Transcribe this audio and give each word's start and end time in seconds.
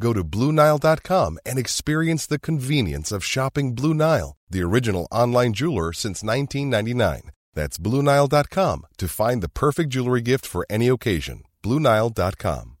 Go 0.00 0.12
to 0.12 0.24
BlueNile.com 0.24 1.38
and 1.46 1.58
experience 1.58 2.26
the 2.26 2.38
convenience 2.40 3.12
of 3.12 3.24
shopping 3.24 3.74
Blue 3.74 3.94
Nile, 3.94 4.36
the 4.48 4.62
original 4.62 5.06
online 5.12 5.52
jeweler 5.52 5.92
since 5.92 6.24
1999. 6.24 7.30
That's 7.54 7.78
BlueNile.com 7.78 8.86
to 8.96 9.08
find 9.08 9.42
the 9.42 9.50
perfect 9.50 9.90
jewelry 9.90 10.22
gift 10.22 10.46
for 10.46 10.64
any 10.70 10.88
occasion. 10.88 11.42
BlueNile.com. 11.62 12.76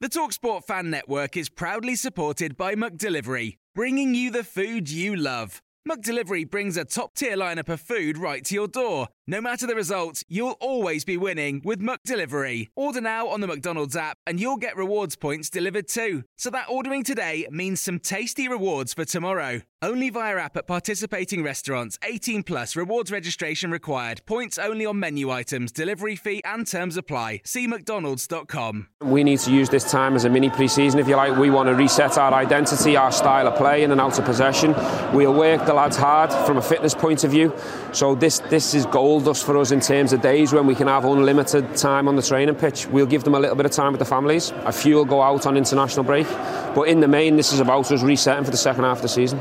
The 0.00 0.08
Talksport 0.08 0.64
Fan 0.64 0.90
Network 0.90 1.36
is 1.36 1.48
proudly 1.48 1.96
supported 1.96 2.56
by 2.56 2.76
McDelivery, 2.76 3.56
bringing 3.74 4.14
you 4.14 4.30
the 4.30 4.44
food 4.44 4.88
you 4.88 5.16
love. 5.16 5.60
McDelivery 5.86 6.48
brings 6.48 6.76
a 6.76 6.84
top 6.84 7.14
tier 7.14 7.36
lineup 7.36 7.68
of 7.68 7.80
food 7.80 8.18
right 8.18 8.44
to 8.44 8.54
your 8.54 8.68
door. 8.68 9.08
No 9.26 9.40
matter 9.40 9.66
the 9.66 9.74
result, 9.74 10.22
you'll 10.28 10.56
always 10.60 11.04
be 11.04 11.16
winning 11.16 11.62
with 11.64 11.80
McDelivery. 11.80 12.68
Order 12.74 13.00
now 13.00 13.28
on 13.28 13.40
the 13.40 13.46
McDonald's 13.46 13.96
app 13.96 14.18
and 14.26 14.40
you'll 14.40 14.56
get 14.56 14.76
rewards 14.76 15.16
points 15.16 15.48
delivered 15.48 15.88
too. 15.88 16.24
So 16.36 16.50
that 16.50 16.68
ordering 16.68 17.04
today 17.04 17.46
means 17.50 17.80
some 17.80 18.00
tasty 18.00 18.48
rewards 18.48 18.92
for 18.92 19.04
tomorrow. 19.04 19.62
Only 19.80 20.10
via 20.10 20.36
app 20.38 20.56
at 20.56 20.66
participating 20.66 21.44
restaurants. 21.44 22.00
18 22.02 22.42
plus 22.42 22.74
rewards 22.74 23.12
registration 23.12 23.70
required. 23.70 24.20
Points 24.26 24.58
only 24.58 24.84
on 24.84 24.98
menu 24.98 25.30
items, 25.30 25.70
delivery 25.70 26.16
fee 26.16 26.42
and 26.44 26.66
terms 26.66 26.96
apply. 26.96 27.42
See 27.44 27.68
mcdonalds.com. 27.68 28.88
We 29.02 29.22
need 29.22 29.38
to 29.40 29.52
use 29.52 29.68
this 29.68 29.88
time 29.88 30.16
as 30.16 30.24
a 30.24 30.30
mini 30.30 30.50
pre-season, 30.50 30.98
if 30.98 31.06
you 31.06 31.14
like. 31.14 31.38
We 31.38 31.50
want 31.50 31.68
to 31.68 31.76
reset 31.76 32.18
our 32.18 32.34
identity, 32.34 32.96
our 32.96 33.12
style 33.12 33.46
of 33.46 33.54
play 33.54 33.84
in 33.84 33.92
and 33.92 34.00
out 34.00 34.18
of 34.18 34.24
possession. 34.24 34.74
We'll 35.14 35.32
work 35.32 35.64
the 35.64 35.74
lads 35.74 35.96
hard 35.96 36.32
from 36.44 36.56
a 36.56 36.62
fitness 36.62 36.92
point 36.92 37.22
of 37.22 37.30
view. 37.30 37.54
So 37.92 38.16
this 38.16 38.40
this 38.50 38.74
is 38.74 38.84
gold 38.84 39.26
dust 39.26 39.46
for 39.46 39.56
us 39.58 39.70
in 39.70 39.78
terms 39.78 40.12
of 40.12 40.20
days 40.20 40.52
when 40.52 40.66
we 40.66 40.74
can 40.74 40.88
have 40.88 41.04
unlimited 41.04 41.76
time 41.76 42.08
on 42.08 42.16
the 42.16 42.22
training 42.22 42.56
pitch. 42.56 42.88
We'll 42.88 43.06
give 43.06 43.22
them 43.22 43.36
a 43.36 43.38
little 43.38 43.54
bit 43.54 43.66
of 43.66 43.70
time 43.70 43.92
with 43.92 44.00
the 44.00 44.04
families. 44.04 44.50
A 44.64 44.72
few 44.72 44.96
will 44.96 45.04
go 45.04 45.22
out 45.22 45.46
on 45.46 45.56
international 45.56 46.04
break. 46.04 46.26
But 46.74 46.88
in 46.88 46.98
the 46.98 47.08
main, 47.08 47.36
this 47.36 47.52
is 47.52 47.60
about 47.60 47.92
us 47.92 48.02
resetting 48.02 48.44
for 48.44 48.50
the 48.50 48.56
second 48.56 48.82
half 48.82 48.96
of 48.96 49.02
the 49.02 49.08
season. 49.08 49.38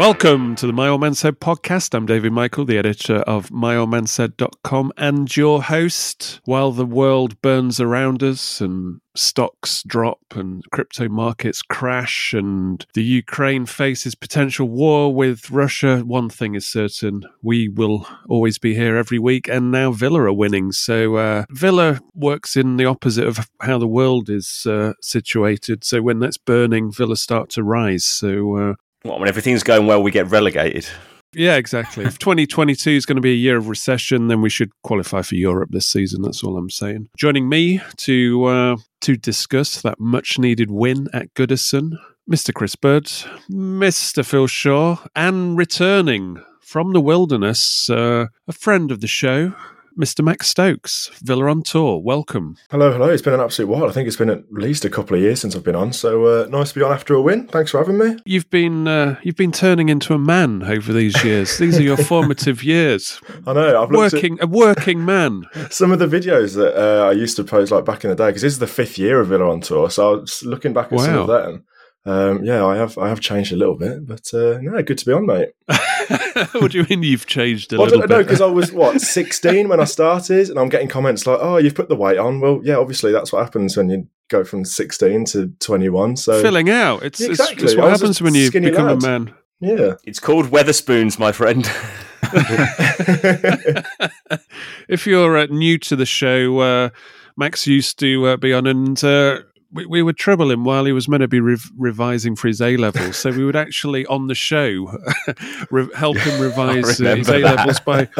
Welcome 0.00 0.56
to 0.56 0.66
the 0.66 0.72
My 0.72 0.88
Old 0.88 1.02
Man 1.02 1.12
Said 1.12 1.40
podcast. 1.40 1.92
I'm 1.92 2.06
David 2.06 2.32
Michael, 2.32 2.64
the 2.64 2.78
editor 2.78 3.16
of 3.16 3.50
myoldmansaid.com 3.50 4.92
and 4.96 5.36
your 5.36 5.62
host. 5.62 6.40
While 6.46 6.72
the 6.72 6.86
world 6.86 7.38
burns 7.42 7.82
around 7.82 8.22
us 8.22 8.62
and 8.62 9.02
stocks 9.14 9.82
drop 9.82 10.20
and 10.34 10.64
crypto 10.72 11.10
markets 11.10 11.60
crash 11.60 12.32
and 12.32 12.86
the 12.94 13.02
Ukraine 13.02 13.66
faces 13.66 14.14
potential 14.14 14.70
war 14.70 15.14
with 15.14 15.50
Russia, 15.50 15.98
one 15.98 16.30
thing 16.30 16.54
is 16.54 16.66
certain. 16.66 17.24
We 17.42 17.68
will 17.68 18.06
always 18.26 18.56
be 18.58 18.74
here 18.74 18.96
every 18.96 19.18
week. 19.18 19.48
And 19.48 19.70
now 19.70 19.92
Villa 19.92 20.22
are 20.22 20.32
winning. 20.32 20.72
So 20.72 21.16
uh, 21.16 21.44
Villa 21.50 22.00
works 22.14 22.56
in 22.56 22.78
the 22.78 22.86
opposite 22.86 23.26
of 23.26 23.50
how 23.60 23.76
the 23.76 23.86
world 23.86 24.30
is 24.30 24.64
uh, 24.66 24.94
situated. 25.02 25.84
So 25.84 26.00
when 26.00 26.20
that's 26.20 26.38
burning, 26.38 26.90
Villa 26.90 27.16
start 27.16 27.50
to 27.50 27.62
rise. 27.62 28.06
So 28.06 28.56
uh, 28.56 28.74
What, 29.02 29.18
when 29.18 29.28
everything's 29.28 29.62
going 29.62 29.86
well, 29.86 30.02
we 30.02 30.10
get 30.10 30.30
relegated. 30.30 30.86
yeah, 31.32 31.56
exactly. 31.56 32.04
If 32.04 32.18
2022 32.26 32.90
is 32.90 33.06
going 33.06 33.16
to 33.16 33.22
be 33.22 33.32
a 33.32 33.36
year 33.36 33.56
of 33.56 33.68
recession, 33.68 34.28
then 34.28 34.42
we 34.42 34.50
should 34.50 34.70
qualify 34.82 35.22
for 35.22 35.36
Europe 35.36 35.70
this 35.72 35.86
season. 35.86 36.22
That's 36.22 36.42
all 36.42 36.56
I'm 36.56 36.70
saying. 36.70 37.08
Joining 37.16 37.48
me 37.48 37.80
to 37.98 38.44
uh, 38.44 38.76
to 39.02 39.16
discuss 39.16 39.80
that 39.82 39.98
much 39.98 40.38
needed 40.38 40.70
win 40.70 41.08
at 41.12 41.32
Goodison, 41.34 41.92
Mr. 42.30 42.52
Chris 42.52 42.76
Bird, 42.76 43.04
Mr. 43.50 44.24
Phil 44.24 44.46
Shaw, 44.46 44.98
and 45.16 45.56
returning 45.56 46.42
from 46.60 46.92
the 46.92 47.00
wilderness, 47.00 47.90
uh, 47.90 48.26
a 48.46 48.52
friend 48.52 48.92
of 48.92 49.00
the 49.00 49.08
show, 49.08 49.54
Mr. 49.98 50.24
Max 50.24 50.48
Stokes, 50.48 51.10
Villa 51.22 51.50
on 51.50 51.62
tour. 51.62 51.98
Welcome. 51.98 52.56
Hello, 52.70 52.92
hello. 52.92 53.08
It's 53.10 53.22
been 53.22 53.34
an 53.34 53.40
absolute 53.40 53.68
while. 53.68 53.88
I 53.88 53.92
think 53.92 54.06
it's 54.06 54.16
been 54.16 54.30
at 54.30 54.50
least 54.52 54.84
a 54.84 54.90
couple 54.90 55.16
of 55.16 55.22
years 55.22 55.40
since 55.40 55.54
I've 55.56 55.64
been 55.64 55.74
on. 55.74 55.92
So 55.92 56.24
uh, 56.26 56.46
nice 56.48 56.70
to 56.72 56.78
be 56.78 56.82
on 56.84 56.92
after 56.92 57.14
a 57.14 57.20
win. 57.20 57.48
Thanks 57.48 57.72
for 57.72 57.78
having 57.78 57.98
me. 57.98 58.16
You've 58.24 58.48
been 58.50 58.86
uh, 58.88 59.16
you've 59.22 59.36
been 59.36 59.52
turning 59.52 59.88
into 59.88 60.14
a 60.14 60.18
man 60.18 60.62
over 60.62 60.92
these 60.92 61.22
years. 61.24 61.58
These 61.58 61.78
are 61.78 61.82
your 61.82 61.96
formative 62.12 62.62
years. 62.62 63.20
I 63.46 63.52
know. 63.52 63.82
I've 63.82 63.90
Working 63.90 64.38
a 64.40 64.46
working 64.46 65.04
man. 65.04 65.44
some 65.70 65.92
of 65.92 65.98
the 65.98 66.06
videos 66.06 66.54
that 66.54 66.74
uh, 66.80 67.08
I 67.08 67.12
used 67.12 67.36
to 67.36 67.44
post 67.44 67.70
like 67.72 67.84
back 67.84 68.04
in 68.04 68.10
the 68.10 68.16
day 68.16 68.26
because 68.28 68.42
this 68.42 68.52
is 68.52 68.58
the 68.60 68.66
fifth 68.66 68.96
year 68.98 69.20
of 69.20 69.28
Villa 69.28 69.50
on 69.50 69.60
tour. 69.60 69.90
So 69.90 70.08
I 70.14 70.20
was 70.20 70.42
looking 70.44 70.72
back 70.72 70.92
at 70.92 71.00
some 71.00 71.14
of 71.18 71.28
Wow. 71.28 71.42
them. 71.42 71.64
Um, 72.10 72.44
yeah, 72.44 72.64
I 72.66 72.76
have. 72.76 72.98
I 72.98 73.08
have 73.08 73.20
changed 73.20 73.52
a 73.52 73.56
little 73.56 73.76
bit, 73.76 74.06
but 74.06 74.32
uh, 74.34 74.58
no, 74.60 74.82
good 74.82 74.98
to 74.98 75.06
be 75.06 75.12
on, 75.12 75.26
mate. 75.26 75.50
what 76.60 76.72
do 76.72 76.78
you 76.78 76.86
mean 76.90 77.02
you've 77.04 77.26
changed 77.26 77.72
a 77.72 77.76
Well, 77.76 77.82
I 77.86 77.90
little 77.90 78.00
don't 78.06 78.10
know 78.18 78.22
because 78.24 78.40
I 78.40 78.46
was 78.46 78.72
what 78.72 79.00
sixteen 79.18 79.68
when 79.68 79.78
I 79.80 79.84
started, 79.84 80.48
and 80.50 80.58
I'm 80.58 80.68
getting 80.68 80.88
comments 80.88 81.26
like, 81.26 81.38
"Oh, 81.40 81.56
you've 81.58 81.74
put 81.74 81.88
the 81.88 81.96
weight 81.96 82.18
on." 82.18 82.40
Well, 82.40 82.60
yeah, 82.64 82.76
obviously 82.76 83.12
that's 83.12 83.32
what 83.32 83.42
happens 83.44 83.76
when 83.76 83.90
you 83.90 84.08
go 84.28 84.42
from 84.44 84.64
sixteen 84.64 85.24
to 85.26 85.48
twenty-one. 85.60 86.16
So 86.16 86.40
Filling 86.42 86.68
out. 86.70 87.02
It's, 87.04 87.20
it's- 87.20 87.38
Exactly. 87.38 87.64
it's, 87.64 87.74
I 87.74 87.80
what 87.80 87.90
happens 87.90 88.20
when 88.20 88.34
you 88.34 88.50
become 88.50 88.86
lad. 88.86 89.02
a 89.04 89.06
man. 89.06 89.34
yeah, 89.60 89.94
It's 90.04 90.18
called 90.18 90.46
Wetherspoons, 90.46 91.18
my 91.18 91.32
friend. 91.32 91.64
if 94.88 95.06
you're 95.06 95.36
uh, 95.38 95.46
new 95.46 95.78
to 95.78 95.96
the 95.96 96.06
show, 96.06 96.58
uh, 96.60 96.88
Max 97.36 97.66
used 97.66 97.98
to 98.00 98.26
uh, 98.26 98.36
be 98.36 98.52
on, 98.52 98.66
and 98.66 99.02
uh, 99.04 99.40
we, 99.72 99.86
we 99.86 100.02
would 100.02 100.16
trouble 100.16 100.50
him 100.50 100.64
while 100.64 100.84
he 100.84 100.92
was 100.92 101.08
meant 101.08 101.20
to 101.20 101.28
be 101.28 101.40
rev- 101.40 101.70
revising 101.78 102.36
for 102.36 102.48
his 102.48 102.60
A 102.60 102.76
levels. 102.76 103.16
so 103.16 103.30
we 103.30 103.44
would 103.44 103.56
actually 103.56 104.04
on 104.06 104.26
the 104.26 104.34
show 104.34 104.92
re- 105.70 105.88
help 105.94 106.16
him 106.18 106.40
revise 106.48 107.00
uh, 107.00 107.14
his 107.16 107.28
A 107.28 107.38
levels 107.38 107.80
by 107.80 108.08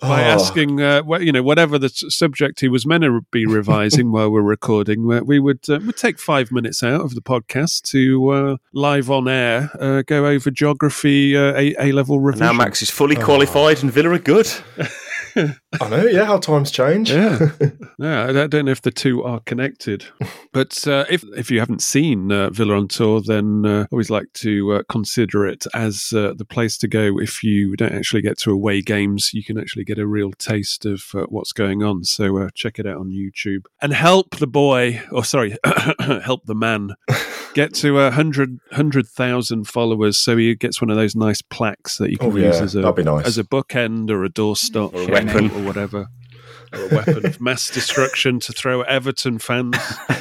by 0.00 0.22
Oh. 0.24 0.32
asking, 0.36 0.80
uh, 0.80 1.02
wh- 1.02 1.20
you 1.20 1.30
know, 1.30 1.42
whatever 1.42 1.78
the 1.78 1.90
subject 1.90 2.60
he 2.60 2.68
was 2.68 2.86
meant 2.86 3.04
to 3.04 3.20
be 3.30 3.44
revising 3.44 4.12
while 4.12 4.30
we're 4.30 4.40
recording. 4.40 5.12
uh, 5.12 5.20
We 5.22 5.38
would 5.38 5.60
uh, 5.68 5.78
would 5.84 5.96
take 5.98 6.18
five 6.18 6.50
minutes 6.50 6.82
out 6.82 7.02
of 7.02 7.14
the 7.14 7.20
podcast 7.20 7.82
to 7.90 8.30
uh, 8.30 8.56
live 8.72 9.10
on 9.10 9.28
air 9.28 9.70
uh, 9.78 10.02
go 10.02 10.24
over 10.26 10.50
geography 10.50 11.36
uh, 11.36 11.52
A 11.54 11.74
A 11.78 11.92
level 11.92 12.18
revision. 12.20 12.46
now 12.46 12.52
Max 12.54 12.80
is 12.80 12.88
fully 12.90 13.16
qualified 13.16 13.82
and 13.82 13.92
Villa 13.92 14.10
are 14.10 14.18
good. 14.18 14.50
I 15.80 15.88
know. 15.88 16.04
Yeah, 16.04 16.24
how 16.24 16.38
times 16.38 16.70
change. 16.70 17.10
Yeah, 17.10 17.38
yeah. 17.98 18.24
I 18.28 18.32
don't- 18.32 18.60
know 18.60 18.70
if 18.72 18.82
the 18.82 18.90
two 18.90 19.22
are 19.24 19.40
connected, 19.40 20.04
but 20.52 20.86
uh, 20.86 21.04
if 21.08 21.24
if 21.36 21.50
you 21.50 21.60
haven't 21.60 21.80
seen 21.82 22.30
uh, 22.30 22.50
Villa 22.50 22.76
on 22.76 22.88
tour, 22.88 23.22
then 23.24 23.64
uh, 23.64 23.86
always 23.90 24.10
like 24.10 24.30
to 24.34 24.72
uh, 24.72 24.82
consider 24.88 25.46
it 25.46 25.66
as 25.74 26.12
uh, 26.14 26.34
the 26.36 26.44
place 26.44 26.76
to 26.78 26.88
go. 26.88 27.18
If 27.18 27.42
you 27.42 27.76
don't 27.76 27.94
actually 27.94 28.22
get 28.22 28.38
to 28.40 28.50
away 28.52 28.82
games, 28.82 29.32
you 29.32 29.42
can 29.42 29.58
actually 29.58 29.84
get 29.84 29.98
a 29.98 30.06
real 30.06 30.32
taste 30.32 30.84
of 30.84 31.02
uh, 31.14 31.22
what's 31.28 31.52
going 31.52 31.82
on. 31.82 32.04
So 32.04 32.38
uh, 32.38 32.48
check 32.54 32.78
it 32.78 32.86
out 32.86 32.98
on 32.98 33.10
YouTube 33.10 33.64
and 33.80 33.92
help 33.94 34.36
the 34.36 34.46
boy, 34.46 35.00
or 35.10 35.24
sorry, 35.24 35.56
help 36.00 36.44
the 36.46 36.54
man. 36.54 36.90
Get 37.54 37.74
to 37.76 37.98
a 38.00 38.10
hundred 38.10 38.58
hundred 38.72 39.08
thousand 39.08 39.64
followers, 39.66 40.16
so 40.18 40.36
he 40.36 40.54
gets 40.54 40.80
one 40.80 40.88
of 40.90 40.96
those 40.96 41.16
nice 41.16 41.42
plaques 41.42 41.98
that 41.98 42.10
you 42.10 42.18
can 42.18 42.30
Oh, 42.32 42.36
use 42.36 42.56
yeah, 42.58 42.62
as 42.62 42.74
a 42.76 42.80
nice. 43.02 43.26
as 43.26 43.38
a 43.38 43.44
bookend 43.44 44.10
or 44.10 44.24
a 44.24 44.28
doorstop 44.30 44.94
Or 44.94 45.02
a 45.02 45.06
weapon. 45.12 45.50
or 45.50 45.64
whatever 45.64 46.06
or 46.72 46.80
a 46.84 46.88
weapon 46.94 47.26
of 47.26 47.40
mass 47.40 47.68
destruction 47.70 48.38
to 48.40 48.52
throw 48.52 48.82
at 48.82 48.88
Everton 48.88 49.38
fans. 49.38 49.76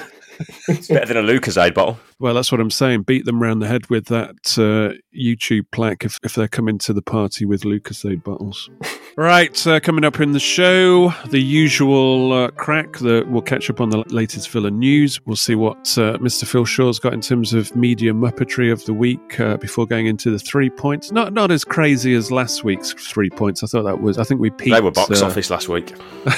It's 0.69 0.88
better 0.88 1.13
than 1.13 1.18
a 1.18 1.21
Lucozade 1.27 1.74
bottle. 1.74 2.00
Well, 2.18 2.33
that's 2.33 2.50
what 2.50 2.62
I'm 2.62 2.71
saying. 2.71 3.01
Beat 3.04 3.25
them 3.25 3.42
round 3.42 3.62
the 3.62 3.68
head 3.68 3.89
with 3.89 4.06
that 4.06 4.57
uh, 4.57 4.95
YouTube 5.13 5.65
plaque 5.74 6.06
if, 6.06 6.18
if 6.24 6.33
they're 6.33 6.48
coming 6.48 6.77
to 6.77 6.94
the 6.94 7.01
party 7.01 7.44
with 7.44 7.63
Lucozade 7.63 8.24
bottles. 8.24 8.69
Right, 9.19 9.68
uh, 9.68 9.81
coming 9.81 10.06
up 10.06 10.21
in 10.21 10.31
the 10.31 10.39
show, 10.39 11.10
the 11.25 11.42
usual 11.42 12.31
uh, 12.31 12.51
crack 12.51 13.00
that 13.00 13.27
we'll 13.27 13.42
catch 13.42 13.69
up 13.69 13.81
on 13.81 13.89
the 13.89 13.98
latest 14.07 14.50
Villa 14.50 14.71
news. 14.71 15.19
We'll 15.25 15.36
see 15.36 15.56
what 15.56 15.75
uh, 15.98 16.16
Mr. 16.19 16.48
Phil 16.48 16.63
Shaw's 16.63 17.00
got 17.00 17.12
in 17.12 17.19
terms 17.19 17.54
of 17.54 17.75
media 17.75 18.13
muppetry 18.13 18.71
of 18.71 18.86
the 18.86 18.94
week 18.94 19.38
uh, 19.38 19.57
before 19.57 19.86
going 19.86 20.07
into 20.07 20.31
the 20.31 20.39
three 20.39 20.69
points. 20.69 21.12
Not 21.12 21.33
not 21.33 21.51
as 21.51 21.66
crazy 21.66 22.13
as 22.13 22.31
last 22.31 22.63
week's 22.63 22.94
three 22.94 23.30
points. 23.30 23.62
I 23.62 23.68
thought 23.68 23.83
that 23.83 24.00
was. 24.00 24.18
I 24.18 24.24
think 24.24 24.39
we 24.39 24.51
peaked. 24.51 24.74
They 24.74 24.80
were 24.80 24.89
box 24.89 25.21
uh, 25.21 25.25
office 25.25 25.50
last 25.50 25.68
week. 25.68 25.94
I 26.25 26.30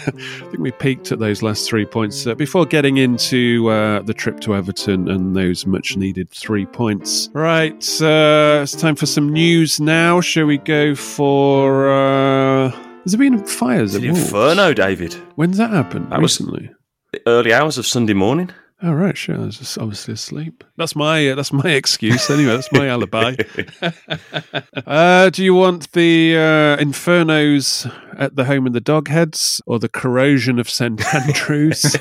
think 0.00 0.60
we 0.60 0.70
peaked 0.70 1.12
at 1.12 1.18
those 1.18 1.42
last 1.42 1.68
three 1.68 1.84
points 1.84 2.26
uh, 2.26 2.34
before 2.34 2.64
getting 2.64 2.96
into 2.96 3.68
uh, 3.68 4.00
the 4.00 4.14
trip 4.14 4.40
to 4.40 4.54
Everton 4.54 5.10
and 5.10 5.36
those 5.36 5.66
much 5.66 5.94
needed 5.98 6.30
three 6.30 6.64
points. 6.64 7.28
Right, 7.34 7.84
uh, 8.00 8.60
it's 8.62 8.76
time 8.76 8.96
for 8.96 9.04
some 9.04 9.30
news 9.30 9.78
now. 9.78 10.22
Shall 10.22 10.46
we 10.46 10.56
go 10.56 10.94
for? 10.94 12.29
Uh, 12.30 12.70
has 13.02 13.12
there 13.12 13.18
been 13.18 13.44
fires 13.44 13.94
It's 13.94 14.04
at 14.04 14.08
an 14.08 14.14
Wolves? 14.14 14.24
inferno, 14.26 14.72
David. 14.74 15.14
When's 15.36 15.56
that 15.56 15.70
happened? 15.70 16.10
That 16.10 16.20
was- 16.20 16.38
Recently. 16.40 16.70
The 17.12 17.20
early 17.26 17.52
hours 17.52 17.76
of 17.78 17.86
Sunday 17.86 18.12
morning. 18.14 18.50
Oh 18.82 18.92
right, 18.92 19.16
sure. 19.16 19.36
I 19.36 19.40
was 19.40 19.58
just 19.58 19.76
obviously 19.76 20.14
asleep. 20.14 20.64
That's 20.78 20.96
my 20.96 21.28
uh, 21.28 21.34
that's 21.34 21.52
my 21.52 21.70
excuse 21.70 22.30
anyway. 22.30 22.52
That's 22.52 22.72
my 22.72 22.88
alibi. 22.88 23.36
uh, 24.86 25.28
do 25.28 25.44
you 25.44 25.54
want 25.54 25.92
the 25.92 26.36
uh, 26.36 26.82
infernos 26.82 27.94
at 28.16 28.36
the 28.36 28.46
home 28.46 28.66
of 28.66 28.72
the 28.72 28.80
Dogheads, 28.80 29.60
or 29.66 29.78
the 29.78 29.88
corrosion 29.90 30.58
of 30.58 30.70
St 30.70 31.02
Andrews, 31.14 31.94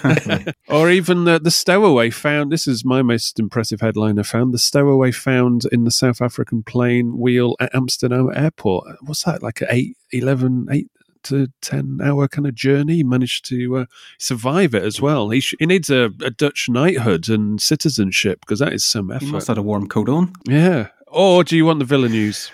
or 0.70 0.90
even 0.90 1.26
the 1.26 1.38
the 1.40 1.52
stowaway 1.52 2.12
found? 2.12 2.50
This 2.50 2.66
is 2.66 2.86
my 2.86 3.02
most 3.02 3.40
impressive 3.40 3.82
headline 3.82 4.18
I 4.18 4.24
found: 4.24 4.54
the 4.54 4.58
stowaway 4.58 5.12
found 5.12 5.64
in 5.74 5.84
the 5.84 5.92
South 5.92 6.22
African 6.22 6.64
plane 6.64 7.18
wheel 7.18 7.56
at 7.60 7.76
Amsterdam 7.76 8.30
airport. 8.34 8.88
What's 9.02 9.24
that? 9.24 9.44
Like 9.44 9.62
eight, 9.70 9.98
11, 10.14 10.68
8 10.72 10.88
to 11.24 11.48
10 11.62 12.00
hour 12.04 12.28
kind 12.28 12.48
of 12.48 12.56
journey 12.56 12.96
he 12.96 13.04
managed 13.04 13.46
to 13.50 13.78
uh, 13.78 13.86
survive 14.18 14.74
it 14.74 14.84
as 14.84 15.02
well 15.02 15.30
he, 15.30 15.40
sh- 15.40 15.56
he 15.60 15.66
needs 15.66 15.90
a, 15.90 16.12
a 16.24 16.30
dutch 16.30 16.68
knighthood 16.70 17.30
and 17.30 17.62
citizenship 17.62 18.40
because 18.42 18.60
that 18.60 18.74
is 18.74 18.84
some 18.84 19.12
effort. 19.12 19.22
He 19.22 19.28
effort 19.28 19.34
must 19.34 19.48
have 19.48 19.58
had 19.58 19.62
a 19.62 19.66
warm 19.66 19.88
coat 19.88 20.10
on. 20.10 20.34
yeah 20.46 20.88
or 21.08 21.44
do 21.44 21.56
you 21.58 21.66
want 21.66 21.80
the 21.80 21.86
villain 21.86 22.12
news 22.12 22.52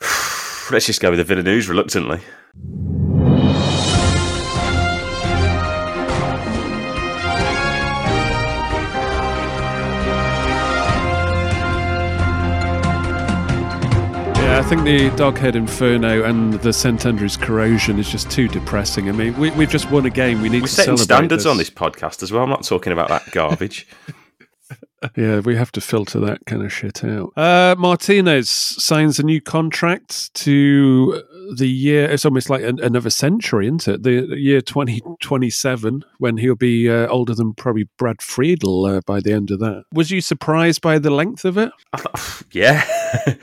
Let's 0.70 0.86
just 0.86 1.00
go 1.00 1.10
with 1.10 1.18
the 1.18 1.24
villain 1.24 1.46
News 1.46 1.68
reluctantly. 1.68 2.20
I 14.60 14.62
think 14.62 14.84
the 14.84 15.08
doghead 15.12 15.54
inferno 15.54 16.22
and 16.22 16.52
the 16.52 16.70
st 16.70 17.06
andrews 17.06 17.34
corrosion 17.34 17.98
is 17.98 18.10
just 18.10 18.30
too 18.30 18.46
depressing 18.46 19.08
i 19.08 19.12
mean 19.12 19.34
we, 19.38 19.50
we've 19.52 19.70
just 19.70 19.90
won 19.90 20.04
a 20.04 20.10
game 20.10 20.42
we 20.42 20.50
need 20.50 20.60
We're 20.60 20.66
to 20.66 20.72
setting 20.74 20.98
celebrate 20.98 21.16
standards 21.16 21.46
on 21.46 21.56
this 21.56 21.70
podcast 21.70 22.22
as 22.22 22.30
well. 22.30 22.42
I'm 22.42 22.50
not 22.50 22.64
talking 22.64 22.92
about 22.92 23.08
that 23.08 23.30
garbage. 23.30 23.88
Yeah, 25.16 25.40
we 25.40 25.56
have 25.56 25.72
to 25.72 25.80
filter 25.80 26.20
that 26.20 26.44
kind 26.44 26.62
of 26.62 26.70
shit 26.70 27.02
out. 27.04 27.32
Uh, 27.34 27.74
Martinez 27.78 28.50
signs 28.50 29.18
a 29.18 29.22
new 29.22 29.40
contract 29.40 30.32
to 30.34 31.22
the 31.56 31.68
year. 31.68 32.04
It's 32.10 32.24
almost 32.24 32.50
like 32.50 32.62
an, 32.62 32.80
another 32.80 33.10
century, 33.10 33.66
isn't 33.66 33.88
it? 33.88 34.02
The, 34.02 34.36
year 34.36 34.60
2027, 34.60 36.04
when 36.18 36.36
he'll 36.36 36.54
be 36.54 36.88
uh, 36.88 37.06
older 37.08 37.34
than 37.34 37.54
probably 37.54 37.88
Brad 37.98 38.22
Friedel 38.22 38.86
uh, 38.86 39.00
by 39.06 39.20
the 39.20 39.32
end 39.32 39.50
of 39.50 39.60
that. 39.60 39.84
Was 39.92 40.10
you 40.10 40.20
surprised 40.20 40.80
by 40.80 40.98
the 40.98 41.10
length 41.10 41.44
of 41.44 41.58
it? 41.58 41.72
Thought, 41.96 42.42
yeah. 42.52 42.84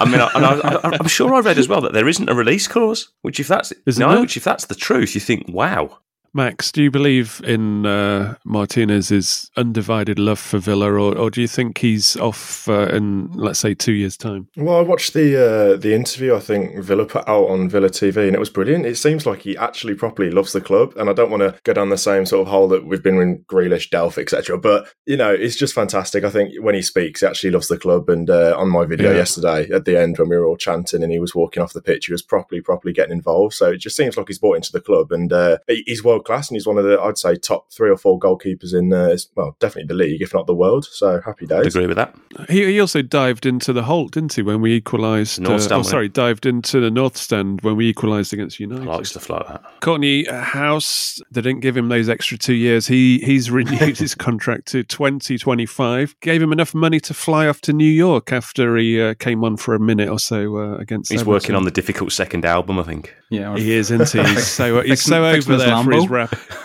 i 0.00 0.04
mean 0.04 0.20
I, 0.20 0.28
I, 0.34 0.90
I, 0.90 0.96
i'm 0.98 1.06
sure 1.06 1.34
I 1.34 1.40
read 1.40 1.58
as 1.58 1.68
well 1.68 1.80
that 1.82 1.92
there 1.92 2.08
isn't 2.08 2.28
a 2.28 2.34
release 2.34 2.66
clause. 2.66 3.10
Which, 3.22 3.38
if 3.40 3.48
that's 3.48 3.72
Isn't 3.86 4.00
no, 4.00 4.12
there? 4.12 4.20
which 4.20 4.36
if 4.36 4.44
that's 4.44 4.66
the 4.66 4.74
truth, 4.74 5.14
you 5.14 5.20
think, 5.20 5.46
wow. 5.48 5.98
Max, 6.34 6.72
do 6.72 6.82
you 6.82 6.90
believe 6.90 7.42
in 7.44 7.84
uh, 7.84 8.36
Martinez's 8.44 9.50
undivided 9.56 10.18
love 10.18 10.38
for 10.38 10.58
Villa, 10.58 10.90
or, 10.90 11.16
or 11.16 11.30
do 11.30 11.42
you 11.42 11.46
think 11.48 11.76
he's 11.78 12.16
off 12.16 12.66
uh, 12.68 12.86
in, 12.88 13.30
let's 13.32 13.60
say, 13.60 13.74
two 13.74 13.92
years' 13.92 14.16
time? 14.16 14.48
Well, 14.56 14.78
I 14.78 14.80
watched 14.80 15.12
the 15.12 15.36
uh, 15.36 15.76
the 15.76 15.94
interview 15.94 16.34
I 16.34 16.40
think 16.40 16.78
Villa 16.82 17.04
put 17.04 17.28
out 17.28 17.50
on 17.50 17.68
Villa 17.68 17.90
TV, 17.90 18.26
and 18.26 18.34
it 18.34 18.38
was 18.38 18.48
brilliant. 18.48 18.86
It 18.86 18.96
seems 18.96 19.26
like 19.26 19.42
he 19.42 19.56
actually 19.58 19.94
properly 19.94 20.30
loves 20.30 20.52
the 20.54 20.62
club, 20.62 20.94
and 20.96 21.10
I 21.10 21.12
don't 21.12 21.30
want 21.30 21.42
to 21.42 21.54
go 21.64 21.74
down 21.74 21.90
the 21.90 21.98
same 21.98 22.24
sort 22.24 22.46
of 22.46 22.50
hole 22.50 22.68
that 22.68 22.86
we've 22.86 23.02
been 23.02 23.20
in 23.20 23.44
Grealish, 23.44 23.90
Delph, 23.90 24.16
etc. 24.16 24.56
But 24.56 24.86
you 25.04 25.18
know, 25.18 25.32
it's 25.32 25.56
just 25.56 25.74
fantastic. 25.74 26.24
I 26.24 26.30
think 26.30 26.54
when 26.62 26.74
he 26.74 26.80
speaks, 26.82 27.20
he 27.20 27.26
actually 27.26 27.50
loves 27.50 27.68
the 27.68 27.76
club. 27.78 28.08
And 28.08 28.30
uh, 28.30 28.54
on 28.56 28.70
my 28.70 28.86
video 28.86 29.10
Yeah. 29.10 29.18
yesterday, 29.18 29.68
at 29.70 29.84
the 29.84 30.00
end 30.00 30.16
when 30.18 30.30
we 30.30 30.36
were 30.36 30.46
all 30.46 30.56
chanting 30.56 31.02
and 31.02 31.12
he 31.12 31.18
was 31.18 31.34
walking 31.34 31.62
off 31.62 31.74
the 31.74 31.82
pitch, 31.82 32.06
he 32.06 32.12
was 32.12 32.22
properly, 32.22 32.62
properly 32.62 32.94
getting 32.94 33.12
involved. 33.12 33.54
So 33.54 33.70
it 33.72 33.78
just 33.78 33.96
seems 33.96 34.16
like 34.16 34.28
he's 34.28 34.38
bought 34.38 34.56
into 34.56 34.72
the 34.72 34.80
club, 34.80 35.12
and 35.12 35.30
uh, 35.30 35.58
he- 35.68 35.84
he's 35.86 36.02
world 36.22 36.26
class, 36.26 36.48
and 36.48 36.56
he's 36.56 36.66
one 36.66 36.78
of 36.78 36.84
the 36.84 37.00
I'd 37.00 37.18
say 37.18 37.36
top 37.36 37.70
three 37.72 37.90
or 37.90 37.96
four 37.96 38.18
goalkeepers 38.18 38.74
in 38.74 38.92
uh, 38.92 39.16
well, 39.34 39.56
definitely 39.60 39.88
the 39.88 39.94
league, 39.94 40.22
if 40.22 40.32
not 40.32 40.46
the 40.46 40.54
world. 40.54 40.84
So 40.84 41.20
happy 41.20 41.44
I'd 41.46 41.62
days. 41.62 41.74
agree 41.74 41.86
with 41.86 41.96
that. 41.96 42.14
He, 42.48 42.64
he 42.64 42.80
also 42.80 43.02
dived 43.02 43.46
into 43.46 43.72
the 43.72 43.82
Holte, 43.82 44.12
didn't 44.12 44.34
he, 44.34 44.42
when 44.42 44.60
we 44.60 44.74
equalised? 44.74 45.40
North 45.40 45.54
uh, 45.54 45.58
Stand, 45.58 45.72
oh, 45.72 45.78
wasn't 45.78 45.90
sorry, 45.90 46.08
dived 46.08 46.46
into 46.46 46.80
the 46.80 46.90
North 46.90 47.16
Stand 47.16 47.60
when 47.62 47.76
we 47.76 47.88
equalised 47.88 48.32
against 48.32 48.60
I 48.60 48.64
United. 48.64 48.86
like 48.86 49.06
stuff 49.06 49.28
like 49.28 49.46
that. 49.48 49.62
Kortney 49.80 50.28
Hause, 50.30 51.22
they 51.30 51.40
didn't 51.40 51.60
give 51.60 51.76
him 51.76 51.88
those 51.88 52.08
extra 52.08 52.38
two 52.38 52.54
years. 52.54 52.86
He 52.86 53.18
he's 53.18 53.50
renewed 53.50 53.98
his 53.98 54.14
contract 54.26 54.66
to 54.68 54.82
2025. 54.84 56.16
Gave 56.20 56.42
him 56.42 56.52
enough 56.52 56.74
money 56.74 57.00
to 57.00 57.14
fly 57.14 57.46
off 57.46 57.60
to 57.62 57.72
New 57.72 57.84
York 57.84 58.32
after 58.32 58.76
he 58.76 59.00
uh, 59.00 59.14
came 59.14 59.44
on 59.44 59.56
for 59.56 59.74
a 59.74 59.80
minute 59.80 60.08
or 60.08 60.18
so 60.18 60.56
uh, 60.56 60.76
against. 60.76 61.10
He's 61.10 61.20
Everton. 61.20 61.32
working 61.32 61.54
on 61.54 61.64
the 61.64 61.70
difficult 61.70 62.12
second 62.12 62.44
album, 62.44 62.78
I 62.78 62.82
think. 62.84 63.14
Yeah, 63.30 63.56
He 63.56 63.72
is, 63.72 63.90
isn't 63.90 64.10
he? 64.10 64.22
He's 64.34 64.46
so 64.46 64.82
he's 64.82 65.02
so 65.02 65.24
over 65.24 65.36
his 65.36 65.46
there 65.46 65.58
for 65.82 65.92
his 65.92 66.04
Lambo. 66.04 66.10
Rap. 66.12 66.34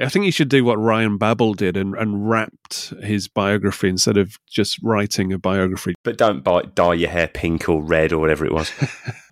I 0.00 0.08
think 0.08 0.24
he 0.24 0.30
should 0.30 0.48
do 0.48 0.64
what 0.64 0.78
Ryan 0.78 1.18
Babel 1.18 1.54
did 1.54 1.76
and, 1.76 1.94
and 1.94 2.28
wrapped 2.28 2.94
his 3.02 3.28
biography 3.28 3.88
instead 3.88 4.16
of 4.16 4.36
just 4.50 4.78
writing 4.82 5.32
a 5.32 5.38
biography. 5.38 5.94
But 6.02 6.18
don't 6.18 6.42
buy, 6.42 6.62
dye 6.62 6.94
your 6.94 7.10
hair 7.10 7.28
pink 7.28 7.68
or 7.68 7.82
red 7.82 8.12
or 8.12 8.18
whatever 8.18 8.44
it 8.44 8.52
was. 8.52 8.70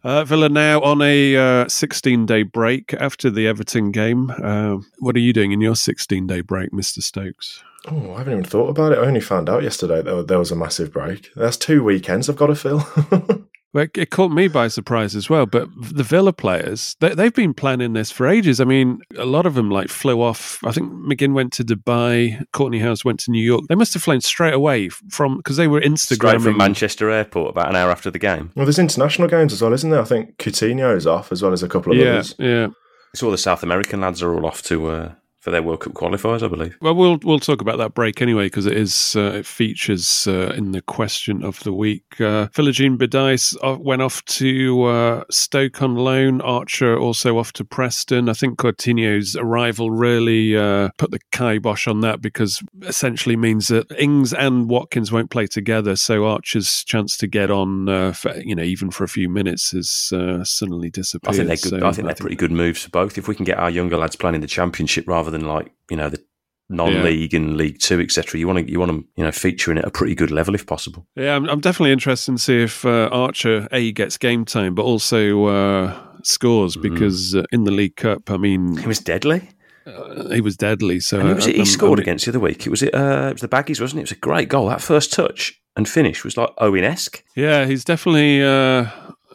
Uh, 0.02 0.24
Villa 0.24 0.48
now 0.48 0.80
on 0.80 1.02
a 1.02 1.66
16 1.68 2.24
day 2.24 2.42
break 2.42 2.94
after 2.94 3.28
the 3.28 3.46
Everton 3.46 3.90
game. 3.90 4.30
Uh, 4.42 4.78
what 5.00 5.14
are 5.14 5.20
you 5.20 5.34
doing 5.34 5.52
in 5.52 5.60
your 5.60 5.76
16 5.76 6.26
day 6.26 6.40
break, 6.40 6.70
Mr. 6.72 7.02
Stokes? 7.02 7.62
Oh, 7.86 8.14
I 8.14 8.18
haven't 8.18 8.32
even 8.32 8.44
thought 8.44 8.68
about 8.70 8.92
it. 8.92 8.98
I 8.98 9.02
only 9.02 9.20
found 9.20 9.50
out 9.50 9.62
yesterday 9.62 10.00
that 10.00 10.28
there 10.28 10.38
was 10.38 10.50
a 10.50 10.56
massive 10.56 10.92
break. 10.92 11.30
That's 11.36 11.56
two 11.56 11.84
weekends 11.84 12.30
I've 12.30 12.36
got 12.36 12.46
to 12.46 12.54
fill. 12.54 12.86
Well, 13.72 13.84
it- 13.84 13.96
it 13.96 14.10
caught 14.10 14.32
me 14.32 14.48
by 14.48 14.66
surprise 14.68 15.14
as 15.14 15.30
well. 15.30 15.46
But 15.46 15.68
the 15.80 16.02
Villa 16.02 16.32
players, 16.32 16.96
they, 17.00 17.14
they've 17.14 17.32
been 17.34 17.54
planning 17.54 17.92
this 17.92 18.10
for 18.10 18.26
ages. 18.26 18.60
I 18.60 18.64
mean, 18.64 19.00
a 19.16 19.24
lot 19.24 19.46
of 19.46 19.54
them 19.54 19.70
like 19.70 19.88
flew 19.88 20.20
off. 20.20 20.58
I 20.64 20.72
think 20.72 20.90
McGinn 20.92 21.34
went 21.34 21.52
to 21.54 21.64
Dubai, 21.64 22.44
Kortney 22.52 22.82
Hause 22.82 23.04
went 23.04 23.20
to 23.20 23.30
New 23.30 23.42
York. 23.42 23.62
They 23.68 23.76
must 23.76 23.94
have 23.94 24.02
flown 24.02 24.20
straight 24.22 24.54
away 24.54 24.88
from 24.88 25.36
because 25.36 25.56
they 25.56 25.68
were 25.68 25.80
Instagramming. 25.80 26.16
Straight 26.16 26.40
from 26.42 26.56
Manchester 26.56 27.10
Airport 27.10 27.50
about 27.50 27.68
an 27.68 27.76
hour 27.76 27.90
after 27.92 28.10
the 28.10 28.18
game. 28.18 28.50
well, 28.56 28.66
there's 28.66 28.78
international 28.80 29.28
games 29.28 29.52
as 29.52 29.62
well, 29.62 29.72
isn't 29.72 29.90
there? 29.90 30.00
I 30.00 30.04
think 30.04 30.36
Coutinho 30.38 30.96
is 30.96 31.06
off 31.06 31.30
as 31.30 31.40
well 31.42 31.52
as 31.52 31.62
a 31.62 31.68
couple 31.68 31.92
of 31.92 31.98
Yeah, 31.98 32.10
others. 32.14 32.34
yeah. 32.38 32.68
It's 33.12 33.22
all 33.22 33.30
the 33.30 33.38
South 33.38 33.62
American 33.62 34.00
lads 34.00 34.22
are 34.22 34.34
all 34.34 34.46
off 34.46 34.62
to 34.64 34.86
uh, 34.88 35.12
for 35.40 35.50
their 35.50 35.62
World 35.62 35.80
Cup 35.80 35.94
qualifiers, 35.94 36.42
I 36.42 36.48
believe. 36.48 36.76
Well, 36.80 36.94
we'll 36.94 37.18
we'll 37.22 37.40
talk 37.40 37.60
about 37.60 37.78
that 37.78 37.94
break 37.94 38.20
anyway 38.20 38.46
because 38.46 38.66
it 38.66 38.76
is 38.76 39.16
uh, 39.16 39.32
it 39.36 39.46
features 39.46 40.26
uh, 40.26 40.52
in 40.56 40.72
the 40.72 40.82
question 40.82 41.42
of 41.42 41.60
the 41.60 41.72
week. 41.72 42.04
Uh, 42.20 42.48
Philogene-Bidace 42.48 43.56
uh, 43.62 43.78
went 43.78 44.02
off 44.02 44.24
to 44.26 44.84
uh, 44.84 45.24
Stoke 45.30 45.82
on 45.82 45.94
loan. 45.96 46.40
Archer 46.42 46.98
also 46.98 47.38
off 47.38 47.52
to 47.54 47.64
Preston. 47.64 48.28
I 48.28 48.34
think 48.34 48.58
Coutinho's 48.58 49.34
arrival 49.36 49.90
really 49.90 50.56
uh, 50.56 50.90
put 50.98 51.10
the 51.10 51.20
kibosh 51.32 51.86
on 51.86 52.00
that 52.02 52.20
because 52.20 52.62
essentially 52.82 53.36
means 53.36 53.68
that 53.68 53.90
Ings 53.98 54.34
and 54.34 54.68
Watkins 54.68 55.10
won't 55.10 55.30
play 55.30 55.46
together. 55.46 55.96
So 55.96 56.26
Archer's 56.26 56.84
chance 56.84 57.16
to 57.16 57.26
get 57.26 57.50
on, 57.50 57.88
uh, 57.88 58.12
for, 58.12 58.36
you 58.36 58.54
know, 58.54 58.62
even 58.62 58.90
for 58.90 59.04
a 59.04 59.08
few 59.08 59.28
minutes, 59.28 59.70
has 59.70 60.12
uh, 60.12 60.44
suddenly 60.44 60.88
I 60.88 60.90
disappeared. 60.90 61.36
think 61.36 61.48
they're 61.48 61.56
good. 61.56 61.80
So 61.80 61.86
I 61.86 61.92
think 61.92 62.06
they're 62.06 62.14
pretty 62.14 62.36
good 62.36 62.52
moves 62.52 62.82
for 62.84 62.90
both. 62.90 63.16
If 63.16 63.26
we 63.26 63.34
can 63.34 63.44
get 63.44 63.58
our 63.58 63.70
younger 63.70 63.96
lads 63.96 64.16
playing 64.16 64.34
in 64.34 64.40
the 64.42 64.46
Championship 64.46 65.08
rather 65.08 65.29
than 65.30 65.46
like 65.46 65.72
you 65.90 65.96
know 65.96 66.08
the 66.08 66.22
non-league 66.68 67.34
and 67.34 67.56
League 67.56 67.78
Two, 67.80 68.00
etc., 68.00 68.38
you 68.38 68.46
want 68.46 68.64
to 68.64 68.70
you 68.70 68.78
want 68.78 68.90
them 68.90 69.08
you 69.16 69.24
know 69.24 69.32
featuring 69.32 69.78
at 69.78 69.84
a 69.84 69.90
pretty 69.90 70.14
good 70.14 70.30
level 70.30 70.54
if 70.54 70.66
possible. 70.66 71.06
Yeah, 71.16 71.34
I'm, 71.36 71.48
I'm 71.48 71.60
definitely 71.60 71.92
interested 71.92 72.32
to 72.32 72.38
see 72.38 72.62
if 72.62 72.84
uh, 72.84 73.08
Archer 73.12 73.66
a 73.72 73.92
gets 73.92 74.16
game 74.18 74.44
time, 74.44 74.74
but 74.74 74.82
also 74.84 75.46
uh, 75.46 75.98
scores 76.22 76.76
Mm. 76.76 76.82
because 76.82 77.34
uh, 77.34 77.42
in 77.52 77.64
the 77.64 77.72
League 77.72 77.96
Cup, 77.96 78.30
I 78.30 78.36
mean, 78.36 78.76
He 78.76 78.86
was 78.86 79.00
deadly. 79.00 79.48
uh, 79.86 80.28
he 80.30 80.40
was 80.40 80.56
deadly. 80.56 81.00
So 81.00 81.18
was 81.34 81.46
it 81.46 81.54
he 81.54 81.60
I'm- 81.62 81.66
scored 81.66 81.98
I'm- 81.98 82.04
against 82.04 82.26
the 82.26 82.30
other 82.32 82.40
week? 82.40 82.66
It 82.66 82.70
was 82.70 82.82
it. 82.82 82.94
Uh, 82.94 83.28
it 83.30 83.32
was 83.32 83.40
the 83.42 83.48
Baggies, 83.48 83.80
wasn't 83.80 83.98
it? 83.98 84.02
It 84.02 84.10
was 84.10 84.12
a 84.12 84.20
great 84.20 84.48
goal. 84.48 84.68
That 84.68 84.80
first 84.82 85.12
touch 85.12 85.60
and 85.76 85.88
finish 85.88 86.22
was 86.24 86.36
like 86.36 86.50
Owen-esque. 86.58 87.24
Yeah, 87.34 87.64
he's 87.66 87.84
definitely. 87.84 88.42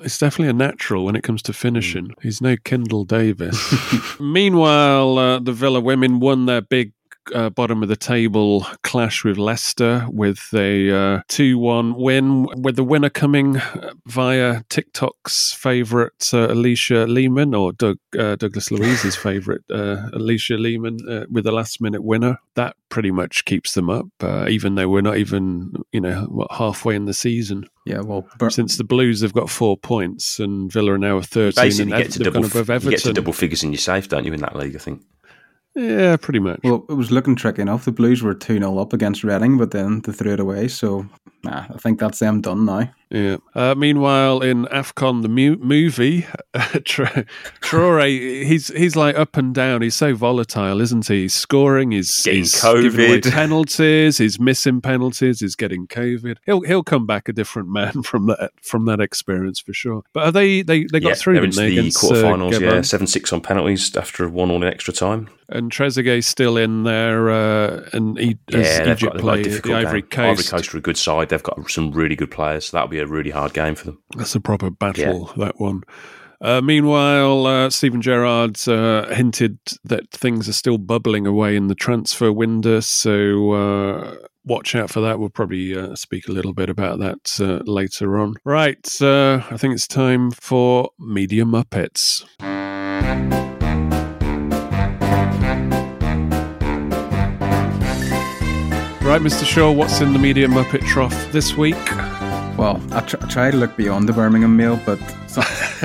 He's 0.02 0.18
definitely 0.18 0.50
a 0.50 0.54
natural 0.54 1.06
when 1.06 1.16
it 1.16 1.24
comes 1.24 1.42
to 1.44 1.52
Mm. 1.52 1.56
finishing. 1.56 2.12
He's 2.22 2.42
no 2.42 2.56
Keinan 2.58 3.08
Davis. 3.08 3.58
Meanwhile, 4.20 5.18
uh, 5.18 5.40
the 5.40 5.54
Villa 5.54 5.80
women 5.80 6.20
won 6.20 6.46
their 6.46 6.62
big 6.62 6.92
uh, 7.34 7.50
bottom 7.50 7.82
of 7.82 7.90
the 7.90 7.96
table 7.96 8.66
clash 8.84 9.24
with 9.24 9.38
Leicester 9.38 10.06
with 10.10 10.50
a 10.54 10.92
uh, 10.92 11.22
2 11.28 11.58
1 11.58 11.96
win, 11.96 12.48
with 12.62 12.76
the 12.76 12.84
winner 12.84 13.10
coming 13.10 13.62
via 14.06 14.64
TikTok's 14.70 15.54
favourite 15.54 16.34
uh, 16.34 16.48
Alisha 16.48 17.08
Lehmann 17.08 17.54
or 17.54 17.72
Doug, 17.74 17.98
uh, 18.18 18.36
Douglas 18.36 18.72
Luiz's 18.72 19.16
favourite 19.16 19.62
uh, 19.70 20.10
Alisha 20.14 20.60
Lehmann 20.60 20.98
uh, 21.10 21.26
with 21.30 21.48
a 21.48 21.52
last 21.52 21.82
minute 21.82 22.04
winner. 22.04 22.40
That 22.56 22.76
pretty 22.90 23.12
much 23.12 23.46
keeps 23.46 23.74
them 23.74 23.90
up, 23.90 24.08
uh, 24.22 24.48
even 24.50 24.76
though 24.76 24.88
we're 24.88 25.02
not 25.02 25.18
even, 25.18 25.74
you 25.92 26.02
know, 26.02 26.22
what, 26.30 26.52
halfway 26.52 26.96
in 26.96 27.06
the 27.06 27.14
season. 27.14 27.68
Yeah, 27.86 28.02
well, 28.02 28.28
Bur- 28.38 28.50
Since 28.50 28.78
the 28.78 28.84
Blues 28.84 29.22
have 29.22 29.34
got 29.34 29.50
four 29.50 29.78
points 29.78 30.40
and 30.40 30.72
Villa 30.72 30.94
are 30.94 30.98
now 30.98 31.22
13 31.22 31.64
Basically, 31.64 31.92
and 31.92 32.04
get, 32.04 32.12
to 32.14 32.20
double, 32.20 32.46
above 32.46 32.84
you 32.84 32.92
get 32.92 33.02
to 33.02 33.14
double 33.14 33.34
figures 33.34 33.64
in 33.64 33.72
your 33.72 33.80
safe, 33.80 34.10
don't 34.10 34.26
you, 34.26 34.34
in 34.34 34.42
that 34.42 34.56
league, 34.56 34.76
I 34.76 34.80
think. 34.80 35.02
Yeah, 35.76 36.16
pretty 36.18 36.40
much. 36.40 36.62
well, 36.64 36.86
it 36.90 36.94
was 36.94 37.12
looking 37.12 37.36
tricky 37.36 37.62
enough. 37.62 37.84
The 37.86 37.92
Blues 37.92 38.24
were 38.24 38.34
2 38.34 38.60
0 38.60 38.78
up 38.78 38.94
against 38.94 39.24
Reading, 39.24 39.58
but 39.58 39.72
then 39.72 40.02
they 40.02 40.14
threw 40.14 40.34
it 40.34 40.40
away. 40.40 40.70
So, 40.70 41.06
nah, 41.46 41.66
I 41.74 41.78
think 41.78 42.00
that's 42.00 42.20
them 42.20 42.42
done 42.42 42.66
now. 42.66 42.92
Yeah. 43.10 43.38
Uh, 43.54 43.76
meanwhile, 43.76 44.42
in 44.42 44.66
Afcon 44.66 45.22
the 45.22 45.30
mu- 45.30 45.58
movie, 45.58 46.24
Tra- 46.86 47.26
Traore, 47.62 48.44
he's 48.46 48.68
he's 48.70 48.96
like 48.96 49.16
up 49.18 49.38
and 49.38 49.54
down. 49.54 49.82
He's 49.84 49.96
so 49.96 50.16
volatile, 50.16 50.82
isn't 50.82 51.08
he? 51.08 51.22
He's 51.24 51.34
scoring, 51.34 51.92
he's, 51.92 52.24
Getting 52.24 52.40
he's 52.42 52.62
giving 52.62 53.00
away 53.10 53.22
COVID. 53.22 53.32
penalties, 53.32 54.18
he's 54.18 54.40
missing 54.40 54.82
penalties, 54.82 55.40
he's 55.40 55.56
getting 55.56 55.88
COVID. 55.88 56.38
He'll 56.46 56.62
he'll 56.62 56.84
come 56.84 57.06
back 57.06 57.30
a 57.30 57.34
different 57.34 57.70
man 57.70 58.02
from 58.04 58.26
that 58.28 58.52
from 58.62 58.86
that 58.86 59.00
experience 59.00 59.60
for 59.60 59.74
sure. 59.74 60.02
But 60.14 60.24
are 60.26 60.32
they 60.32 60.62
they, 60.64 60.84
they 60.86 61.00
got 61.00 61.10
yeah, 61.10 61.16
through 61.16 61.36
they're 61.36 61.44
into 61.46 61.58
they, 61.58 61.70
the 61.70 61.80
against, 61.80 62.04
uh, 62.04 62.08
quarterfinals. 62.08 62.60
yeah, 62.60 62.82
seven 62.82 63.08
six 63.08 63.32
on 63.32 63.42
penalties 63.42 63.96
after 63.96 64.28
one 64.28 64.50
all 64.52 64.64
in 64.64 64.68
extra 64.68 64.94
time. 64.94 65.30
and 65.50 65.72
Trezeguet's 65.72 66.26
still 66.26 66.58
in 66.58 66.84
there, 66.84 67.30
uh, 67.30 67.88
and 67.94 68.20
e- 68.20 68.38
Yeah, 68.50 68.58
as 68.60 68.80
Egypt 68.80 68.84
got, 68.88 68.98
they've 69.00 69.00
got 69.00 69.16
a 69.16 69.20
play 69.20 69.38
the 69.44 69.50
difficult 69.50 69.76
Ivory 69.76 70.02
game. 70.02 70.10
Coast. 70.10 70.40
Ivory 70.54 70.58
Coast 70.60 70.74
are 70.74 70.78
a 70.78 70.82
good 70.82 70.98
side. 70.98 71.30
They've 71.36 71.44
got 71.44 71.70
some 71.70 71.92
really 71.92 72.16
good 72.16 72.32
players. 72.32 72.68
So 72.68 72.78
that'll 72.78 72.88
be 72.88 73.00
a 73.00 73.06
really 73.06 73.32
hard 73.32 73.54
game 73.54 73.76
for 73.76 73.86
them. 73.86 74.02
That's 74.16 74.36
a 74.36 74.40
proper 74.40 74.70
battle, 74.70 75.34
that 75.36 75.60
one. 75.60 75.84
Uh, 76.42 76.62
meanwhile, 76.62 77.46
uh, 77.46 77.70
Steven 77.70 78.02
Gerrard 78.02 78.58
uh, 78.68 79.08
hinted 79.14 79.58
that 79.84 80.12
things 80.12 80.48
are 80.48 80.54
still 80.54 80.78
bubbling 80.78 81.26
away 81.28 81.56
in 81.56 81.68
the 81.68 81.76
transfer 81.76 82.32
window, 82.32 82.80
so 82.82 83.52
uh, 83.52 84.16
watch 84.44 84.76
out 84.76 84.90
for 84.90 85.02
that. 85.02 85.20
We'll 85.20 85.30
probably 85.30 85.76
uh, 85.78 85.96
speak 85.96 86.28
a 86.28 86.32
little 86.32 86.54
bit 86.54 86.70
about 86.70 87.00
that 87.00 87.40
uh, 87.40 87.64
later 87.70 88.18
on. 88.18 88.36
Right, 88.44 89.02
uh, 89.02 89.42
I 89.50 89.58
think 89.58 89.74
it's 89.74 89.88
time 89.88 90.32
for 90.32 90.92
Media 91.00 91.46
Muppets. 91.46 92.26
Right, 99.06 99.22
Mr. 99.22 99.46
Shaw, 99.46 99.72
what's 99.72 100.02
in 100.02 100.14
the 100.14 100.20
Media 100.20 100.48
Muppet 100.48 100.82
trough 100.88 101.32
this 101.32 101.56
week? 101.56 101.76
Well, 102.58 102.82
I, 102.92 103.02
tr- 103.02 103.18
I 103.22 103.28
try 103.28 103.52
to 103.52 103.56
look 103.56 103.78
beyond 103.78 104.10
the 104.10 104.14
Birmingham 104.14 104.58
mail, 104.58 104.82
but 104.84 104.98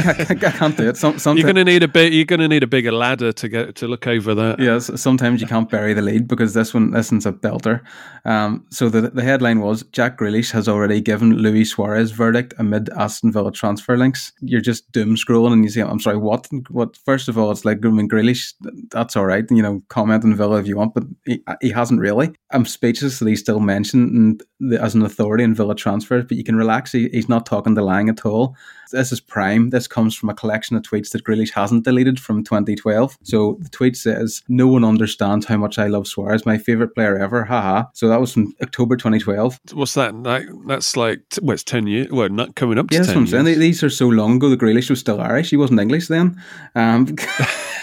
I 0.07 0.50
can't 0.50 0.76
do 0.76 0.88
it. 0.88 0.97
Some, 0.97 1.19
sometimes, 1.19 1.38
You're 1.38 1.52
going 1.52 1.64
to 1.66 1.71
need 1.71 1.83
a 1.83 1.88
bit. 1.88 2.12
You're 2.12 2.25
going 2.25 2.40
to 2.40 2.49
need 2.49 2.62
a 2.62 2.66
bigger 2.66 2.92
ladder 2.92 3.33
to 3.33 3.49
get 3.49 3.75
to 3.76 3.88
look 3.88 4.07
over 4.07 4.35
that. 4.35 4.59
Yes, 4.59 4.90
sometimes 5.00 5.40
you 5.40 5.47
can't 5.47 5.69
bury 5.69 5.95
the 5.95 6.02
lead 6.02 6.28
because 6.28 6.54
this 6.54 6.75
one, 6.75 6.90
this 6.90 7.11
one's 7.11 7.26
a 7.26 7.33
belter. 7.33 7.80
Um, 8.25 8.66
so 8.71 8.88
the 8.88 9.02
the 9.02 9.23
headline 9.23 9.61
was 9.61 9.83
Jack 9.92 10.19
Grealish 10.19 10.50
has 10.52 10.69
already 10.69 11.00
given 11.00 11.37
Luis 11.37 11.71
Suarez 11.71 12.11
verdict 12.11 12.54
amid 12.59 12.90
Aston 12.90 13.33
Villa 13.33 13.52
transfer 13.52 13.97
links. 13.97 14.33
You're 14.40 14.61
just 14.61 14.90
doom 14.92 15.16
scrolling 15.16 15.52
and 15.52 15.64
you 15.64 15.71
say, 15.71 15.83
"I'm 15.83 16.00
sorry, 16.00 16.19
what? 16.19 16.49
What?" 16.69 16.97
First 16.97 17.28
of 17.28 17.38
all, 17.38 17.50
it's 17.50 17.64
like 17.64 17.85
I 17.85 17.88
mean, 17.88 18.09
Grealish, 18.09 18.54
that's 18.90 19.16
all 19.16 19.26
right. 19.26 19.45
You 19.50 19.62
know, 19.62 19.83
comment 19.88 20.25
on 20.25 20.35
Villa 20.35 20.59
if 20.59 20.66
you 20.66 20.76
want, 20.76 20.95
but 20.95 21.04
he, 21.25 21.42
he 21.61 21.71
hasn't 21.71 22.00
really. 22.00 22.33
I'm 22.50 22.64
speechless 22.64 23.19
that 23.19 23.28
he's 23.28 23.40
still 23.40 23.61
mentioned 23.61 24.11
in 24.14 24.38
the, 24.61 24.81
as 24.81 24.95
an 24.95 25.02
authority 25.02 25.43
in 25.45 25.55
Villa 25.55 25.75
transfers, 25.75 26.25
but 26.29 26.37
you 26.37 26.45
can 26.45 26.57
relax. 26.57 26.93
He, 26.93 27.09
he's 27.09 27.29
not 27.29 27.47
talking 27.47 27.75
the 27.75 27.83
Lang 27.83 28.09
at 28.09 28.25
all. 28.25 28.55
This 28.93 29.12
is 29.12 29.21
prime. 29.21 29.71
This 29.71 29.87
comes 29.87 30.17
from 30.17 30.31
a 30.31 30.35
collection 30.35 30.76
of 30.76 30.83
tweets 30.83 31.11
that 31.12 31.25
Grealish 31.25 31.52
hasn't 31.52 31.85
deleted 31.85 32.19
from 32.19 32.43
2012. 32.43 33.17
So 33.23 33.57
the 33.61 33.69
tweet 33.69 33.97
says, 33.97 34.43
No 34.49 34.67
one 34.67 34.85
understands 34.85 35.47
how 35.47 35.57
much 35.57 35.79
I 35.79 35.87
love 35.87 36.09
Suarez, 36.09 36.45
my 36.45 36.59
favourite 36.59 36.95
player 36.95 37.17
ever. 37.17 37.45
Haha. 37.45 37.85
So 37.93 38.09
that 38.09 38.21
was 38.21 38.33
from 38.33 38.52
October 38.61 38.97
2012. 38.97 39.61
What's 39.75 39.95
that? 39.95 40.14
Like, 40.14 40.47
that's 40.67 40.97
like 40.97 41.21
well, 41.40 41.55
it's 41.55 41.62
ten 41.62 41.87
years. 41.87 42.09
Well, 42.11 42.29
not 42.29 42.57
coming 42.57 42.79
up 42.79 42.88
to 42.88 42.95
Yeah, 42.95 43.00
that's 43.02 43.12
ten 43.12 43.19
what 43.19 43.23
I'm 43.23 43.26
saying. 43.29 43.47
years. 43.47 43.59
These 43.59 43.83
are 43.85 43.90
so 43.90 44.09
long 44.09 44.37
ago 44.37 44.49
that 44.50 44.59
Grealish 44.61 44.90
was 44.90 44.99
still 44.99 45.21
Irish. 45.21 45.50
He 45.50 45.57
wasn't 45.57 45.79
English 45.81 46.09
then. 46.09 46.43
Um, 46.75 47.14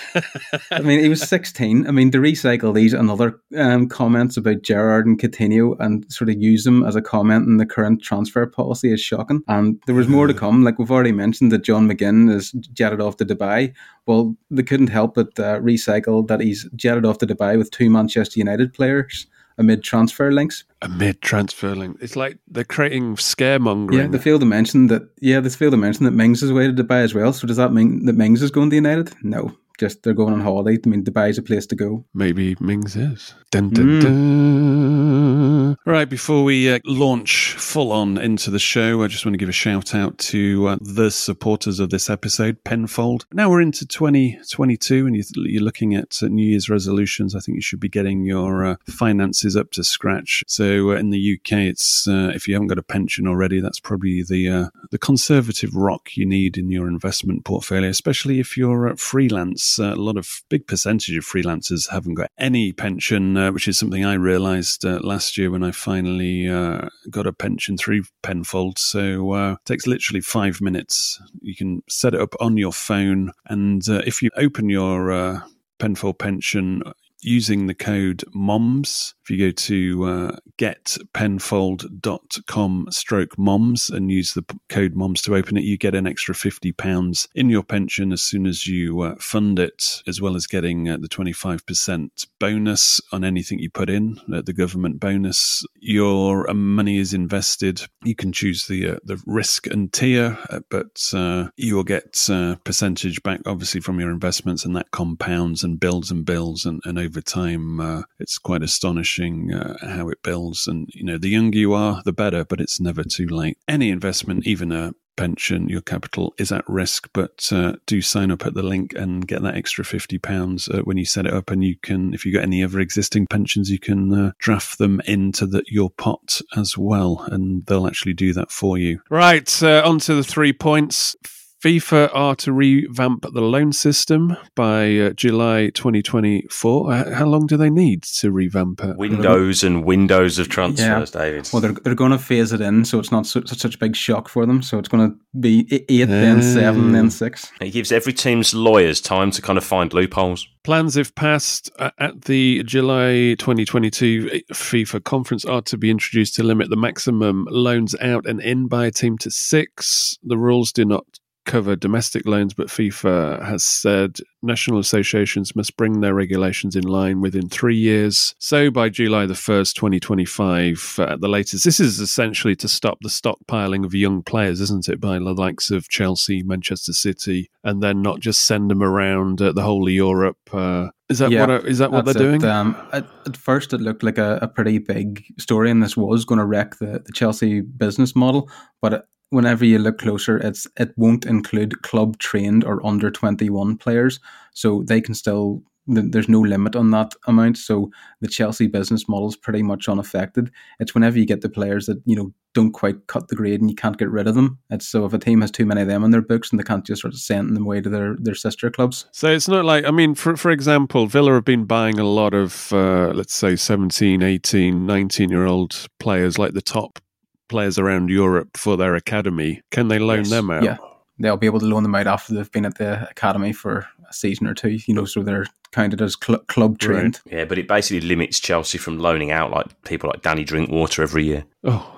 I 0.71 0.79
mean, 0.79 0.99
he 0.99 1.09
was 1.09 1.21
16. 1.21 1.87
I 1.87 1.91
mean, 1.91 2.11
to 2.11 2.19
recycle 2.19 2.73
these 2.73 2.93
and 2.93 3.09
other 3.09 3.39
um, 3.57 3.87
comments 3.87 4.37
about 4.37 4.61
Gerrard 4.61 5.05
and 5.05 5.19
Coutinho 5.19 5.75
and 5.79 6.11
sort 6.11 6.29
of 6.29 6.41
use 6.41 6.63
them 6.63 6.83
as 6.83 6.95
a 6.95 7.01
comment 7.01 7.47
in 7.47 7.57
the 7.57 7.65
current 7.65 8.01
transfer 8.01 8.45
policy 8.45 8.91
is 8.91 9.01
shocking. 9.01 9.41
And 9.47 9.81
there 9.85 9.95
was 9.95 10.07
more 10.07 10.27
to 10.27 10.33
come. 10.33 10.63
Like 10.63 10.79
we've 10.79 10.91
already 10.91 11.11
mentioned 11.11 11.51
that 11.51 11.63
John 11.63 11.87
McGinn 11.87 12.29
is 12.31 12.51
jetted 12.73 13.01
off 13.01 13.17
to 13.17 13.25
Dubai. 13.25 13.73
Well, 14.05 14.35
they 14.49 14.63
couldn't 14.63 14.87
help 14.87 15.15
but 15.15 15.39
uh, 15.39 15.59
recycle 15.59 16.27
that 16.27 16.41
he's 16.41 16.67
jetted 16.75 17.05
off 17.05 17.17
to 17.19 17.27
Dubai 17.27 17.57
with 17.57 17.71
two 17.71 17.89
Manchester 17.89 18.39
United 18.39 18.73
players 18.73 19.27
amid 19.57 19.83
transfer 19.83 20.31
links. 20.31 20.63
Amid 20.81 21.21
transfer 21.21 21.75
links. 21.75 22.01
it's 22.03 22.15
like 22.15 22.37
they're 22.47 22.63
creating 22.63 23.15
scaremongering. 23.15 23.93
Yeah, 23.93 24.07
they 24.07 24.19
failed 24.19 24.41
to 24.41 24.45
mention 24.45 24.87
that. 24.87 25.09
Yeah, 25.19 25.39
they 25.39 25.49
failed 25.49 25.71
to 25.71 25.77
mention 25.77 26.05
that 26.05 26.11
Mings 26.11 26.43
is 26.43 26.51
away 26.51 26.67
to 26.67 26.73
Dubai 26.73 27.03
as 27.03 27.13
well. 27.13 27.33
So 27.33 27.47
does 27.47 27.57
that 27.57 27.73
mean 27.73 28.05
that 28.05 28.13
Mings 28.13 28.41
is 28.41 28.51
going 28.51 28.69
to 28.69 28.75
United? 28.75 29.13
No, 29.23 29.55
just 29.77 30.03
they're 30.03 30.13
going 30.13 30.33
on 30.33 30.41
holiday. 30.41 30.77
I 30.83 30.89
mean, 30.89 31.03
Dubai 31.03 31.29
is 31.29 31.37
a 31.37 31.43
place 31.43 31.65
to 31.67 31.75
go. 31.75 32.05
Maybe 32.13 32.55
Mings 32.59 32.95
is. 32.95 33.33
Dun, 33.51 33.69
dun, 33.69 33.99
dun. 33.99 35.77
Right, 35.85 36.09
before 36.09 36.43
we 36.43 36.69
uh, 36.69 36.79
launch 36.85 37.53
full 37.57 37.91
on 37.93 38.17
into 38.17 38.51
the 38.51 38.59
show, 38.59 39.03
I 39.03 39.07
just 39.07 39.25
want 39.25 39.33
to 39.33 39.37
give 39.37 39.47
a 39.49 39.53
shout 39.53 39.95
out 39.95 40.17
to 40.19 40.67
uh, 40.67 40.77
the 40.81 41.09
supporters 41.11 41.79
of 41.79 41.89
this 41.89 42.09
episode, 42.09 42.61
Penfold. 42.65 43.25
Now 43.31 43.49
we're 43.49 43.61
into 43.61 43.85
2022 43.85 45.07
and 45.07 45.15
you- 45.15 45.23
you're 45.45 45.61
looking 45.63 45.95
at 45.95 46.19
uh, 46.21 46.27
New 46.27 46.45
Year's 46.45 46.69
resolutions. 46.69 47.35
I 47.35 47.39
think 47.39 47.55
you 47.55 47.61
should 47.61 47.79
be 47.79 47.89
getting 47.89 48.25
your 48.25 48.65
uh, 48.65 48.75
finances 48.89 49.55
up 49.55 49.71
to 49.71 49.83
scratch. 49.83 50.43
So 50.47 50.91
uh, 50.91 50.95
in 50.95 51.09
the 51.11 51.33
UK, 51.39 51.53
it's 51.59 52.07
uh, 52.07 52.31
if 52.35 52.47
you 52.47 52.53
haven't 52.55 52.67
got 52.67 52.77
a 52.79 52.83
pension 52.83 53.27
already, 53.27 53.59
that's 53.61 53.79
probably 53.79 54.23
the 54.27 54.49
uh, 54.49 54.65
the 54.91 54.97
conservative 54.97 55.73
rock 55.75 56.15
you 56.17 56.25
need 56.25 56.57
in 56.57 56.69
your 56.69 56.87
investment 56.87 57.45
portfolio, 57.45 57.89
especially 57.89 58.39
if 58.39 58.57
you're 58.57 58.95
freelance. 58.97 59.63
Uh, 59.79 59.93
a 59.93 59.95
lot 59.95 60.17
of 60.17 60.41
big 60.49 60.67
percentage 60.67 61.15
of 61.17 61.25
freelancers 61.25 61.89
haven't 61.89 62.15
got 62.15 62.31
any 62.37 62.71
pension, 62.71 63.37
uh, 63.37 63.51
which 63.51 63.67
is 63.67 63.77
something 63.77 64.05
I 64.05 64.13
realised 64.13 64.85
uh, 64.85 64.99
last 65.01 65.37
year 65.37 65.51
when 65.51 65.63
I 65.63 65.71
finally 65.71 66.47
uh, 66.47 66.89
got 67.09 67.27
a 67.27 67.33
pension 67.33 67.77
through 67.77 68.03
Penfold. 68.23 68.79
So 68.79 69.33
uh, 69.33 69.51
it 69.53 69.65
takes 69.65 69.87
literally 69.87 70.21
five 70.21 70.61
minutes. 70.61 71.21
You 71.41 71.55
can 71.55 71.83
set 71.89 72.13
it 72.13 72.21
up 72.21 72.33
on 72.39 72.57
your 72.57 72.73
phone, 72.73 73.31
and 73.45 73.87
uh, 73.87 74.01
if 74.05 74.21
you 74.21 74.29
open 74.37 74.69
your 74.69 75.43
Penfold 75.79 76.17
pension 76.17 76.81
using 77.21 77.67
the 77.67 77.75
code 77.75 78.23
MOMS. 78.33 79.13
If 79.27 79.31
you 79.31 79.45
go 79.45 79.51
to 79.51 80.05
uh, 80.05 80.37
getpenfold.com 80.57 82.87
stroke 82.91 83.37
MOMS 83.37 83.89
and 83.89 84.09
use 84.09 84.33
the 84.33 84.45
code 84.69 84.95
MOMS 84.95 85.21
to 85.23 85.35
open 85.35 85.57
it, 85.57 85.65
you 85.65 85.77
get 85.77 85.95
an 85.95 86.07
extra 86.07 86.33
£50 86.33 87.27
in 87.35 87.49
your 87.49 87.63
pension 87.63 88.13
as 88.13 88.21
soon 88.21 88.47
as 88.47 88.67
you 88.67 89.01
uh, 89.01 89.15
fund 89.19 89.59
it, 89.59 90.01
as 90.07 90.21
well 90.21 90.37
as 90.37 90.47
getting 90.47 90.87
uh, 90.87 90.95
the 90.95 91.09
25% 91.09 92.27
bonus 92.39 93.01
on 93.11 93.25
anything 93.25 93.59
you 93.59 93.69
put 93.69 93.89
in, 93.89 94.17
uh, 94.33 94.41
the 94.41 94.53
government 94.53 95.01
bonus. 95.01 95.65
Your 95.81 96.49
uh, 96.49 96.53
money 96.53 96.97
is 96.97 97.13
invested. 97.13 97.81
You 98.05 98.15
can 98.15 98.31
choose 98.31 98.67
the 98.67 98.91
uh, 98.91 98.99
the 99.03 99.21
risk 99.25 99.67
and 99.67 99.91
tier, 99.91 100.37
uh, 100.49 100.61
but 100.69 101.11
uh, 101.13 101.49
you 101.57 101.75
will 101.75 101.83
get 101.83 102.29
uh, 102.29 102.55
percentage 102.63 103.21
back, 103.23 103.41
obviously, 103.45 103.81
from 103.81 103.99
your 103.99 104.09
investments, 104.09 104.63
and 104.63 104.73
that 104.77 104.91
compounds 104.91 105.65
and 105.65 105.81
builds 105.81 106.11
and 106.11 106.23
builds, 106.23 106.65
and, 106.65 106.79
and 106.85 106.97
over 106.97 107.19
time, 107.19 108.05
it's 108.19 108.37
quite 108.37 108.63
astonishing 108.63 109.16
uh, 109.19 109.75
how 109.87 110.09
it 110.09 110.23
builds. 110.23 110.67
And 110.67 110.89
you 110.93 111.03
know, 111.03 111.17
the 111.17 111.29
younger 111.29 111.57
you 111.57 111.73
are, 111.73 112.01
the 112.03 112.13
better, 112.13 112.45
but 112.45 112.61
it's 112.61 112.79
never 112.79 113.03
too 113.03 113.27
late. 113.27 113.57
Any 113.67 113.89
investment, 113.89 114.45
even 114.45 114.71
a 114.71 114.93
pension, 115.15 115.67
your 115.67 115.81
capital 115.81 116.35
is 116.37 116.51
at 116.51 116.63
risk, 116.69 117.09
but 117.11 117.49
uh, 117.51 117.73
do 117.87 118.01
sign 118.03 118.29
up 118.29 118.45
at 118.45 118.53
the 118.53 118.61
link 118.61 118.93
and 118.93 119.27
get 119.27 119.41
that 119.41 119.55
extra 119.55 119.83
fifty 119.83 120.19
pounds 120.19 120.69
uh, 120.69 120.81
when 120.81 120.97
you 120.97 121.05
set 121.05 121.25
it 121.25 121.33
up. 121.33 121.49
And 121.49 121.63
you 121.63 121.75
can, 121.81 122.13
if 122.13 122.25
you've 122.25 122.35
got 122.35 122.43
any 122.43 122.63
other 122.63 122.79
existing 122.79 123.25
pensions, 123.27 123.71
you 123.71 123.79
can 123.79 124.13
uh, 124.13 124.31
draft 124.37 124.77
them 124.77 125.01
into 125.05 125.47
the, 125.47 125.63
your 125.67 125.89
pot 125.89 126.39
as 126.55 126.77
well, 126.77 127.25
and 127.31 127.65
they'll 127.65 127.87
actually 127.87 128.13
do 128.13 128.31
that 128.33 128.51
for 128.51 128.77
you. 128.77 129.01
Right, 129.09 129.63
uh, 129.63 129.81
on 129.83 129.99
to 129.99 130.13
the 130.13 130.23
three 130.23 130.53
points. 130.53 131.15
FIFA 131.63 132.11
are 132.13 132.35
to 132.35 132.53
revamp 132.53 133.25
the 133.33 133.41
loan 133.41 133.73
system 133.73 134.37
by 134.55 134.95
uh, 134.97 135.09
July 135.13 135.71
2024. 135.73 136.93
Uh, 136.93 137.15
how 137.15 137.25
long 137.25 137.47
do 137.47 137.57
they 137.57 137.71
need 137.71 138.03
to 138.03 138.31
revamp 138.31 138.83
it? 138.83 138.95
Windows 138.95 139.63
and 139.63 139.83
windows 139.83 140.37
of 140.37 140.49
transfers, 140.49 141.11
yeah. 141.15 141.21
David. 141.21 141.49
Well, 141.51 141.63
they're, 141.63 141.71
they're 141.71 141.95
going 141.95 142.11
to 142.11 142.19
phase 142.19 142.53
it 142.53 142.61
in, 142.61 142.85
so 142.85 142.99
it's 142.99 143.11
not 143.11 143.25
so, 143.25 143.41
such 143.45 143.73
a 143.73 143.77
big 143.79 143.95
shock 143.95 144.29
for 144.29 144.45
them. 144.45 144.61
So 144.61 144.77
it's 144.77 144.87
going 144.87 145.09
to 145.09 145.17
be 145.39 145.67
eight, 145.71 146.03
uh, 146.03 146.05
then 146.05 146.43
seven, 146.43 146.91
then 146.91 147.09
six. 147.09 147.51
It 147.59 147.71
gives 147.71 147.91
every 147.91 148.13
team's 148.13 148.53
lawyers 148.53 149.01
time 149.01 149.31
to 149.31 149.41
kind 149.41 149.57
of 149.57 149.63
find 149.63 149.91
loopholes. 149.93 150.47
Plans, 150.63 150.95
if 150.95 151.15
passed 151.15 151.71
uh, 151.79 151.89
at 151.97 152.25
the 152.25 152.61
July 152.65 153.33
2022 153.39 154.41
FIFA 154.53 155.03
conference, 155.03 155.43
are 155.43 155.63
to 155.63 155.77
be 155.77 155.89
introduced 155.89 156.35
to 156.35 156.43
limit 156.43 156.69
the 156.69 156.75
maximum 156.75 157.47
loans 157.49 157.95
out 157.99 158.27
and 158.27 158.41
in 158.41 158.67
by 158.67 158.85
a 158.85 158.91
team 158.91 159.17
to 159.19 159.31
six. 159.31 160.19
The 160.23 160.37
rules 160.37 160.71
do 160.71 160.85
not 160.85 161.05
cover 161.47 161.75
domestic 161.75 162.27
loans, 162.27 162.53
but 162.53 162.67
FIFA 162.67 163.43
has 163.43 163.63
said 163.63 164.17
national 164.43 164.77
associations 164.79 165.55
must 165.55 165.75
bring 165.77 166.01
their 166.01 166.13
regulations 166.13 166.75
in 166.75 166.83
line 166.83 167.21
within 167.21 167.49
three 167.49 167.75
years. 167.75 168.35
So 168.37 168.69
by 168.69 168.89
July 168.89 169.25
the 169.25 169.33
1st, 169.33 169.73
2025, 169.73 170.95
uh, 170.99 171.03
at 171.03 171.21
the 171.21 171.27
latest, 171.27 171.63
this 171.63 171.79
is 171.79 171.99
essentially 171.99 172.55
to 172.57 172.67
stop 172.67 172.99
the 173.01 173.09
stockpiling 173.09 173.83
of 173.83 173.95
young 173.95 174.21
players, 174.21 174.61
isn't 174.61 174.87
it, 174.87 175.01
by 175.01 175.17
the 175.17 175.33
likes 175.33 175.71
of 175.71 175.89
Chelsea, 175.89 176.43
Manchester 176.43 176.93
City, 176.93 177.49
and 177.63 177.81
then 177.81 178.01
not 178.01 178.19
just 178.19 178.43
send 178.43 178.69
them 178.69 178.83
around 178.83 179.41
uh, 179.41 179.51
the 179.53 179.63
whole 179.63 179.87
of 179.87 179.93
Europe. 179.93 180.37
Uh, 180.53 180.89
is 181.09 181.19
that 181.19 181.31
yeah, 181.31 181.45
what 181.45 181.65
is 181.65 181.77
that 181.77 181.91
what 181.91 182.03
they're 182.03 182.13
doing? 182.13 182.43
Um, 182.43 182.75
at, 182.91 183.07
at, 183.25 183.37
first, 183.37 183.71
it 183.71 183.79
looked 183.79 184.03
like 184.03 184.17
a, 184.17 184.39
a, 184.41 184.47
pretty 184.47 184.77
big 184.77 185.23
story, 185.39 185.71
and 185.71 185.81
this 185.81 185.95
was 185.95 186.25
going 186.25 186.39
to 186.39 186.45
wreck 186.45 186.79
the, 186.79 187.01
the 187.05 187.13
Chelsea 187.13 187.61
business 187.61 188.13
model. 188.13 188.49
But 188.81 189.07
whenever 189.29 189.65
you 189.65 189.79
look 189.79 189.99
closer, 189.99 190.37
it's 190.37 190.67
it 190.77 190.93
won't 190.97 191.25
include 191.25 191.81
club 191.81 192.17
trained 192.19 192.63
or 192.63 192.85
under 192.85 193.11
twenty 193.11 193.49
one 193.49 193.77
players, 193.77 194.19
so 194.53 194.83
they 194.83 195.01
can 195.01 195.13
still. 195.13 195.63
There's 195.89 196.27
no 196.27 196.41
limit 196.41 196.75
on 196.75 196.91
that 196.91 197.13
amount, 197.27 197.57
so 197.57 197.89
the 198.19 198.27
Chelsea 198.27 198.67
business 198.67 199.07
model 199.07 199.29
is 199.29 199.37
pretty 199.37 199.63
much 199.63 199.87
unaffected. 199.87 200.51
It's 200.81 200.93
whenever 200.93 201.17
you 201.17 201.25
get 201.25 201.39
the 201.39 201.47
players 201.47 201.85
that 201.85 202.01
you 202.05 202.13
know 202.13 202.33
don't 202.57 202.71
quite 202.71 203.05
cut 203.05 203.27
the 203.27 203.35
grade 203.35 203.61
and 203.61 203.69
you 203.69 203.75
can't 203.75 203.99
get 203.99 204.09
rid 204.09 204.25
of 204.27 204.33
them. 204.33 204.57
It's 204.71 204.87
so 204.87 205.05
if 205.05 205.13
a 205.13 205.19
team 205.19 205.41
has 205.41 205.51
too 205.51 205.65
many 205.65 205.81
of 205.81 205.87
them 205.87 206.03
in 206.03 206.09
their 206.09 206.23
books 206.23 206.49
and 206.49 206.59
they 206.59 206.63
can't 206.63 206.83
just 206.83 207.03
sort 207.03 207.13
of 207.13 207.19
send 207.19 207.55
them 207.55 207.63
away 207.63 207.81
to 207.81 207.89
their, 207.89 208.15
their 208.17 208.33
sister 208.33 208.71
clubs. 208.71 209.05
So 209.11 209.29
it's 209.29 209.47
not 209.47 209.63
like, 209.63 209.85
I 209.85 209.91
mean, 209.91 210.15
for, 210.15 210.35
for 210.35 210.49
example, 210.49 211.05
Villa 211.05 211.33
have 211.33 211.45
been 211.45 211.65
buying 211.65 211.99
a 211.99 212.03
lot 212.03 212.33
of, 212.33 212.73
uh, 212.73 213.11
let's 213.13 213.35
say, 213.35 213.55
17, 213.55 214.23
18, 214.23 214.87
19 214.87 215.29
year 215.29 215.45
old 215.45 215.87
players, 215.99 216.39
like 216.39 216.53
the 216.53 216.61
top 216.61 216.97
players 217.47 217.77
around 217.77 218.09
Europe 218.09 218.57
for 218.57 218.77
their 218.77 218.95
academy. 218.95 219.61
Can 219.71 219.87
they 219.87 219.99
loan 219.99 220.19
yes. 220.19 220.29
them 220.29 220.49
out? 220.49 220.63
Yeah, 220.63 220.77
they'll 221.19 221.37
be 221.37 221.47
able 221.47 221.59
to 221.59 221.65
loan 221.65 221.83
them 221.83 221.95
out 221.95 222.07
after 222.07 222.33
they've 222.33 222.51
been 222.51 222.65
at 222.65 222.77
the 222.77 223.09
academy 223.09 223.53
for 223.53 223.87
a 224.09 224.13
season 224.13 224.47
or 224.47 224.53
two. 224.53 224.79
You 224.85 224.93
know, 224.93 225.05
so 225.05 225.23
they're 225.23 225.45
counted 225.71 226.01
as 226.01 226.15
cl- 226.21 226.39
club 226.47 226.79
trained. 226.79 227.19
Right. 227.25 227.39
Yeah, 227.39 227.45
but 227.45 227.57
it 227.57 227.67
basically 227.67 228.07
limits 228.07 228.39
Chelsea 228.39 228.77
from 228.77 228.99
loaning 228.99 229.31
out 229.31 229.51
like 229.51 229.81
people 229.83 230.09
like 230.09 230.21
Danny 230.21 230.43
Drinkwater 230.43 231.03
every 231.03 231.25
year. 231.25 231.45
Oh, 231.63 231.96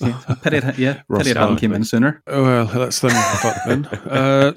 yeah, 0.00 0.34
pity 0.42 0.56
it, 0.58 0.78
yeah, 0.78 1.02
pity 1.10 1.30
it 1.30 1.36
hadn't 1.36 1.56
came 1.56 1.72
in 1.72 1.84
sooner. 1.84 2.22
Oh, 2.26 2.42
well, 2.42 2.66
that's 2.66 3.00
them 3.00 3.10
fucked 3.10 3.66
then. 3.66 3.86
Uh, 3.86 4.52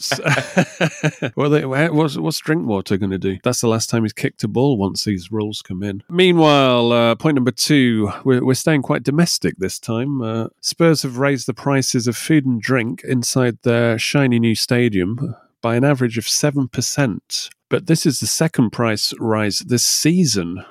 well, 1.36 1.50
they, 1.50 1.66
what's, 1.66 2.18
what's 2.18 2.40
Drinkwater 2.40 2.98
going 2.98 3.12
to 3.12 3.18
do? 3.18 3.38
That's 3.44 3.62
the 3.62 3.68
last 3.68 3.90
time 3.90 4.04
he's 4.04 4.14
kicked 4.14 4.44
a 4.44 4.48
ball 4.48 4.78
once 4.78 5.04
these 5.04 5.32
rules 5.32 5.62
come 5.62 5.84
in. 5.84 6.04
Meanwhile, 6.10 6.92
uh, 6.92 7.16
point 7.16 7.36
number 7.36 7.52
two, 7.52 8.12
we're, 8.24 8.44
we're 8.44 8.54
staying 8.54 8.82
quite 8.82 9.04
domestic 9.04 9.58
this 9.58 9.80
time. 9.80 10.22
Uh, 10.22 10.48
Spurs 10.62 11.04
have 11.04 11.18
raised 11.18 11.48
the 11.48 11.54
prices 11.54 12.08
of 12.08 12.16
food 12.16 12.46
and 12.46 12.62
drink 12.62 13.04
inside 13.04 13.58
their 13.64 13.98
shiny 14.00 14.40
new 14.40 14.56
stadium 14.56 15.36
by 15.62 15.76
an 15.76 15.84
average 15.84 16.18
of 16.18 16.26
7%. 16.26 17.50
But 17.70 17.88
this 17.88 18.06
is 18.06 18.20
the 18.20 18.28
second 18.28 18.70
price 18.70 19.14
rise 19.20 19.60
this 19.60 19.84
season. 19.84 20.64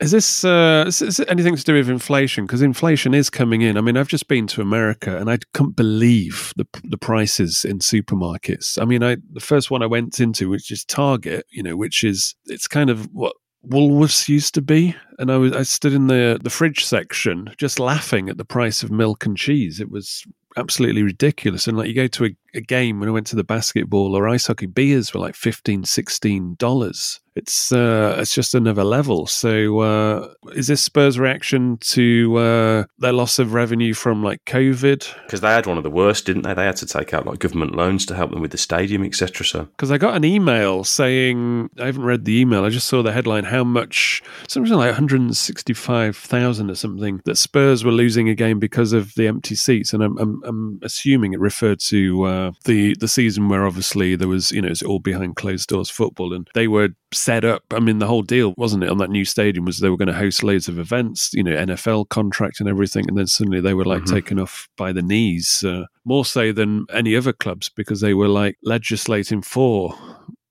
Is 0.00 0.12
this 0.12 0.44
uh, 0.44 0.84
is, 0.86 1.20
anything 1.28 1.56
to 1.56 1.64
do 1.64 1.74
with 1.74 1.90
inflation? 1.90 2.46
Because 2.46 2.62
inflation 2.62 3.14
is 3.14 3.30
coming 3.30 3.62
in. 3.62 3.76
I 3.76 3.80
mean, 3.80 3.96
I've 3.96 4.08
just 4.08 4.28
been 4.28 4.46
to 4.48 4.60
America 4.60 5.18
and 5.18 5.28
I 5.28 5.38
couldn't 5.54 5.74
believe 5.74 6.52
the 6.56 6.66
the 6.84 6.98
prices 6.98 7.64
in 7.64 7.80
supermarkets. 7.80 8.80
I 8.80 8.84
mean, 8.84 9.02
I 9.02 9.16
the 9.32 9.40
first 9.40 9.70
one 9.70 9.82
I 9.82 9.86
went 9.86 10.20
into, 10.20 10.48
which 10.48 10.70
is 10.70 10.84
Target, 10.84 11.46
you 11.50 11.64
know, 11.64 11.76
which 11.76 12.04
is 12.04 12.36
it's 12.46 12.68
kind 12.68 12.90
of 12.90 13.08
what 13.12 13.34
Woolworths 13.66 14.28
used 14.28 14.54
to 14.54 14.62
be, 14.62 14.94
and 15.18 15.32
I 15.32 15.36
was 15.36 15.52
I 15.52 15.62
stood 15.64 15.92
in 15.92 16.06
the 16.06 16.38
the 16.40 16.50
fridge 16.50 16.84
section 16.84 17.52
just 17.58 17.80
laughing 17.80 18.28
at 18.28 18.38
the 18.38 18.44
price 18.44 18.84
of 18.84 18.92
milk 18.92 19.26
and 19.26 19.36
cheese. 19.36 19.80
It 19.80 19.90
was 19.90 20.24
absolutely 20.56 21.02
ridiculous. 21.02 21.66
And 21.66 21.76
like 21.76 21.88
you 21.88 21.94
go 21.94 22.06
to 22.06 22.26
a, 22.26 22.36
a 22.54 22.60
game 22.60 23.00
when 23.00 23.08
I 23.08 23.12
went 23.12 23.26
to 23.28 23.36
the 23.36 23.44
basketball 23.44 24.16
or 24.16 24.28
ice 24.28 24.46
hockey, 24.46 24.66
beers 24.66 25.12
were 25.12 25.20
like 25.20 25.34
15 25.34 25.84
$16 25.84 27.18
it's 27.38 27.70
uh, 27.70 28.16
it's 28.18 28.34
just 28.34 28.54
another 28.54 28.82
level. 28.82 29.26
So, 29.28 29.78
uh, 29.78 30.34
is 30.56 30.66
this 30.66 30.82
Spurs' 30.82 31.20
reaction 31.20 31.78
to 31.82 32.36
uh, 32.36 32.84
their 32.98 33.12
loss 33.12 33.38
of 33.38 33.52
revenue 33.54 33.94
from 33.94 34.24
like 34.24 34.44
COVID? 34.44 35.08
Because 35.24 35.40
they 35.40 35.48
had 35.48 35.66
one 35.66 35.76
of 35.76 35.84
the 35.84 35.90
worst, 35.90 36.26
didn't 36.26 36.42
they? 36.42 36.52
They 36.52 36.64
had 36.64 36.76
to 36.76 36.86
take 36.86 37.14
out 37.14 37.26
like 37.26 37.38
government 37.38 37.76
loans 37.76 38.04
to 38.06 38.16
help 38.16 38.32
them 38.32 38.40
with 38.40 38.50
the 38.50 38.58
stadium, 38.58 39.04
etc. 39.04 39.46
So, 39.46 39.62
because 39.64 39.92
I 39.92 39.98
got 39.98 40.16
an 40.16 40.24
email 40.24 40.82
saying 40.82 41.70
I 41.78 41.86
haven't 41.86 42.02
read 42.02 42.24
the 42.24 42.40
email, 42.40 42.64
I 42.64 42.70
just 42.70 42.88
saw 42.88 43.04
the 43.04 43.12
headline 43.12 43.44
how 43.44 43.62
much 43.62 44.20
something 44.48 44.72
like 44.72 44.88
one 44.88 44.94
hundred 44.94 45.36
sixty-five 45.36 46.16
thousand 46.16 46.72
or 46.72 46.74
something 46.74 47.20
that 47.24 47.36
Spurs 47.36 47.84
were 47.84 47.92
losing 47.92 48.28
a 48.28 48.34
game 48.34 48.58
because 48.58 48.92
of 48.92 49.14
the 49.14 49.28
empty 49.28 49.54
seats, 49.54 49.92
and 49.92 50.02
I'm 50.02 50.18
I'm, 50.18 50.42
I'm 50.44 50.80
assuming 50.82 51.34
it 51.34 51.40
referred 51.40 51.78
to 51.80 52.26
uh, 52.38 52.52
the 52.64 52.94
the 53.00 53.08
season 53.08 53.48
where 53.48 53.66
obviously 53.66 54.16
there 54.16 54.28
was 54.28 54.52
you 54.52 54.62
know 54.62 54.68
it's 54.68 54.82
all 54.82 54.98
behind 54.98 55.36
closed 55.36 55.68
doors 55.68 55.90
football, 55.90 56.32
and 56.32 56.48
they 56.54 56.68
were 56.68 56.90
set 57.12 57.44
up. 57.44 57.62
I 57.70 57.80
mean, 57.80 57.98
the 57.98 58.06
whole 58.06 58.22
deal, 58.22 58.54
wasn't 58.56 58.84
it, 58.84 58.90
on 58.90 58.98
that 58.98 59.10
new 59.10 59.24
stadium 59.24 59.64
was 59.64 59.78
they 59.78 59.90
were 59.90 59.96
going 59.96 60.08
to 60.08 60.14
host 60.14 60.42
loads 60.42 60.68
of 60.68 60.78
events, 60.78 61.30
you 61.32 61.42
know, 61.42 61.52
NFL 61.56 62.08
contract 62.08 62.60
and 62.60 62.68
everything. 62.68 63.04
And 63.08 63.16
then 63.16 63.26
suddenly 63.26 63.60
they 63.60 63.74
were 63.74 63.84
like 63.84 64.02
mm-hmm. 64.02 64.14
taken 64.14 64.38
off 64.38 64.68
by 64.76 64.92
the 64.92 65.02
knees, 65.02 65.64
uh, 65.64 65.84
more 66.04 66.24
so 66.24 66.52
than 66.52 66.86
any 66.92 67.16
other 67.16 67.32
clubs 67.32 67.68
because 67.68 68.00
they 68.00 68.14
were 68.14 68.28
like 68.28 68.56
legislating 68.62 69.42
for 69.42 69.94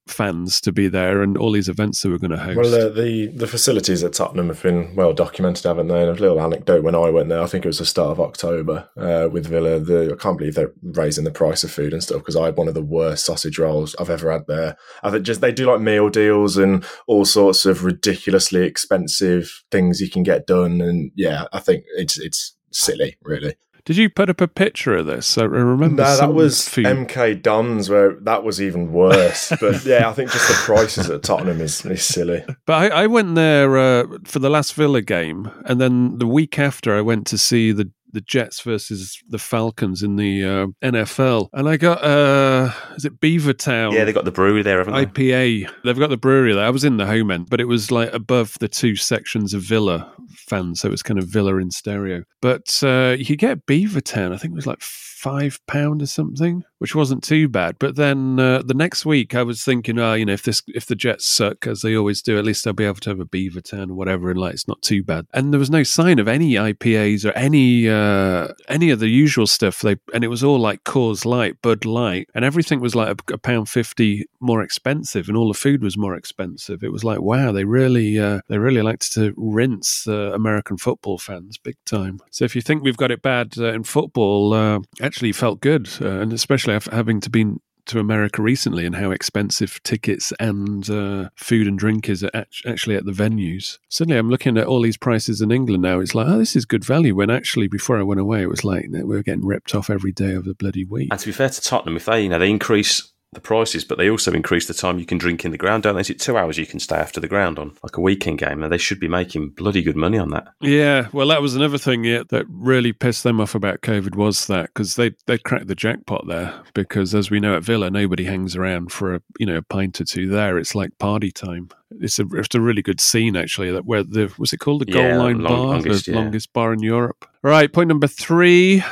fans 0.09 0.61
to 0.61 0.71
be 0.71 0.87
there 0.87 1.21
and 1.21 1.37
all 1.37 1.51
these 1.51 1.69
events 1.69 2.01
that 2.01 2.09
we're 2.09 2.17
going 2.17 2.31
to 2.31 2.37
host. 2.37 2.57
Well, 2.57 2.73
uh, 2.73 2.89
the 2.89 3.27
the 3.27 3.47
facilities 3.47 4.03
at 4.03 4.13
Tottenham 4.13 4.47
have 4.47 4.61
been 4.61 4.95
well 4.95 5.13
documented, 5.13 5.65
haven't 5.65 5.87
they? 5.87 6.01
And 6.01 6.09
a 6.09 6.21
little 6.21 6.41
anecdote: 6.41 6.83
when 6.83 6.95
I 6.95 7.09
went 7.09 7.29
there, 7.29 7.41
I 7.41 7.47
think 7.47 7.65
it 7.65 7.69
was 7.69 7.79
the 7.79 7.85
start 7.85 8.11
of 8.11 8.19
October 8.19 8.89
uh, 8.97 9.29
with 9.31 9.47
Villa. 9.47 9.79
The, 9.79 10.13
I 10.13 10.21
can't 10.21 10.37
believe 10.37 10.55
they're 10.55 10.73
raising 10.81 11.23
the 11.23 11.31
price 11.31 11.63
of 11.63 11.71
food 11.71 11.93
and 11.93 12.03
stuff 12.03 12.19
because 12.19 12.35
I 12.35 12.45
had 12.45 12.57
one 12.57 12.67
of 12.67 12.73
the 12.73 12.83
worst 12.83 13.25
sausage 13.25 13.59
rolls 13.59 13.95
I've 13.99 14.09
ever 14.09 14.31
had 14.31 14.47
there. 14.47 14.77
I 15.03 15.11
think 15.11 15.23
just 15.23 15.41
they 15.41 15.51
do 15.51 15.65
like 15.65 15.81
meal 15.81 16.09
deals 16.09 16.57
and 16.57 16.85
all 17.07 17.25
sorts 17.25 17.65
of 17.65 17.83
ridiculously 17.83 18.63
expensive 18.63 19.63
things 19.71 20.01
you 20.01 20.09
can 20.09 20.23
get 20.23 20.47
done, 20.47 20.81
and 20.81 21.11
yeah, 21.15 21.45
I 21.53 21.59
think 21.59 21.83
it's 21.95 22.19
it's 22.19 22.55
silly, 22.71 23.17
really. 23.23 23.55
Did 23.88 23.95
you 23.95 24.10
put 24.10 24.30
up 24.30 24.41
a 24.41 24.50
picture 24.50 24.97
of 24.97 25.06
this? 25.06 25.38
I 25.38 25.45
remember. 25.45 26.04
No, 26.04 26.17
that 26.17 26.34
was 26.34 26.67
few... 26.67 26.84
MK 26.84 27.41
Dons, 27.41 27.89
where 27.89 28.15
that 28.15 28.43
was 28.43 28.62
even 28.62 28.91
worse. 28.91 29.54
but 29.62 29.86
yeah, 29.86 30.10
I 30.10 30.12
think 30.12 30.30
just 30.30 30.45
the 30.50 30.56
prices 30.56 31.10
at 31.10 31.23
Tottenham 31.23 31.62
is, 31.62 31.86
is 31.86 32.04
silly. 32.04 32.43
But 32.65 32.91
I, 32.91 33.04
I 33.04 33.08
went 33.08 33.36
there 33.36 33.78
uh, 33.78 34.17
for 34.26 34.39
the 34.39 34.50
last 34.50 34.73
Villa 34.73 35.02
game, 35.02 35.50
and 35.63 35.80
then 35.80 36.17
the 36.17 36.28
week 36.28 36.60
after, 36.60 36.97
I 36.97 37.00
went 37.00 37.26
to 37.28 37.38
see 37.38 37.71
the 37.71 37.89
the 38.11 38.21
Jets 38.21 38.61
versus 38.61 39.21
the 39.27 39.37
Falcons 39.37 40.03
in 40.03 40.15
the 40.15 40.43
uh, 40.43 40.67
NFL, 40.83 41.49
and 41.53 41.67
I 41.67 41.77
got 41.77 42.03
uh, 42.03 42.71
is 42.95 43.05
it 43.05 43.19
Beavertown? 43.19 43.93
Yeah, 43.93 44.05
they 44.05 44.13
got 44.13 44.25
the 44.25 44.31
brewery 44.31 44.63
there, 44.63 44.79
haven't 44.79 44.93
they? 44.93 45.05
IPA. 45.05 45.71
They've 45.83 45.99
got 45.99 46.09
the 46.09 46.17
brewery 46.17 46.53
there. 46.53 46.65
I 46.65 46.69
was 46.69 46.83
in 46.83 46.97
the 46.97 47.05
home 47.05 47.31
end, 47.31 47.49
but 47.49 47.59
it 47.59 47.65
was 47.65 47.91
like 47.91 48.13
above 48.13 48.57
the 48.59 48.67
two 48.67 48.95
sections 48.95 49.53
of 49.53 49.61
Villa 49.61 50.11
fans, 50.29 50.81
so 50.81 50.87
it 50.87 50.91
was 50.91 51.03
kind 51.03 51.19
of 51.19 51.27
Villa 51.27 51.57
in 51.57 51.71
stereo. 51.71 52.23
But 52.41 52.81
uh, 52.83 53.15
you 53.17 53.25
could 53.25 53.39
get 53.39 53.65
Beavertown. 53.65 54.33
I 54.33 54.37
think 54.37 54.53
it 54.53 54.55
was 54.55 54.67
like 54.67 54.81
five 54.81 55.59
pound 55.67 56.01
or 56.01 56.05
something, 56.05 56.63
which 56.79 56.95
wasn't 56.95 57.23
too 57.23 57.47
bad. 57.47 57.77
But 57.79 57.95
then 57.95 58.39
uh, 58.39 58.61
the 58.63 58.73
next 58.73 59.05
week, 59.05 59.35
I 59.35 59.43
was 59.43 59.63
thinking, 59.63 59.97
oh, 59.99 60.13
you 60.13 60.25
know, 60.25 60.33
if 60.33 60.43
this 60.43 60.61
if 60.67 60.85
the 60.85 60.95
Jets 60.95 61.27
suck 61.27 61.67
as 61.67 61.81
they 61.81 61.95
always 61.95 62.21
do, 62.21 62.37
at 62.37 62.45
least 62.45 62.65
I'll 62.65 62.73
be 62.73 62.85
able 62.85 62.95
to 62.95 63.09
have 63.09 63.19
a 63.19 63.25
Beavertown 63.25 63.89
or 63.89 63.95
whatever, 63.95 64.29
and 64.29 64.39
like 64.39 64.53
it's 64.53 64.67
not 64.67 64.81
too 64.81 65.03
bad. 65.03 65.27
And 65.33 65.53
there 65.53 65.59
was 65.59 65.69
no 65.69 65.83
sign 65.83 66.19
of 66.19 66.27
any 66.27 66.53
IPAs 66.53 67.25
or 67.25 67.31
any 67.31 67.89
uh, 67.89 68.49
any 68.67 68.89
of 68.89 68.99
the 68.99 69.09
usual 69.09 69.47
stuff. 69.47 69.81
They 69.81 69.97
and 70.13 70.23
it 70.23 70.29
was 70.29 70.43
all 70.43 70.59
like 70.59 70.83
Coors 70.83 71.25
Light, 71.25 71.61
Bud 71.61 71.85
Light, 71.85 72.29
and 72.33 72.45
everything 72.45 72.79
was 72.79 72.95
like 72.95 73.09
a, 73.09 73.33
a 73.33 73.37
pound 73.37 73.69
fifty 73.69 74.25
more 74.39 74.61
expensive, 74.61 75.27
and 75.27 75.37
all 75.37 75.47
the 75.47 75.53
food 75.53 75.81
was 75.81 75.97
more 75.97 76.15
expensive. 76.15 76.83
It 76.83 76.91
was 76.91 77.03
like, 77.03 77.21
wow, 77.21 77.51
they 77.51 77.63
really 77.63 78.19
uh, 78.19 78.41
they 78.47 78.57
really 78.57 78.81
liked 78.81 79.13
to 79.13 79.33
rinse 79.35 80.07
uh, 80.07 80.33
American 80.33 80.77
football 80.77 81.17
fans 81.17 81.57
big 81.57 81.77
time. 81.85 82.19
So 82.31 82.45
if 82.45 82.55
you 82.55 82.61
think 82.61 82.83
we've 82.83 82.97
got 82.97 83.11
it 83.11 83.21
bad 83.21 83.53
uh, 83.57 83.73
in 83.73 83.83
football, 83.83 84.53
uh, 84.53 84.79
actually 85.01 85.31
felt 85.31 85.61
good, 85.61 85.89
and 86.01 86.33
especially 86.33 86.66
having 86.67 87.19
to 87.21 87.30
be 87.30 87.45
to 87.88 87.99
America 87.99 88.41
recently 88.41 88.86
and 88.86 88.95
how 88.95 89.12
expensive 89.12 89.82
tickets 89.84 90.32
and 90.39 90.89
uh, 90.89 91.30
food 91.36 91.67
and 91.67 91.80
drink 91.80 92.10
is 92.10 92.23
at, 92.23 92.47
actually 92.65 92.95
at 92.95 93.06
the 93.06 93.12
venues. 93.12 93.80
Suddenly, 93.89 94.17
I'm 94.17 94.30
looking 94.30 94.58
at 94.58 94.67
all 94.67 94.82
these 94.82 94.97
prices 94.97 95.41
in 95.41 95.51
England 95.51 95.84
now. 95.84 95.99
It's 95.99 96.13
like, 96.13 96.27
oh, 96.27 96.38
this 96.38 96.56
is 96.56 96.65
good 96.65 96.86
value. 96.86 97.15
When 97.15 97.30
actually, 97.30 97.67
before 97.67 97.97
I 97.97 98.03
went 98.03 98.19
away, 98.19 98.41
it 98.41 98.49
was 98.49 98.63
like 98.63 98.88
we 98.91 99.03
were 99.03 99.23
getting 99.23 99.45
ripped 99.45 99.73
off 99.73 99.89
every 99.89 100.12
day 100.12 100.34
of 100.34 100.45
the 100.45 100.53
bloody 100.53 100.86
week. 100.86 101.10
And 101.12 101.19
to 101.19 101.25
be 101.25 101.32
fair 101.32 101.49
to 101.49 101.62
Tottenham, 101.62 101.95
if 101.95 102.06
they 102.06 102.23
you 102.23 102.30
know 102.30 102.39
they 102.39 102.49
increase 102.49 103.12
the 103.33 103.41
prices, 103.41 103.83
but 103.83 103.97
they 103.97 104.09
also 104.09 104.31
increase 104.31 104.67
the 104.67 104.73
time 104.73 104.99
you 104.99 105.05
can 105.05 105.17
drink 105.17 105.43
in 105.43 105.51
the 105.51 105.57
ground, 105.57 105.83
don't 105.83 105.95
they? 105.95 106.01
Is 106.01 106.09
it 106.09 106.19
two 106.19 106.37
hours 106.37 106.57
you 106.57 106.65
can 106.65 106.79
stay 106.79 106.95
after 106.95 107.19
the 107.19 107.27
ground 107.27 107.59
on 107.59 107.75
like 107.83 107.97
a 107.97 108.01
weekend 108.01 108.39
game? 108.39 108.63
And 108.63 108.71
they 108.71 108.77
should 108.77 108.99
be 109.01 109.09
making 109.09 109.49
bloody 109.49 109.83
good 109.83 109.97
money 109.97 110.17
on 110.17 110.29
that. 110.29 110.47
Yeah, 110.61 111.07
well, 111.11 111.27
that 111.27 111.41
was 111.41 111.53
another 111.55 111.77
thing 111.77 112.05
yeah, 112.05 112.23
that 112.29 112.45
really 112.49 112.93
pissed 112.93 113.23
them 113.23 113.41
off 113.41 113.53
about 113.53 113.81
COVID 113.81 114.15
was 114.15 114.47
that 114.47 114.67
because 114.73 114.95
they 114.95 115.11
they 115.25 115.37
cracked 115.37 115.67
the 115.67 115.75
jackpot 115.75 116.25
there 116.27 116.61
because 116.73 117.13
as 117.13 117.29
we 117.29 117.39
know 117.41 117.55
at 117.57 117.63
Villa, 117.63 117.91
nobody 117.91 118.23
hangs 118.23 118.55
around 118.55 118.91
for 118.93 119.15
a 119.15 119.21
you 119.39 119.45
know 119.45 119.57
a 119.57 119.61
pint 119.61 119.99
or 119.99 120.05
two 120.05 120.27
there. 120.29 120.57
It's 120.57 120.73
like 120.73 120.97
party 120.97 121.31
time. 121.31 121.69
It's 121.99 122.19
a 122.19 122.25
it's 122.33 122.55
a 122.55 122.61
really 122.61 122.81
good 122.81 123.01
scene 123.01 123.35
actually. 123.35 123.71
That 123.71 123.85
where 123.85 124.03
the 124.03 124.33
was 124.37 124.53
it 124.53 124.57
called 124.61 124.81
the 124.81 124.85
goal 124.91 125.03
Yeah, 125.03 125.17
line 125.17 125.39
long- 125.39 125.53
bar, 125.53 125.67
longest, 125.75 126.05
the 126.05 126.13
yeah. 126.13 126.17
longest 126.19 126.53
bar 126.53 126.71
in 126.71 126.79
Europe. 126.81 127.25
All 127.43 127.51
right, 127.51 127.71
point 127.71 127.89
number 127.89 128.07
three. 128.07 128.83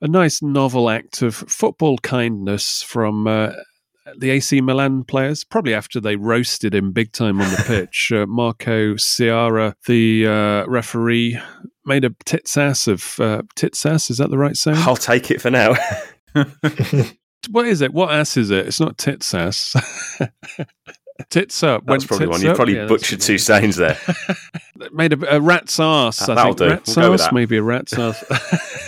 A 0.00 0.08
nice 0.08 0.42
novel 0.42 0.90
act 0.90 1.22
of 1.22 1.32
football 1.34 1.96
kindness 1.98 2.82
from 2.82 3.28
uh, 3.28 3.52
the 4.16 4.30
AC 4.30 4.60
Milan 4.60 5.04
players, 5.04 5.44
probably 5.44 5.74
after 5.74 6.00
they 6.00 6.16
roasted 6.16 6.74
him 6.74 6.92
big 6.92 7.12
time 7.12 7.40
on 7.40 7.50
the 7.50 7.62
pitch. 7.66 8.12
Uh, 8.12 8.26
Marco 8.26 8.96
Serra, 8.96 9.74
the 9.86 10.26
uh, 10.26 10.66
referee, 10.66 11.38
made 11.84 12.04
a 12.04 12.10
tits 12.24 12.56
ass 12.56 12.86
of 12.86 13.18
uh, 13.20 13.42
tits 13.54 13.84
ass. 13.86 14.10
Is 14.10 14.18
that 14.18 14.30
the 14.30 14.38
right 14.38 14.56
saying? 14.56 14.78
I'll 14.80 14.96
take 14.96 15.30
it 15.30 15.40
for 15.40 15.50
now. 15.50 15.74
What 17.50 17.66
is 17.66 17.80
it? 17.80 17.92
What 17.92 18.12
ass 18.12 18.36
is 18.36 18.50
it? 18.50 18.68
It's 18.68 18.78
not 18.78 18.96
tits 18.98 19.34
ass. 19.34 19.74
tits 21.28 21.60
up. 21.64 21.84
That's 21.86 22.04
probably 22.06 22.26
tits 22.28 22.38
one. 22.38 22.48
You 22.48 22.54
probably 22.54 22.76
Yeah, 22.76 22.86
butchered 22.86 23.20
two 23.20 23.36
sayings 23.36 23.74
there. 23.74 23.98
Made 24.92 25.12
a, 25.12 25.36
a 25.36 25.40
rat's 25.40 25.78
ass. 25.78 26.28
Uh, 26.28 26.34
I 26.34 26.44
think 26.44 26.56
do. 26.56 26.68
rat's 26.70 26.96
We'll 26.96 27.14
ass. 27.14 27.30
Maybe 27.32 27.58
a 27.58 27.62
rat's 27.62 27.92
ass. 27.92 28.24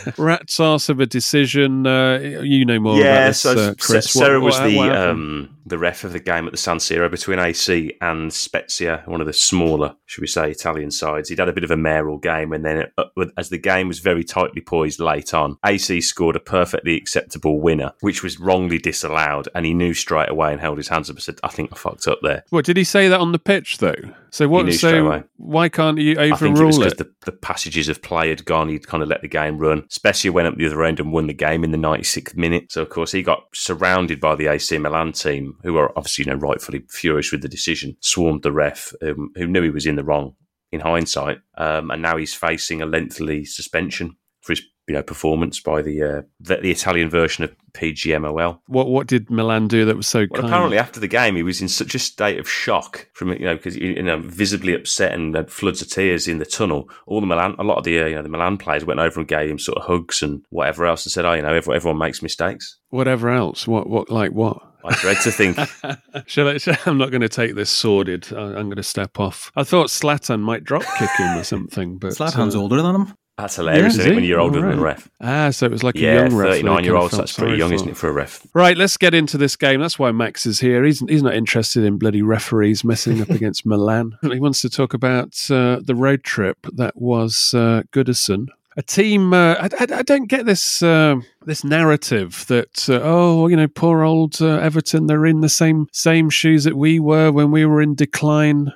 rat's 0.19 0.59
ass 0.59 0.89
of 0.89 1.01
a 1.01 1.07
decision. 1.07 1.87
Uh, 1.87 2.19
you 2.43 2.65
know 2.65 2.79
more 2.81 2.95
about 2.95 3.05
yeah, 3.05 3.27
this, 3.29 3.41
so 3.43 3.51
uh, 3.53 3.75
Chris. 3.79 4.11
Serra 4.11 4.41
What- 4.41 4.47
was 4.47 4.59
what- 4.61 4.67
the 4.69 4.77
what 4.77 4.97
um, 4.97 5.57
the 5.67 5.79
ref 5.79 6.05
of 6.05 6.13
the 6.13 6.21
game 6.21 6.47
at 6.47 6.53
the 6.53 6.59
San 6.59 6.77
Siro 6.77 7.11
between 7.11 7.39
AC 7.39 7.97
and 8.01 8.33
Spezia, 8.33 9.03
one 9.07 9.21
of 9.21 9.27
the 9.27 9.33
smaller, 9.33 9.95
should 10.07 10.21
we 10.21 10.27
say, 10.27 10.51
Italian 10.51 10.91
sides. 10.91 11.29
He'd 11.31 11.39
had 11.39 11.49
a 11.49 11.55
bit 11.55 11.65
of 11.65 11.71
a 11.71 11.77
mayoral 11.77 12.19
game, 12.19 12.53
and 12.53 12.65
then 12.65 12.87
uh, 12.99 13.05
as 13.39 13.49
the 13.49 13.59
game 13.59 13.89
was 13.89 13.99
very 14.01 14.25
tightly 14.25 14.61
poised 14.61 15.01
late 15.01 15.33
on, 15.33 15.57
AC 15.65 16.01
scored 16.03 16.37
a 16.37 16.41
perfectly 16.41 16.97
acceptable 16.97 17.61
winner, 17.61 17.93
which 18.01 18.23
was 18.23 18.39
wrongly 18.41 18.79
disallowed, 18.79 19.49
and 19.55 19.65
he 19.67 19.75
knew 19.75 19.95
straight 19.95 20.29
away 20.31 20.53
and 20.53 20.61
held 20.61 20.79
his 20.79 20.89
hands 20.89 21.09
up 21.11 21.17
and 21.17 21.23
said, 21.23 21.39
"I 21.43 21.49
think 21.49 21.71
I 21.73 21.77
fucked 21.77 22.07
up 22.09 22.19
there." 22.23 22.45
What 22.51 22.65
did 22.65 22.77
he 22.77 22.85
say 22.85 23.09
that 23.09 23.21
on 23.21 23.33
the 23.33 23.39
pitch 23.39 23.79
though? 23.79 23.95
So 24.35 24.49
what? 24.49 24.73
So 24.73 25.23
why 25.37 25.69
can't 25.69 25.97
you 25.97 26.19
I 26.19 26.31
think 26.31 26.43
it 26.43 26.51
was 26.51 26.61
overrule 26.61 26.79
because 26.79 26.95
the, 26.95 27.09
the 27.25 27.31
passages 27.31 27.89
of 27.89 28.03
play 28.03 28.31
had 28.31 28.45
gone. 28.45 28.69
He'd 28.69 28.89
kind 28.89 29.01
of 29.01 29.09
let 29.09 29.23
the 29.23 29.29
game 29.29 29.59
run. 29.59 29.85
Especially 29.89 30.29
went 30.29 30.49
up 30.49 30.57
the 30.57 30.67
other 30.67 30.83
end 30.83 30.99
and 30.99 31.13
won 31.13 31.29
the 31.29 31.33
game 31.33 31.63
in 31.63 31.71
the 31.71 31.79
96th 31.79 32.37
minute. 32.37 32.73
So, 32.73 32.83
of 32.83 32.89
course, 32.89 33.13
he 33.13 33.23
got 33.23 33.45
surrounded 33.55 34.21
by 34.21 34.35
the 34.35 34.49
AC 34.49 34.77
Milan 34.79 35.13
team, 35.13 35.57
who 35.63 35.77
are 35.77 35.97
obviously 35.97 36.25
you 36.25 36.33
know, 36.33 36.37
rightfully 36.37 36.83
furious 36.91 37.31
with 37.31 37.43
the 37.43 37.49
decision, 37.49 37.97
swarmed 38.01 38.43
the 38.43 38.51
ref, 38.51 38.93
um, 39.03 39.31
who 39.37 39.47
knew 39.47 39.63
he 39.63 39.71
was 39.71 39.87
in 39.87 39.95
the 39.95 40.03
wrong 40.03 40.35
in 40.73 40.81
hindsight. 40.81 41.39
Um, 41.57 41.93
and 41.93 42.03
now 42.03 42.17
he's 42.17 42.35
facing 42.35 42.83
a 42.83 42.87
lengthy 42.87 43.45
suspension 43.45 44.17
for 44.41 44.51
his 44.51 44.63
you 44.87 44.95
know, 44.95 45.03
performance 45.03 45.61
by 45.61 45.81
the, 45.83 46.03
uh, 46.03 46.23
the 46.41 46.57
the 46.57 46.71
Italian 46.71 47.09
version 47.11 47.45
of 47.45 47.55
PGMOL. 47.73 48.59
What 48.67 48.89
what 48.89 49.07
did 49.07 49.31
Milan 49.31 49.69
do 49.69 49.85
that 49.85 49.97
was 49.97 50.07
so 50.07 50.21
Well, 50.31 50.41
kind? 50.43 50.47
apparently 50.47 50.79
after 50.79 51.01
the 51.01 51.09
game, 51.09 51.37
he 51.37 51.43
was 51.43 51.61
in 51.61 51.69
such 51.69 51.95
a 51.95 51.99
state 51.99 52.39
of 52.39 52.49
shock 52.49 53.09
from 53.13 53.33
you 53.33 53.41
know 53.41 53.55
because 53.57 53.77
you 53.77 54.03
know 54.03 54.19
visibly 54.21 54.75
upset 54.75 55.13
and 55.13 55.35
had 55.35 55.51
floods 55.51 55.83
of 55.83 55.89
tears 55.89 56.29
in 56.29 56.39
the 56.39 56.45
tunnel. 56.47 56.89
All 57.07 57.21
the 57.21 57.27
Milan, 57.27 57.55
a 57.59 57.65
lot 57.65 57.79
of 57.79 57.85
the 57.85 58.01
uh, 58.01 58.07
you 58.07 58.15
know 58.15 58.23
the 58.23 58.29
Milan 58.29 58.57
players 58.59 58.85
went 58.85 59.01
over 59.01 59.21
and 59.21 59.29
gave 59.29 59.51
him 59.51 59.59
sort 59.59 59.79
of 59.79 59.85
hugs 59.87 60.23
and 60.23 60.45
whatever 60.51 60.87
else 60.87 61.05
and 61.07 61.13
said, 61.13 61.25
"Oh, 61.25 61.33
you 61.33 61.43
know, 61.43 61.55
everyone, 61.55 61.77
everyone 61.77 61.99
makes 61.99 62.23
mistakes." 62.23 62.79
Whatever 62.91 63.31
else. 63.31 63.67
What 63.67 63.89
what 63.89 64.11
like 64.11 64.33
what? 64.33 64.59
I 64.87 64.95
dread 64.97 65.17
to 65.23 65.33
think. 65.33 65.59
Shall 66.27 66.47
I, 66.49 66.59
shall- 66.59 66.77
I'm 66.85 66.99
not 66.99 67.11
going 67.11 67.23
to 67.23 67.29
take 67.31 67.55
this 67.55 67.71
sordid. 67.71 68.31
I, 68.35 68.41
I'm 68.43 68.67
going 68.67 68.77
to 68.77 68.83
step 68.83 69.19
off. 69.19 69.51
I 69.57 69.65
thought 69.65 69.87
Zlatan 69.89 70.41
might 70.41 70.63
drop 70.63 70.83
kick 70.99 71.09
him 71.17 71.39
or 71.39 71.43
something, 71.43 71.97
but 71.97 72.13
Zlatan's 72.13 72.55
uh, 72.55 72.59
older 72.61 72.83
than 72.83 72.95
him. 72.95 73.15
That's 73.37 73.57
hilarious, 73.57 73.83
Yeah, 73.83 73.89
isn't 73.89 74.01
is 74.03 74.07
it? 74.07 74.15
When 74.15 74.25
you're 74.25 74.39
older 74.41 74.61
than 74.61 74.79
a 74.79 74.83
ref. 74.83 75.11
Ah, 75.21 75.51
so 75.51 75.67
it 75.67 75.73
was 75.73 75.83
like 75.83 75.97
a 75.97 75.99
Yeah, 75.99 76.15
young 76.23 76.35
ref. 76.37 76.47
that 76.47 76.49
I 76.51 76.53
39 76.61 76.85
year 76.85 76.95
olds. 76.95 77.11
felt 77.11 77.23
That's 77.23 77.37
pretty 77.37 77.57
young, 77.57 77.71
for. 77.71 77.75
isn't 77.75 77.89
it, 77.89 77.97
for 77.97 78.09
a 78.09 78.13
ref? 78.13 78.47
Right, 78.55 78.77
let's 78.77 78.97
get 78.97 79.13
into 79.13 79.37
this 79.37 79.57
game. 79.57 79.81
That's 79.81 79.99
why 79.99 80.13
Max 80.13 80.47
is 80.47 80.61
here. 80.61 80.85
He's 80.85 81.01
he's 81.09 81.23
not 81.25 81.35
interested 81.35 81.83
in 81.83 81.99
bloody 81.99 82.23
referees 82.23 82.85
messing 82.85 83.21
up 83.21 83.31
against 83.39 83.67
Milan. 83.67 84.17
He 84.23 84.39
wants 84.39 84.61
to 84.63 84.71
talk 84.71 84.95
about 84.95 85.35
uh, 85.51 85.81
the 85.83 85.97
road 85.97 86.23
trip 86.23 86.59
that 86.75 86.97
was 86.97 87.53
uh, 87.55 87.83
Goodison. 87.93 88.47
A 88.77 88.83
team. 88.83 89.33
Uh, 89.33 89.55
I, 89.55 89.69
I, 89.81 89.87
I 89.99 90.03
don't 90.03 90.27
get 90.29 90.47
this 90.47 90.83
uh, 90.83 91.17
this 91.45 91.63
narrative 91.65 92.45
that 92.49 92.89
uh, 92.89 93.01
oh 93.03 93.47
you 93.49 93.57
know 93.57 93.69
poor 93.69 94.03
old 94.03 94.41
uh, 94.41 94.59
Everton. 94.59 95.07
They're 95.07 95.27
in 95.27 95.41
the 95.41 95.49
same 95.49 95.87
same 95.93 96.31
shoes 96.31 96.65
that 96.65 96.77
we 96.77 96.99
were 97.01 97.31
when 97.33 97.51
we 97.51 97.65
were 97.67 97.81
in 97.83 97.95
decline. 97.97 98.73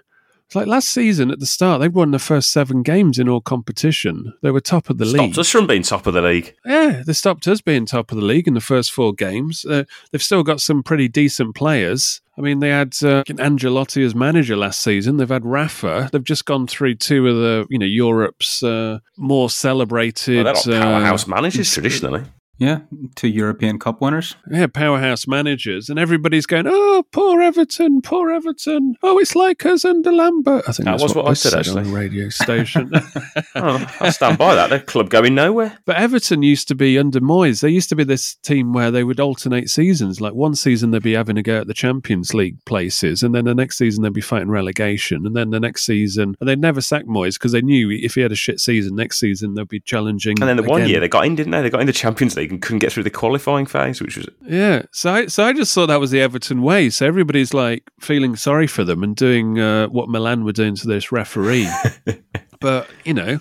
It's 0.48 0.54
like 0.54 0.66
last 0.66 0.88
season 0.88 1.30
at 1.30 1.40
the 1.40 1.46
start, 1.46 1.82
they 1.82 1.88
won 1.88 2.10
the 2.10 2.18
first 2.18 2.50
seven 2.50 2.82
games 2.82 3.18
in 3.18 3.28
all 3.28 3.42
competition. 3.42 4.32
They 4.40 4.50
were 4.50 4.62
top 4.62 4.88
of 4.88 4.96
the 4.96 5.04
league. 5.04 5.16
Stopped 5.16 5.36
us 5.36 5.50
from 5.50 5.66
being 5.66 5.82
top 5.82 6.06
of 6.06 6.14
the 6.14 6.22
league. 6.22 6.54
Yeah, 6.64 7.02
they 7.04 7.12
stopped 7.12 7.46
us 7.46 7.60
being 7.60 7.84
top 7.84 8.10
of 8.10 8.16
the 8.16 8.24
league 8.24 8.48
in 8.48 8.54
the 8.54 8.62
first 8.62 8.90
four 8.90 9.12
games. 9.12 9.66
Uh, 9.66 9.84
they've 10.10 10.22
still 10.22 10.42
got 10.42 10.62
some 10.62 10.82
pretty 10.82 11.06
decent 11.06 11.54
players. 11.54 12.22
I 12.38 12.40
mean, 12.40 12.60
they 12.60 12.70
had 12.70 12.94
uh, 13.02 13.24
Ancelotti 13.24 14.02
as 14.02 14.14
manager 14.14 14.56
last 14.56 14.80
season. 14.80 15.18
They've 15.18 15.28
had 15.28 15.44
Rafa. 15.44 16.08
They've 16.10 16.24
just 16.24 16.46
gone 16.46 16.66
through 16.66 16.94
two 16.94 17.28
of 17.28 17.36
the, 17.36 17.66
you 17.68 17.78
know, 17.78 17.84
Europe's 17.84 18.62
uh, 18.62 19.00
more 19.18 19.50
celebrated 19.50 20.44
Well, 20.46 20.54
not 20.54 20.64
powerhouse 20.64 21.26
uh, 21.26 21.30
managers 21.30 21.70
traditionally. 21.70 22.22
Yeah, 22.58 22.80
two 23.14 23.28
European 23.28 23.78
Cup 23.78 24.00
winners. 24.00 24.34
yeah, 24.50 24.66
powerhouse 24.66 25.28
managers, 25.28 25.88
and 25.88 25.98
everybody's 25.98 26.44
going, 26.46 26.64
"Oh, 26.66 27.04
poor 27.12 27.40
Everton, 27.40 28.02
poor 28.02 28.32
Everton. 28.32 28.96
Oh, 29.02 29.18
it's 29.18 29.36
like 29.36 29.64
us 29.64 29.84
under 29.84 30.10
Lambert." 30.12 30.64
I 30.66 30.72
think 30.72 30.84
That 30.86 30.90
that's 30.92 31.02
was 31.04 31.14
what 31.14 31.26
I 31.26 31.28
Buzz 31.28 31.40
said, 31.40 31.52
on 31.54 31.58
actually. 31.60 31.82
the 31.84 31.90
radio 31.90 32.28
station. 32.30 32.90
Oh, 33.54 33.84
I 34.00 34.10
stand 34.10 34.38
by 34.38 34.54
that. 34.54 34.70
The 34.70 34.78
club 34.80 35.10
going 35.10 35.34
nowhere. 35.34 35.78
But 35.84 35.96
Everton 35.96 36.42
used 36.42 36.68
to 36.68 36.74
be 36.74 36.98
under 36.98 37.20
Moyes. 37.20 37.60
They 37.60 37.70
used 37.70 37.88
to 37.88 37.96
be 37.96 38.04
this 38.04 38.34
team 38.36 38.72
where 38.72 38.90
they 38.90 39.02
would 39.04 39.18
alternate 39.20 39.68
seasons. 39.70 40.20
Like 40.20 40.34
one 40.34 40.54
season 40.54 40.90
they'd 40.90 41.02
be 41.02 41.14
having 41.14 41.38
a 41.38 41.42
go 41.42 41.60
at 41.60 41.66
the 41.66 41.74
Champions 41.74 42.34
League 42.34 42.64
places, 42.66 43.22
and 43.22 43.34
then 43.34 43.44
the 43.46 43.54
next 43.54 43.78
season 43.78 44.02
they'd 44.02 44.12
be 44.12 44.20
fighting 44.20 44.48
relegation, 44.50 45.26
and 45.26 45.34
then 45.36 45.50
the 45.50 45.58
next 45.60 45.84
season, 45.86 46.34
and 46.40 46.48
they'd 46.48 46.60
never 46.60 46.80
sack 46.80 47.04
Moyes 47.04 47.34
because 47.34 47.52
they 47.52 47.62
knew 47.62 47.90
if 47.90 48.14
he 48.14 48.20
had 48.20 48.32
a 48.32 48.36
shit 48.36 48.60
season, 48.60 48.94
next 48.96 49.18
season 49.20 49.54
they'd 49.54 49.68
be 49.68 49.80
challenging. 49.80 50.36
And 50.40 50.48
then 50.48 50.56
the 50.56 50.62
one 50.62 50.86
year 50.88 51.00
they 51.00 51.08
got 51.08 51.24
in, 51.26 51.34
didn't 51.34 51.52
they? 51.52 51.62
They 51.62 51.70
got 51.70 51.80
in 51.80 51.86
the 51.86 51.92
Champions 51.92 52.36
League 52.36 52.47
and 52.50 52.60
couldn't 52.62 52.78
get 52.80 52.92
through 52.92 53.02
the 53.04 53.10
qualifying 53.10 53.66
phase, 53.66 54.00
which 54.00 54.16
was 54.16 54.28
Yeah, 54.46 54.82
so 54.92 55.12
I, 55.12 55.26
so 55.26 55.44
I 55.44 55.52
just 55.52 55.74
thought 55.74 55.86
that 55.86 56.00
was 56.00 56.10
the 56.10 56.20
Everton 56.20 56.62
way. 56.62 56.90
So 56.90 57.06
everybody's 57.06 57.52
like 57.54 57.84
feeling 58.00 58.36
sorry 58.36 58.66
for 58.66 58.84
them 58.84 59.02
and 59.02 59.14
doing 59.16 59.58
uh, 59.58 59.88
what 59.88 60.08
Milan 60.08 60.44
were 60.44 60.52
doing 60.52 60.74
to 60.76 60.86
this 60.86 61.10
referee. 61.12 61.68
but 62.60 62.88
you 63.04 63.14
know, 63.14 63.40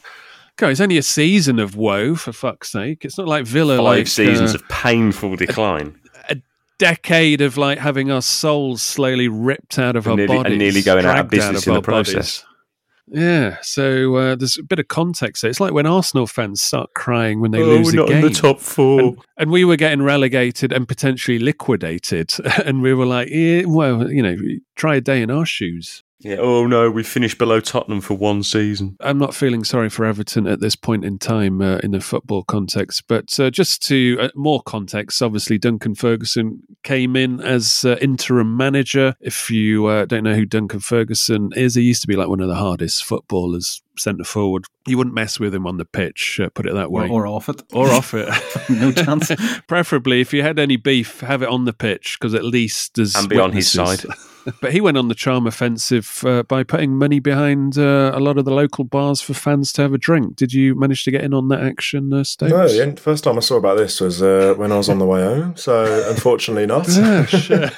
God, 0.57 0.69
it's 0.69 0.81
only 0.81 0.97
a 0.97 1.03
season 1.03 1.59
of 1.59 1.75
woe 1.75 2.15
for 2.15 2.31
fuck's 2.33 2.71
sake. 2.71 3.05
It's 3.05 3.17
not 3.17 3.27
like 3.27 3.45
Villa 3.45 3.77
five 3.77 3.83
like 3.85 4.07
seasons 4.07 4.53
uh, 4.53 4.55
of 4.55 4.67
painful 4.69 5.35
decline. 5.35 5.99
A 6.29 6.37
decade 6.79 7.41
of 7.41 7.57
like 7.57 7.77
having 7.79 8.11
our 8.11 8.21
souls 8.21 8.81
slowly 8.81 9.27
ripped 9.27 9.79
out 9.79 9.95
of 9.95 10.05
And 10.07 10.19
our 10.19 10.27
nearly- 10.27 10.45
and 10.45 10.57
nearly 10.57 10.81
going 10.81 11.05
out 11.05 11.19
of 11.19 11.29
business 11.29 11.65
in 11.67 11.73
the 11.73 11.81
process. 11.81 12.13
bodies. 12.41 12.43
Yeah, 13.09 13.57
so 13.61 14.15
uh, 14.15 14.35
there's 14.35 14.57
a 14.57 14.63
bit 14.63 14.79
of 14.79 14.89
context 14.89 15.41
there. 15.41 15.49
It's 15.49 15.61
like 15.61 15.71
when 15.73 15.85
Arsenal 15.85 16.27
fans 16.27 16.61
start 16.61 16.89
crying 16.93 17.39
when 17.39 17.51
they 17.51 17.61
Oh, 17.61 17.65
lose 17.77 17.93
a 17.93 18.05
game. 18.05 18.17
in 18.17 18.21
the 18.21 18.29
top 18.29 18.59
four. 18.59 18.99
And, 18.99 19.17
and 19.37 19.51
we 19.51 19.63
were 19.63 19.77
getting 19.77 20.01
relegated 20.01 20.73
and 20.73 20.87
potentially 20.87 21.39
liquidated. 21.39 22.31
And 22.65 22.81
we 22.81 22.93
were 22.93 23.05
like, 23.05 23.29
yeah, 23.29 23.63
well, 23.65 24.11
you 24.11 24.21
know, 24.21 24.35
try 24.75 24.95
a 24.97 25.01
day 25.01 25.21
in 25.21 25.31
our 25.31 25.45
shoes. 25.45 26.03
Yeah. 26.19 26.37
Oh 26.39 26.65
no, 26.65 26.89
we 26.89 27.03
finished 27.03 27.37
below 27.37 27.59
Tottenham 27.59 28.01
for 28.01 28.15
one 28.15 28.41
season. 28.43 28.97
I'm 28.99 29.19
not 29.19 29.35
feeling 29.35 29.63
sorry 29.63 29.89
for 29.89 30.03
Everton 30.03 30.47
at 30.47 30.59
this 30.59 30.75
point 30.75 31.05
in 31.05 31.19
time 31.19 31.61
uh, 31.61 31.77
in 31.77 31.91
the 31.91 31.99
football 31.99 32.43
context, 32.43 33.03
but 33.07 33.39
uh, 33.39 33.51
just 33.51 33.83
to 33.87 34.17
uh, 34.19 34.29
more 34.35 34.61
context, 34.63 35.21
obviously 35.21 35.57
Duncan 35.57 35.93
Ferguson 35.93 36.63
came 36.83 37.15
in 37.15 37.39
as 37.39 37.85
uh, 37.85 37.97
interim 38.01 38.57
manager. 38.57 39.15
If 39.21 39.51
you 39.51 39.85
uh, 39.85 40.05
don't 40.05 40.23
know 40.23 40.33
who 40.33 40.45
Duncan 40.45 40.79
Ferguson 40.79 41.51
is, 41.55 41.75
he 41.75 41.83
used 41.83 42.01
to 42.01 42.07
be 42.07 42.15
like 42.15 42.29
one 42.29 42.39
of 42.39 42.47
the 42.47 42.55
hardest 42.55 43.05
footballers, 43.05 43.81
centre 43.97 44.23
forward. 44.23 44.65
You 44.87 44.97
wouldn't 44.97 45.15
mess 45.15 45.39
with 45.39 45.53
him 45.53 45.67
on 45.67 45.77
the 45.77 45.85
pitch, 45.85 46.39
uh, 46.41 46.49
put 46.49 46.65
it 46.65 46.73
that 46.73 46.91
way, 46.91 47.09
or 47.09 47.27
off 47.27 47.47
it. 47.47 47.61
or 47.73 47.89
off 47.89 48.13
it. 48.15 48.27
no 48.69 48.91
chance. 48.91 49.31
Preferably, 49.67 50.21
if 50.21 50.33
you 50.33 50.41
had 50.41 50.57
any 50.57 50.77
beef, 50.77 51.19
have 51.19 51.43
it 51.43 51.49
on 51.49 51.65
the 51.65 51.73
pitch 51.73 52.17
because 52.19 52.33
at 52.33 52.43
least 52.43 52.95
there's 52.95 53.15
And 53.15 53.29
be 53.29 53.37
on 53.37 53.51
his 53.51 53.75
witnesses. 53.75 54.33
but 54.61 54.71
he 54.71 54.81
went 54.81 54.97
on 54.97 55.07
the 55.07 55.15
charm 55.15 55.45
offensive 55.47 56.21
uh, 56.25 56.43
by 56.43 56.63
putting 56.63 56.95
money 56.97 57.19
behind 57.19 57.77
uh, 57.77 58.11
a 58.13 58.19
lot 58.19 58.37
of 58.37 58.45
the 58.45 58.51
local 58.51 58.83
bars 58.83 59.21
for 59.21 59.33
fans 59.33 59.71
to 59.73 59.81
have 59.81 59.93
a 59.93 59.97
drink. 59.97 60.35
Did 60.35 60.53
you 60.53 60.75
manage 60.75 61.03
to 61.05 61.11
get 61.11 61.23
in 61.23 61.33
on 61.33 61.47
that 61.49 61.61
action, 61.61 62.13
uh, 62.13 62.23
Stokes? 62.23 62.51
No, 62.51 62.67
the 62.67 62.95
first 63.01 63.23
time 63.23 63.37
I 63.37 63.41
saw 63.41 63.57
about 63.57 63.77
this 63.77 63.99
was 64.01 64.21
uh, 64.21 64.53
when 64.57 64.71
I 64.71 64.77
was 64.77 64.89
on 64.89 64.99
the 64.99 65.05
way 65.05 65.21
home. 65.23 65.55
So 65.55 66.09
unfortunately, 66.09 66.65
not. 66.65 66.87
yeah, 66.97 67.25
sure. 67.25 67.69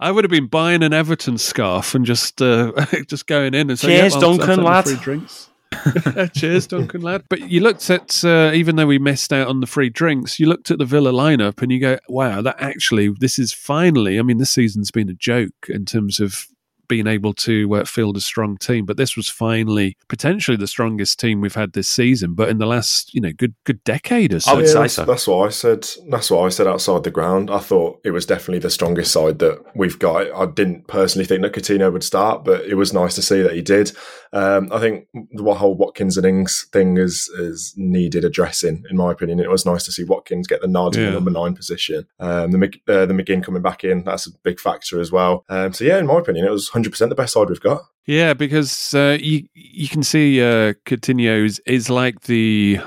I 0.00 0.10
would 0.10 0.24
have 0.24 0.30
been 0.30 0.46
buying 0.46 0.82
an 0.82 0.92
Everton 0.92 1.38
scarf 1.38 1.94
and 1.94 2.04
just 2.04 2.40
uh, 2.42 2.72
just 3.08 3.26
going 3.26 3.54
in 3.54 3.70
and 3.70 3.78
saying, 3.78 4.00
Cheers, 4.00 4.12
yeah, 4.14 4.18
I'll- 4.20 4.24
I'll 4.24 4.36
Duncan, 4.36 4.46
take 4.48 4.56
the 4.56 4.62
lad." 4.62 4.84
Free 4.84 4.96
drinks. 4.96 5.50
Cheers, 6.34 6.66
Duncan 6.66 7.02
lad. 7.02 7.24
But 7.28 7.50
you 7.50 7.60
looked 7.60 7.88
at, 7.90 8.24
uh, 8.24 8.52
even 8.54 8.76
though 8.76 8.86
we 8.86 8.98
missed 8.98 9.32
out 9.32 9.48
on 9.48 9.60
the 9.60 9.66
free 9.66 9.90
drinks, 9.90 10.38
you 10.38 10.46
looked 10.46 10.70
at 10.70 10.78
the 10.78 10.84
Villa 10.84 11.12
lineup 11.12 11.62
and 11.62 11.70
you 11.70 11.80
go, 11.80 11.98
wow, 12.08 12.42
that 12.42 12.56
actually, 12.58 13.08
this 13.18 13.38
is 13.38 13.52
finally, 13.52 14.18
I 14.18 14.22
mean, 14.22 14.38
this 14.38 14.50
season's 14.50 14.90
been 14.90 15.08
a 15.08 15.14
joke 15.14 15.68
in 15.68 15.84
terms 15.84 16.20
of 16.20 16.46
being 16.88 17.06
able 17.06 17.32
to 17.34 17.74
uh, 17.74 17.84
field 17.84 18.16
a 18.16 18.20
strong 18.20 18.56
team, 18.56 18.84
but 18.84 18.96
this 18.96 19.16
was 19.16 19.28
finally 19.28 19.96
potentially 20.08 20.56
the 20.56 20.66
strongest 20.66 21.18
team 21.18 21.40
we've 21.40 21.54
had 21.54 21.72
this 21.72 21.88
season. 21.88 22.34
But 22.34 22.48
in 22.48 22.58
the 22.58 22.66
last, 22.66 23.14
you 23.14 23.20
know, 23.20 23.32
good 23.32 23.54
good 23.64 23.82
decade 23.84 24.32
or 24.32 24.40
so, 24.40 24.52
I 24.52 24.54
would 24.54 24.64
Yeah, 24.66 24.72
say 24.72 24.80
that's, 24.80 24.94
so. 24.94 25.04
That's 25.04 25.26
what 25.26 25.46
I 25.46 25.50
said. 25.50 25.88
That's 26.08 26.30
what 26.30 26.44
I 26.44 26.48
said 26.48 26.66
outside 26.66 27.04
the 27.04 27.10
ground. 27.10 27.50
I 27.50 27.58
thought 27.58 28.00
it 28.04 28.10
was 28.10 28.26
definitely 28.26 28.60
the 28.60 28.70
strongest 28.70 29.12
side 29.12 29.38
that 29.40 29.62
we've 29.74 29.98
got. 29.98 30.32
I 30.34 30.46
didn't 30.46 30.88
personally 30.88 31.26
think 31.26 31.42
that 31.42 31.52
Coutinho 31.52 31.92
would 31.92 32.04
start, 32.04 32.44
but 32.44 32.62
it 32.62 32.74
was 32.74 32.92
nice 32.92 33.14
to 33.14 33.22
see 33.22 33.42
that 33.42 33.54
he 33.54 33.62
did. 33.62 33.92
Um, 34.32 34.68
I 34.72 34.80
think 34.80 35.06
the 35.32 35.54
whole 35.54 35.76
Watkins 35.76 36.16
and 36.16 36.26
Ings 36.26 36.66
thing 36.72 36.96
is 36.96 37.28
is 37.38 37.72
needed 37.76 38.24
addressing, 38.24 38.84
in 38.90 38.96
my 38.96 39.12
opinion. 39.12 39.40
It 39.40 39.50
was 39.50 39.64
nice 39.64 39.84
to 39.84 39.92
see 39.92 40.04
Watkins 40.04 40.46
get 40.46 40.60
the 40.60 40.66
nod 40.66 40.96
in 40.96 41.04
the 41.06 41.12
number 41.12 41.30
nine 41.30 41.54
position. 41.54 42.06
Um, 42.18 42.50
the 42.50 42.58
uh, 42.88 43.06
the 43.06 43.14
McGinn 43.14 43.44
coming 43.44 43.62
back 43.62 43.84
in, 43.84 44.02
that's 44.04 44.26
a 44.26 44.30
big 44.42 44.58
factor 44.58 45.00
as 45.00 45.12
well. 45.12 45.44
Um, 45.48 45.72
so 45.72 45.84
yeah, 45.84 45.98
in 45.98 46.06
my 46.06 46.18
opinion, 46.18 46.46
it 46.46 46.50
was 46.50 46.68
100% 46.74 47.08
the 47.08 47.14
best 47.14 47.34
side 47.34 47.48
we've 47.48 47.60
got. 47.60 47.82
Yeah, 48.06 48.34
because 48.34 48.92
uh, 48.94 49.16
you 49.20 49.48
you 49.54 49.88
can 49.88 50.02
see 50.02 50.42
uh, 50.42 50.74
Coutinho 50.84 51.44
is, 51.44 51.60
is 51.66 51.88
like 51.88 52.22
the 52.22 52.78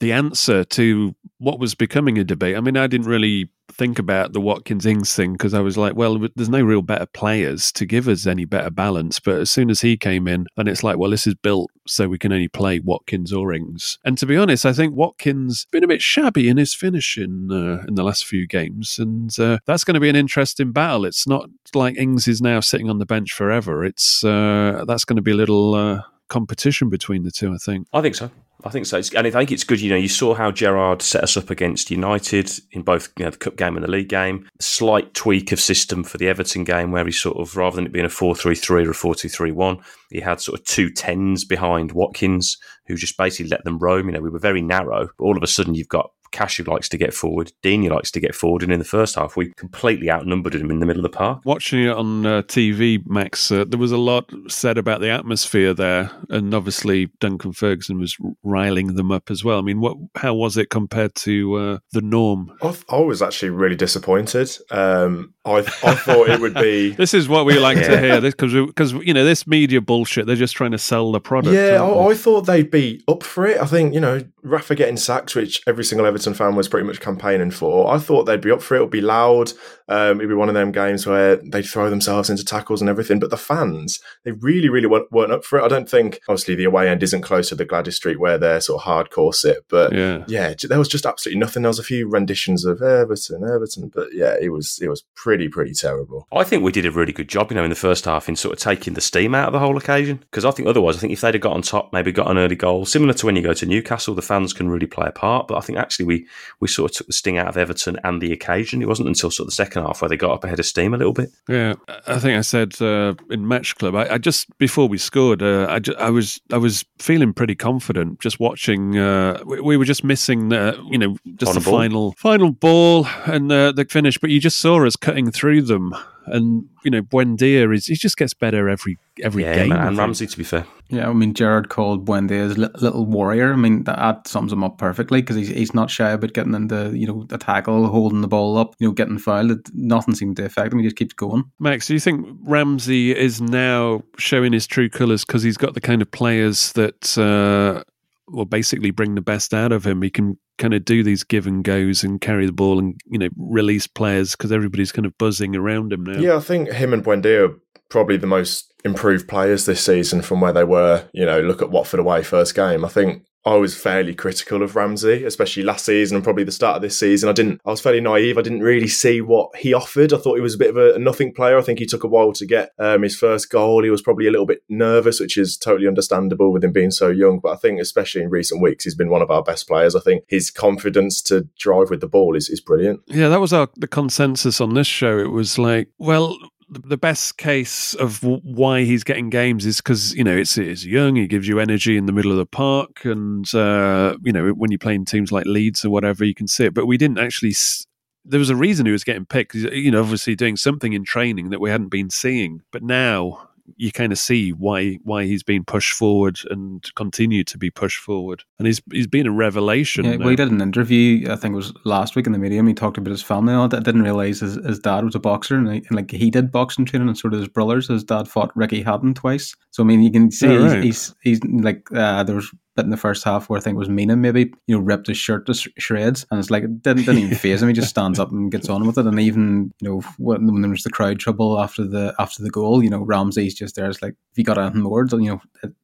the 0.00 0.12
answer 0.12 0.64
to 0.64 1.14
what 1.38 1.58
was 1.58 1.74
becoming 1.74 2.18
a 2.18 2.24
debate. 2.24 2.56
I 2.56 2.60
mean, 2.60 2.76
I 2.76 2.86
didn't 2.86 3.06
really 3.06 3.48
think 3.78 3.98
about 3.98 4.32
the 4.32 4.40
Watkins 4.40 4.84
Ings 4.84 5.14
thing 5.14 5.32
because 5.32 5.54
I 5.54 5.60
was 5.60 5.78
like, 5.78 5.94
well, 5.94 6.18
there's 6.34 6.48
no 6.48 6.62
real 6.62 6.82
better 6.82 7.06
players 7.06 7.70
to 7.72 7.86
give 7.86 8.08
us 8.08 8.26
any 8.26 8.44
better 8.44 8.70
balance. 8.70 9.20
But 9.20 9.36
as 9.36 9.50
soon 9.50 9.70
as 9.70 9.80
he 9.80 9.96
came 9.96 10.26
in, 10.26 10.46
then 10.56 10.66
it's 10.66 10.82
like, 10.82 10.98
well, 10.98 11.10
this 11.10 11.26
is 11.26 11.34
built 11.34 11.70
so 11.86 12.08
we 12.08 12.18
can 12.18 12.32
only 12.32 12.48
play 12.48 12.80
Watkins 12.80 13.32
or 13.32 13.52
Ings. 13.54 13.98
And 14.04 14.18
to 14.18 14.26
be 14.26 14.36
honest, 14.36 14.66
I 14.66 14.72
think 14.72 14.94
Watkins 14.94 15.66
been 15.70 15.84
a 15.84 15.88
bit 15.88 16.02
shabby 16.02 16.48
in 16.48 16.56
his 16.56 16.74
finishing 16.74 17.48
uh, 17.50 17.86
in 17.86 17.94
the 17.94 18.02
last 18.02 18.26
few 18.26 18.46
games, 18.46 18.98
and 18.98 19.38
uh, 19.38 19.58
that's 19.64 19.84
going 19.84 19.94
to 19.94 20.00
be 20.00 20.08
an 20.08 20.16
interesting 20.16 20.72
battle. 20.72 21.04
It's 21.04 21.26
not 21.26 21.48
like 21.74 21.96
Ings 21.96 22.26
is 22.26 22.42
now 22.42 22.60
sitting 22.60 22.90
on 22.90 22.98
the 22.98 23.06
bench 23.06 23.32
forever. 23.32 23.84
It's 23.84 24.24
uh, 24.24 24.84
that's 24.86 25.04
going 25.04 25.16
to 25.16 25.22
be 25.22 25.30
a 25.30 25.36
little 25.36 25.74
uh, 25.74 26.02
competition 26.28 26.90
between 26.90 27.22
the 27.22 27.30
two. 27.30 27.52
I 27.52 27.58
think. 27.58 27.86
I 27.92 28.00
think 28.00 28.14
so. 28.14 28.30
I 28.64 28.70
think 28.70 28.86
so. 28.86 28.98
It's, 28.98 29.14
and 29.14 29.24
I 29.24 29.30
think 29.30 29.52
it's 29.52 29.62
good. 29.62 29.80
You 29.80 29.90
know, 29.90 29.96
you 29.96 30.08
saw 30.08 30.34
how 30.34 30.50
Gerrard 30.50 31.00
set 31.00 31.22
us 31.22 31.36
up 31.36 31.48
against 31.48 31.92
United 31.92 32.50
in 32.72 32.82
both 32.82 33.08
you 33.16 33.24
know, 33.24 33.30
the 33.30 33.36
cup 33.36 33.54
game 33.56 33.76
and 33.76 33.84
the 33.84 33.90
league 33.90 34.08
game. 34.08 34.48
Slight 34.58 35.14
tweak 35.14 35.52
of 35.52 35.60
system 35.60 36.02
for 36.02 36.18
the 36.18 36.28
Everton 36.28 36.64
game, 36.64 36.90
where 36.90 37.04
he 37.04 37.12
sort 37.12 37.36
of 37.36 37.56
rather 37.56 37.76
than 37.76 37.86
it 37.86 37.92
being 37.92 38.04
a 38.04 38.10
four-three-three 38.10 38.84
or 38.84 38.90
a 38.90 38.94
four-two-three-one, 38.94 39.78
he 40.10 40.20
had 40.20 40.40
sort 40.40 40.58
of 40.58 40.66
two 40.66 40.90
tens 40.90 41.44
behind 41.44 41.92
Watkins, 41.92 42.56
who 42.86 42.96
just 42.96 43.16
basically 43.16 43.48
let 43.48 43.62
them 43.62 43.78
roam. 43.78 44.06
You 44.06 44.14
know, 44.14 44.20
we 44.20 44.30
were 44.30 44.40
very 44.40 44.62
narrow, 44.62 45.08
but 45.16 45.24
all 45.24 45.36
of 45.36 45.42
a 45.44 45.46
sudden 45.46 45.76
you've 45.76 45.88
got 45.88 46.10
Cash 46.32 46.56
who 46.58 46.64
likes 46.64 46.88
to 46.90 46.98
get 46.98 47.14
forward, 47.14 47.52
Digne 47.62 47.88
likes 47.88 48.10
to 48.12 48.20
get 48.20 48.34
forward, 48.34 48.62
and 48.62 48.72
in 48.72 48.78
the 48.78 48.84
first 48.84 49.14
half 49.14 49.36
we 49.36 49.52
completely 49.56 50.10
outnumbered 50.10 50.54
him 50.54 50.70
in 50.70 50.80
the 50.80 50.86
middle 50.86 51.04
of 51.04 51.10
the 51.10 51.16
park. 51.16 51.40
Watching 51.44 51.84
it 51.84 51.90
on 51.90 52.26
uh, 52.26 52.42
TV, 52.42 53.04
Max, 53.06 53.50
uh, 53.50 53.64
there 53.66 53.78
was 53.78 53.92
a 53.92 53.96
lot 53.98 54.30
said 54.48 54.78
about 54.78 55.00
the 55.00 55.10
atmosphere 55.10 55.72
there, 55.74 56.10
and 56.28 56.54
obviously 56.54 57.10
Duncan 57.20 57.52
Ferguson 57.52 57.98
was 57.98 58.16
riling 58.42 58.94
them 58.94 59.12
up 59.12 59.30
as 59.30 59.44
well. 59.44 59.58
I 59.58 59.62
mean, 59.62 59.80
what? 59.80 59.96
How 60.16 60.34
was 60.34 60.56
it 60.56 60.70
compared 60.70 61.14
to 61.16 61.54
uh, 61.54 61.78
the 61.92 62.00
norm? 62.02 62.52
I, 62.62 62.74
I 62.90 62.98
was 63.00 63.22
actually 63.22 63.50
really 63.50 63.76
disappointed. 63.76 64.50
Um, 64.70 65.34
I, 65.44 65.58
I 65.58 65.94
thought 65.94 66.28
it 66.30 66.40
would 66.40 66.54
be. 66.54 66.90
This 66.98 67.14
is 67.14 67.28
what 67.28 67.46
we 67.46 67.58
like 67.58 67.76
to 67.78 67.82
Yeah. 67.92 68.00
hear, 68.00 68.20
because 68.20 68.52
because 68.52 68.92
you 68.92 69.14
know 69.14 69.24
this 69.24 69.46
media 69.46 69.80
bullshit. 69.80 70.26
They're 70.26 70.36
just 70.36 70.56
trying 70.56 70.72
to 70.72 70.78
sell 70.78 71.12
the 71.12 71.20
product. 71.20 71.54
Yeah, 71.54 71.82
I. 71.82 72.08
I 72.08 72.14
thought 72.14 72.42
they'd 72.42 72.70
be 72.70 73.02
up 73.06 73.22
for 73.22 73.46
it. 73.46 73.60
I 73.60 73.66
think, 73.66 73.92
you 73.92 74.00
know, 74.00 74.24
Rafa 74.42 74.74
getting 74.74 74.96
sacked, 74.96 75.34
which 75.36 75.60
every 75.66 75.84
single 75.84 76.06
Everton 76.18 76.34
fan 76.34 76.56
was 76.56 76.66
pretty 76.66 76.84
much 76.84 77.00
campaigning 77.00 77.52
for. 77.52 77.94
I 77.94 77.98
thought 77.98 78.24
they'd 78.24 78.40
be 78.40 78.50
up 78.50 78.60
for 78.60 78.74
it. 78.74 78.78
It'd 78.78 78.90
be 78.90 79.00
loud. 79.00 79.52
Um, 79.88 80.18
it'd 80.18 80.28
be 80.28 80.34
one 80.34 80.48
of 80.48 80.54
them 80.56 80.72
games 80.72 81.06
where 81.06 81.36
they'd 81.36 81.64
throw 81.64 81.88
themselves 81.90 82.28
into 82.28 82.44
tackles 82.44 82.80
and 82.80 82.90
everything. 82.90 83.20
But 83.20 83.30
the 83.30 83.36
fans, 83.36 84.00
they 84.24 84.32
really, 84.32 84.68
really 84.68 84.88
weren't, 84.88 85.12
weren't 85.12 85.30
up 85.30 85.44
for 85.44 85.60
it. 85.60 85.64
I 85.64 85.68
don't 85.68 85.88
think, 85.88 86.20
obviously, 86.28 86.56
the 86.56 86.64
away 86.64 86.88
end 86.88 87.04
isn't 87.04 87.22
close 87.22 87.48
to 87.50 87.54
the 87.54 87.64
Gwladys 87.64 87.94
Street 87.94 88.18
where 88.18 88.36
they're 88.36 88.60
sort 88.60 88.82
of 88.82 88.88
hardcore 88.88 89.32
sit. 89.32 89.64
But 89.68 89.94
yeah. 89.94 90.24
yeah, 90.26 90.54
there 90.68 90.78
was 90.78 90.88
just 90.88 91.06
absolutely 91.06 91.38
nothing. 91.38 91.62
There 91.62 91.70
was 91.70 91.78
a 91.78 91.84
few 91.84 92.08
renditions 92.08 92.64
of 92.64 92.82
Everton, 92.82 93.44
Everton. 93.44 93.92
But 93.94 94.08
yeah, 94.12 94.34
it 94.40 94.48
was 94.48 94.80
it 94.82 94.88
was 94.88 95.04
pretty, 95.14 95.48
pretty 95.48 95.72
terrible. 95.72 96.26
I 96.32 96.42
think 96.42 96.64
we 96.64 96.72
did 96.72 96.84
a 96.86 96.90
really 96.90 97.12
good 97.12 97.28
job, 97.28 97.52
you 97.52 97.54
know, 97.54 97.64
in 97.64 97.70
the 97.70 97.76
first 97.76 98.06
half 98.06 98.28
in 98.28 98.34
sort 98.34 98.54
of 98.54 98.58
taking 98.58 98.94
the 98.94 99.00
steam 99.00 99.36
out 99.36 99.46
of 99.46 99.52
the 99.52 99.60
whole 99.60 99.76
occasion. 99.76 100.18
Because 100.18 100.44
I 100.44 100.50
think 100.50 100.68
otherwise, 100.68 100.96
I 100.96 100.98
think 100.98 101.12
if 101.12 101.20
they'd 101.20 101.34
have 101.34 101.42
got 101.42 101.54
on 101.54 101.62
top, 101.62 101.92
maybe 101.92 102.10
got 102.10 102.30
an 102.30 102.38
early 102.38 102.56
goal, 102.56 102.84
similar 102.84 103.14
to 103.14 103.26
when 103.26 103.36
you 103.36 103.42
go 103.42 103.54
to 103.54 103.66
Newcastle, 103.66 104.14
the 104.14 104.22
fans 104.22 104.52
can 104.52 104.68
really 104.68 104.86
play 104.86 105.06
a 105.06 105.12
part. 105.12 105.46
But 105.46 105.58
I 105.58 105.60
think 105.60 105.78
actually 105.78 106.06
we 106.08 106.26
we 106.58 106.66
sort 106.66 106.90
of 106.90 106.96
took 106.96 107.06
the 107.06 107.12
sting 107.12 107.38
out 107.38 107.46
of 107.46 107.56
Everton 107.56 107.96
and 108.02 108.20
the 108.20 108.32
occasion. 108.32 108.82
It 108.82 108.88
wasn't 108.88 109.06
until 109.08 109.30
sort 109.30 109.44
of 109.44 109.50
the 109.50 109.54
second 109.64 109.82
half 109.84 110.02
where 110.02 110.08
they 110.08 110.16
got 110.16 110.32
up 110.32 110.42
ahead 110.44 110.58
of 110.58 110.66
steam 110.66 110.92
a 110.94 110.96
little 110.96 111.12
bit. 111.12 111.30
Yeah, 111.48 111.74
I 112.06 112.18
think 112.18 112.36
I 112.36 112.40
said 112.40 112.80
uh, 112.82 113.14
in 113.30 113.46
match 113.46 113.76
club. 113.76 113.94
I, 113.94 114.14
I 114.14 114.18
just 114.18 114.46
before 114.58 114.88
we 114.88 114.98
scored, 114.98 115.42
uh, 115.42 115.66
I, 115.68 115.78
ju- 115.78 115.94
I 115.98 116.10
was 116.10 116.40
I 116.52 116.56
was 116.56 116.84
feeling 116.98 117.32
pretty 117.32 117.54
confident 117.54 118.18
just 118.20 118.40
watching. 118.40 118.98
Uh, 118.98 119.40
we, 119.46 119.60
we 119.60 119.76
were 119.76 119.84
just 119.84 120.02
missing, 120.02 120.48
the, 120.48 120.76
you 120.90 120.98
know, 120.98 121.16
just 121.36 121.54
the 121.54 121.60
Final 121.60 121.70
ball. 121.70 121.78
final 121.80 122.12
final 122.16 122.50
ball 122.50 123.06
and 123.26 123.52
uh, 123.52 123.70
the 123.72 123.84
finish. 123.84 124.18
But 124.18 124.30
you 124.30 124.40
just 124.40 124.58
saw 124.58 124.84
us 124.86 124.96
cutting 124.96 125.30
through 125.30 125.62
them, 125.62 125.94
and 126.32 126.64
you 126.84 126.90
know, 126.90 127.02
Buendia 127.02 127.74
is 127.74 127.86
he 127.86 127.94
just 127.94 128.16
gets 128.16 128.34
better 128.34 128.68
every 128.68 128.98
every 129.22 129.44
yeah, 129.44 129.54
game. 129.54 129.68
man, 129.70 129.88
and. 129.88 129.98
Ramsey, 129.98 130.26
to 130.26 130.38
be 130.38 130.44
fair. 130.44 130.66
Yeah, 130.90 131.10
I 131.10 131.12
mean, 131.12 131.34
Gerrard 131.34 131.68
called 131.68 132.06
Buendia 132.06 132.48
his 132.48 132.56
little 132.56 133.04
warrior. 133.04 133.52
I 133.52 133.56
mean, 133.56 133.84
that, 133.84 133.98
that 133.98 134.26
sums 134.26 134.52
him 134.52 134.64
up 134.64 134.78
perfectly 134.78 135.20
because 135.20 135.36
he's, 135.36 135.48
he's 135.48 135.74
not 135.74 135.90
shy 135.90 136.10
about 136.10 136.32
getting 136.32 136.54
into, 136.54 136.96
you 136.96 137.06
know, 137.06 137.26
a 137.30 137.36
tackle, 137.36 137.88
holding 137.88 138.22
the 138.22 138.28
ball 138.28 138.56
up, 138.56 138.74
you 138.78 138.88
know, 138.88 138.94
getting 138.94 139.18
fouled. 139.18 139.50
It, 139.50 139.68
nothing 139.74 140.14
seemed 140.14 140.36
to 140.36 140.46
affect 140.46 140.72
him. 140.72 140.78
He 140.78 140.86
just 140.86 140.96
keeps 140.96 141.12
going. 141.12 141.44
Max, 141.60 141.88
do 141.88 141.94
you 141.94 142.00
think 142.00 142.26
Ramsey 142.42 143.14
is 143.14 143.40
now 143.40 144.02
showing 144.16 144.54
his 144.54 144.66
true 144.66 144.88
colours 144.88 145.26
because 145.26 145.42
he's 145.42 145.58
got 145.58 145.74
the 145.74 145.80
kind 145.82 146.00
of 146.00 146.10
players 146.10 146.72
that 146.72 147.18
uh, 147.18 147.82
will 148.28 148.46
basically 148.46 148.90
bring 148.90 149.14
the 149.14 149.20
best 149.20 149.52
out 149.52 149.72
of 149.72 149.86
him? 149.86 150.00
He 150.00 150.08
can 150.08 150.38
kind 150.58 150.74
of 150.74 150.84
do 150.84 151.02
these 151.02 151.24
give 151.24 151.46
and 151.46 151.64
goes 151.64 152.04
and 152.04 152.20
carry 152.20 152.44
the 152.44 152.52
ball 152.52 152.78
and 152.78 153.00
you 153.06 153.18
know 153.18 153.28
release 153.36 153.86
players 153.86 154.32
because 154.32 154.52
everybody's 154.52 154.92
kind 154.92 155.06
of 155.06 155.16
buzzing 155.16 155.56
around 155.56 155.92
him 155.92 156.04
now. 156.04 156.18
Yeah, 156.18 156.36
I 156.36 156.40
think 156.40 156.70
him 156.70 156.92
and 156.92 157.04
Buendia 157.04 157.48
are 157.48 157.58
probably 157.88 158.16
the 158.16 158.26
most 158.26 158.72
improved 158.84 159.28
players 159.28 159.64
this 159.64 159.84
season 159.84 160.22
from 160.22 160.40
where 160.40 160.52
they 160.52 160.64
were. 160.64 161.08
You 161.12 161.24
know, 161.24 161.40
look 161.40 161.62
at 161.62 161.70
Watford 161.70 162.00
away 162.00 162.22
first 162.22 162.54
game. 162.54 162.84
I 162.84 162.88
think 162.88 163.24
I 163.48 163.56
was 163.56 163.74
fairly 163.74 164.14
critical 164.14 164.62
of 164.62 164.76
Ramsey, 164.76 165.24
especially 165.24 165.62
last 165.62 165.86
season 165.86 166.16
and 166.16 166.22
probably 166.22 166.44
the 166.44 166.52
start 166.52 166.76
of 166.76 166.82
this 166.82 166.98
season. 166.98 167.30
I 167.30 167.32
didn't. 167.32 167.62
I 167.64 167.70
was 167.70 167.80
fairly 167.80 168.02
naive. 168.02 168.36
I 168.36 168.42
didn't 168.42 168.60
really 168.60 168.88
see 168.88 169.22
what 169.22 169.56
he 169.56 169.72
offered. 169.72 170.12
I 170.12 170.18
thought 170.18 170.34
he 170.34 170.42
was 170.42 170.56
a 170.56 170.58
bit 170.58 170.68
of 170.68 170.76
a, 170.76 170.98
nothing 170.98 171.32
player. 171.32 171.56
I 171.56 171.62
think 171.62 171.78
he 171.78 171.86
took 171.86 172.04
a 172.04 172.08
while 172.08 172.34
to 172.34 172.44
get 172.44 172.72
um, 172.78 173.04
his 173.04 173.16
first 173.16 173.48
goal. 173.48 173.82
He 173.82 173.88
was 173.88 174.02
probably 174.02 174.26
a 174.26 174.30
little 174.30 174.44
bit 174.44 174.64
nervous, 174.68 175.18
which 175.18 175.38
is 175.38 175.56
totally 175.56 175.88
understandable 175.88 176.52
with 176.52 176.62
him 176.62 176.72
being 176.72 176.90
so 176.90 177.08
young. 177.08 177.38
But 177.38 177.52
I 177.52 177.56
think, 177.56 177.80
especially 177.80 178.20
in 178.20 178.28
recent 178.28 178.60
weeks, 178.60 178.84
he's 178.84 178.94
been 178.94 179.08
one 179.08 179.22
of 179.22 179.30
our 179.30 179.42
best 179.42 179.66
players. 179.66 179.96
I 179.96 180.00
think 180.00 180.24
his 180.28 180.50
confidence 180.50 181.22
to 181.22 181.48
drive 181.58 181.88
with 181.88 182.02
the 182.02 182.06
ball 182.06 182.36
is, 182.36 182.50
is 182.50 182.60
brilliant. 182.60 183.00
Yeah, 183.06 183.30
that 183.30 183.40
was 183.40 183.54
our 183.54 183.70
the 183.76 183.88
consensus 183.88 184.60
on 184.60 184.74
this 184.74 184.86
show. 184.86 185.18
It 185.18 185.30
was 185.30 185.58
like, 185.58 185.88
well, 185.96 186.36
the 186.68 186.96
best 186.96 187.38
case 187.38 187.94
of 187.94 188.22
why 188.22 188.82
he's 188.84 189.04
getting 189.04 189.30
games 189.30 189.64
is 189.64 189.78
because 189.78 190.14
you 190.14 190.24
know 190.24 190.36
it's 190.36 190.58
it's 190.58 190.84
young. 190.84 191.16
He 191.16 191.26
gives 191.26 191.48
you 191.48 191.60
energy 191.60 191.96
in 191.96 192.06
the 192.06 192.12
middle 192.12 192.30
of 192.30 192.36
the 192.38 192.46
park, 192.46 193.04
and 193.04 193.52
uh, 193.54 194.16
you 194.22 194.32
know 194.32 194.50
when 194.50 194.70
you're 194.70 194.78
playing 194.78 195.06
teams 195.06 195.32
like 195.32 195.46
Leeds 195.46 195.84
or 195.84 195.90
whatever, 195.90 196.24
you 196.24 196.34
can 196.34 196.48
see 196.48 196.66
it. 196.66 196.74
But 196.74 196.86
we 196.86 196.96
didn't 196.96 197.18
actually. 197.18 197.50
S- 197.50 197.86
there 198.24 198.38
was 198.38 198.50
a 198.50 198.56
reason 198.56 198.84
he 198.84 198.92
was 198.92 199.04
getting 199.04 199.24
picked. 199.24 199.54
You 199.54 199.90
know, 199.90 200.00
obviously 200.00 200.36
doing 200.36 200.56
something 200.56 200.92
in 200.92 201.04
training 201.04 201.50
that 201.50 201.60
we 201.60 201.70
hadn't 201.70 201.88
been 201.88 202.10
seeing. 202.10 202.60
But 202.70 202.82
now 202.82 203.48
you 203.76 203.92
kind 203.92 204.12
of 204.12 204.18
see 204.18 204.50
why 204.50 204.98
why 205.04 205.24
he's 205.24 205.42
been 205.42 205.64
pushed 205.64 205.92
forward 205.94 206.38
and 206.50 206.84
continue 206.94 207.44
to 207.44 207.58
be 207.58 207.70
pushed 207.70 208.00
forward. 208.00 208.44
And 208.58 208.66
he's 208.66 208.80
he's 208.92 209.06
been 209.06 209.26
a 209.26 209.32
revelation. 209.32 210.04
Yeah, 210.04 210.12
now. 210.12 210.18
well, 210.18 210.28
he 210.30 210.36
did 210.36 210.50
an 210.50 210.60
interview. 210.60 211.30
I 211.30 211.36
think 211.36 211.52
it 211.52 211.56
was 211.56 211.72
last 211.84 212.16
week 212.16 212.26
in 212.26 212.32
the 212.32 212.38
medium. 212.38 212.66
He 212.66 212.74
talked 212.74 212.98
about 212.98 213.10
his 213.10 213.22
family. 213.22 213.52
and 213.52 213.60
all 213.60 213.68
that. 213.68 213.76
I 213.78 213.82
didn't 213.82 214.02
realize 214.02 214.40
his, 214.40 214.54
his 214.64 214.78
dad 214.78 215.04
was 215.04 215.14
a 215.14 215.20
boxer, 215.20 215.56
and, 215.56 215.68
he, 215.72 215.78
and 215.88 215.92
like 215.96 216.10
he 216.10 216.30
did 216.30 216.50
boxing 216.50 216.84
training, 216.84 217.08
and 217.08 217.18
sort 217.18 217.34
of 217.34 217.40
his 217.40 217.48
brothers. 217.48 217.88
His 217.88 218.04
dad 218.04 218.28
fought 218.28 218.56
Ricky 218.56 218.82
Hatton 218.82 219.14
twice. 219.14 219.54
So 219.70 219.82
I 219.82 219.86
mean, 219.86 220.02
you 220.02 220.10
can 220.10 220.30
see 220.30 220.46
Oh, 220.48 220.62
he's, 220.62 220.72
right. 220.72 220.82
he's 220.84 221.14
he's 221.22 221.44
like 221.44 221.86
uh, 221.94 222.22
there 222.24 222.36
was 222.36 222.50
in 222.84 222.90
the 222.90 222.96
first 222.96 223.24
half 223.24 223.48
where 223.48 223.58
I 223.58 223.62
think 223.62 223.74
it 223.74 223.78
was 223.78 223.88
Mina 223.88 224.16
maybe 224.16 224.52
you 224.66 224.76
know 224.76 224.82
ripped 224.82 225.06
his 225.06 225.16
shirt 225.16 225.46
to 225.46 225.54
sh- 225.54 225.68
shreds, 225.78 226.26
and 226.30 226.40
it's 226.40 226.50
like 226.50 226.64
it 226.64 226.82
didn't 226.82 227.04
didn't 227.04 227.18
even 227.18 227.36
phase 227.36 227.62
him. 227.62 227.68
He 227.68 227.74
just 227.74 227.90
stands 227.90 228.18
up 228.18 228.30
and 228.30 228.50
gets 228.50 228.68
on 228.68 228.86
with 228.86 228.98
it. 228.98 229.06
And 229.06 229.20
even 229.20 229.72
you 229.80 229.88
know 229.88 230.00
when, 230.18 230.46
when 230.46 230.62
there 230.62 230.70
was 230.70 230.82
the 230.82 230.90
crowd 230.90 231.18
trouble 231.18 231.60
after 231.60 231.84
the 231.84 232.14
after 232.18 232.42
the 232.42 232.50
goal, 232.50 232.82
you 232.82 232.90
know 232.90 233.02
Ramsey's 233.02 233.54
just 233.54 233.76
there. 233.76 233.88
It's 233.88 234.02
like 234.02 234.14
if 234.32 234.38
you 234.38 234.44
got 234.44 234.58
anything 234.58 234.82
more, 234.82 235.06
you 235.12 235.18
know 235.18 235.40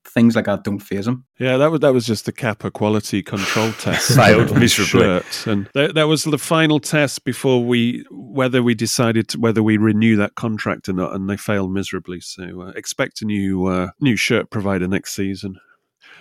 things 0.06 0.36
like 0.36 0.46
that 0.46 0.64
don't 0.64 0.78
phase 0.78 1.06
him. 1.06 1.24
Yeah, 1.38 1.56
that 1.56 1.70
was 1.70 1.80
that 1.80 1.92
was 1.92 2.06
just 2.06 2.26
the 2.26 2.32
Kappa 2.32 2.70
quality 2.70 3.22
control 3.22 3.72
test. 3.78 4.14
Failed 4.16 4.56
miserably. 4.58 5.22
And 5.46 5.68
that, 5.74 5.94
that 5.94 6.04
was 6.04 6.24
the 6.24 6.38
final 6.38 6.80
test 6.80 7.24
before 7.24 7.64
we 7.64 8.04
whether 8.10 8.62
we 8.62 8.74
decided 8.74 9.28
to, 9.28 9.38
whether 9.38 9.62
we 9.62 9.76
renew 9.76 10.16
that 10.16 10.34
contract 10.34 10.88
or 10.88 10.92
not, 10.92 11.14
and 11.14 11.28
they 11.28 11.36
failed 11.36 11.72
miserably. 11.72 12.20
So 12.20 12.62
uh, 12.62 12.72
expect 12.76 13.22
a 13.22 13.24
new 13.24 13.66
uh, 13.66 13.88
new 14.00 14.16
shirt 14.16 14.50
provider 14.50 14.86
next 14.88 15.14
season. 15.14 15.56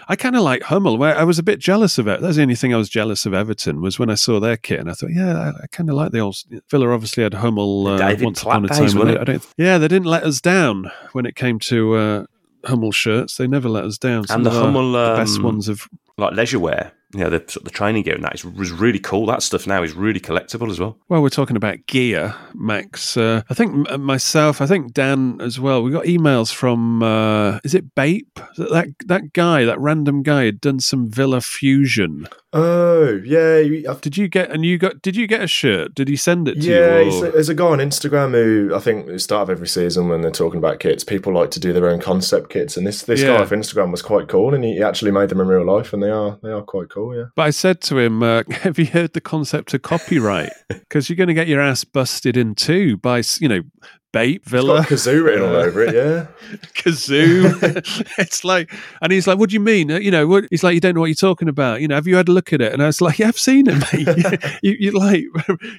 I 0.07 0.15
kind 0.15 0.35
of 0.35 0.41
like 0.41 0.63
Hummel. 0.63 0.97
Where 0.97 1.17
I 1.17 1.23
was 1.23 1.39
a 1.39 1.43
bit 1.43 1.59
jealous 1.59 1.97
of 1.97 2.07
it. 2.07 2.21
That's 2.21 2.35
the 2.35 2.41
only 2.41 2.55
thing 2.55 2.73
I 2.73 2.77
was 2.77 2.89
jealous 2.89 3.25
of 3.25 3.33
Everton 3.33 3.81
was 3.81 3.99
when 3.99 4.09
I 4.09 4.15
saw 4.15 4.39
their 4.39 4.57
kit, 4.57 4.79
and 4.79 4.89
I 4.89 4.93
thought, 4.93 5.11
yeah, 5.11 5.37
I, 5.39 5.63
I 5.63 5.67
kind 5.71 5.89
of 5.89 5.95
like 5.95 6.11
the 6.11 6.19
old 6.19 6.35
Villa. 6.69 6.89
Obviously, 6.89 7.23
had 7.23 7.35
Hummel 7.35 7.87
uh, 7.87 8.15
once 8.19 8.41
upon 8.41 8.65
a 8.65 8.67
time. 8.67 9.07
it? 9.07 9.19
I 9.19 9.23
don't, 9.23 9.45
yeah, 9.57 9.77
they 9.77 9.87
didn't 9.87 10.07
let 10.07 10.23
us 10.23 10.41
down 10.41 10.91
when 11.13 11.25
it 11.25 11.35
came 11.35 11.59
to 11.59 11.95
uh, 11.95 12.25
Hummel 12.65 12.91
shirts. 12.91 13.37
They 13.37 13.47
never 13.47 13.69
let 13.69 13.85
us 13.85 13.97
down. 13.97 14.27
Some 14.27 14.37
and 14.37 14.45
the 14.45 14.51
Hummel 14.51 14.91
the 14.91 15.15
best 15.15 15.37
um, 15.37 15.43
ones 15.43 15.67
of 15.67 15.87
like 16.17 16.33
leisure 16.33 16.59
wear, 16.59 16.93
you 17.13 17.19
know, 17.19 17.29
the 17.29 17.59
the 17.63 17.69
training 17.69 18.03
gear 18.03 18.15
and 18.15 18.23
that 18.23 18.35
is, 18.35 18.43
was 18.45 18.71
really 18.71 18.99
cool. 18.99 19.25
That 19.25 19.43
stuff 19.43 19.67
now 19.67 19.83
is 19.83 19.93
really 19.93 20.19
collectible 20.19 20.69
as 20.69 20.79
well. 20.79 20.97
Well, 21.09 21.21
we're 21.21 21.29
talking 21.29 21.55
about 21.55 21.85
gear, 21.87 22.35
Max. 22.53 23.15
Uh, 23.17 23.43
I 23.49 23.53
think 23.53 23.87
m- 23.89 24.01
myself, 24.01 24.61
I 24.61 24.65
think 24.65 24.93
Dan 24.93 25.39
as 25.41 25.59
well. 25.59 25.83
We 25.83 25.91
got 25.91 26.05
emails 26.05 26.53
from 26.53 27.03
uh, 27.03 27.59
is 27.63 27.73
it 27.75 27.93
Bape? 27.95 28.39
That 28.57 28.87
that 29.05 29.33
guy, 29.33 29.65
that 29.65 29.79
random 29.79 30.23
guy, 30.23 30.45
had 30.45 30.61
done 30.61 30.79
some 30.79 31.09
Villa 31.09 31.41
fusion. 31.41 32.27
Oh 32.55 33.19
yeah, 33.25 33.89
I've- 33.89 33.99
Did 34.01 34.15
you 34.17 34.27
get 34.27 34.51
and 34.51 34.63
you 34.63 34.77
got? 34.77 35.01
Did 35.01 35.15
you 35.15 35.25
get 35.27 35.41
a 35.41 35.47
shirt? 35.47 35.95
Did 35.95 36.07
he 36.07 36.15
send 36.15 36.47
it 36.47 36.61
to 36.61 36.67
yeah. 36.67 36.99
you? 36.99 37.05
he's- 37.05 37.23
or- 37.23 37.31
There's 37.31 37.49
a 37.49 37.55
guy 37.55 37.65
on 37.65 37.79
Instagram 37.79 38.31
who 38.33 38.75
I 38.75 38.79
think 38.79 39.07
at 39.07 39.13
the 39.13 39.19
start 39.19 39.43
of 39.43 39.49
every 39.49 39.67
season 39.67 40.07
when 40.07 40.21
they're 40.21 40.29
talking 40.31 40.59
about 40.59 40.79
kits, 40.79 41.03
people 41.03 41.33
like 41.33 41.49
to 41.51 41.59
do 41.59 41.73
their 41.73 41.89
own 41.89 41.99
concept 41.99 42.49
kits, 42.51 42.77
and 42.77 42.85
this 42.85 43.01
this 43.03 43.21
Yeah. 43.21 43.37
guy 43.37 43.41
off 43.41 43.49
Instagram 43.49 43.89
was 43.91 44.01
quite 44.03 44.27
cool, 44.27 44.53
and 44.53 44.63
he 44.63 44.81
actually 44.83 45.11
made 45.11 45.29
them 45.29 45.41
in 45.41 45.47
real 45.47 45.65
life, 45.65 45.93
and 45.93 46.03
they 46.03 46.11
are 46.11 46.37
they 46.43 46.51
are 46.51 46.61
quite 46.61 46.89
cool. 46.89 47.02
Yeah. 47.11 47.25
But 47.35 47.43
I 47.43 47.49
said 47.49 47.81
to 47.81 47.97
him, 47.97 48.23
uh, 48.23 48.43
"Have 48.49 48.77
you 48.79 48.85
heard 48.85 49.13
the 49.13 49.21
concept 49.21 49.73
of 49.73 49.81
copyright? 49.81 50.51
Because 50.69 51.09
you're 51.09 51.15
going 51.15 51.27
to 51.27 51.33
get 51.33 51.47
your 51.47 51.61
ass 51.61 51.83
busted 51.83 52.37
in 52.37 52.55
two 52.55 52.97
by 52.97 53.23
you 53.39 53.47
know." 53.47 53.61
Bape 54.13 54.43
It's 54.43 54.51
Villa 54.51 54.77
got 54.77 54.87
kazoo 54.87 55.25
written 55.25 55.43
all 55.43 55.55
over 55.55 55.81
it. 55.81 55.93
Yeah. 55.93 56.27
kazoo. 56.75 58.13
it's 58.17 58.43
like, 58.45 58.71
and 59.01 59.11
he's 59.11 59.27
like, 59.27 59.39
"What 59.39 59.49
do 59.49 59.55
you 59.55 59.59
mean? 59.59 59.91
Uh, 59.91 59.97
You 59.97 60.11
know, 60.11 60.27
what?" 60.27 60.45
He's 60.51 60.63
like, 60.63 60.75
"You 60.75 60.79
don't 60.79 60.93
know 60.93 61.01
what 61.01 61.07
you're 61.07 61.15
talking 61.15 61.49
about. 61.49 61.81
You 61.81 61.87
know, 61.87 61.95
have 61.95 62.07
you 62.07 62.15
had 62.15 62.29
a 62.29 62.31
look 62.31 62.53
at 62.53 62.61
it?" 62.61 62.71
And 62.71 62.81
I 62.81 62.85
was 62.85 63.01
like, 63.01 63.19
"Yeah, 63.19 63.27
I've 63.27 63.39
seen 63.39 63.65
it, 63.67 63.83
mate. 63.91 64.39
you, 64.63 64.75
you 64.79 64.91
like 64.91 65.25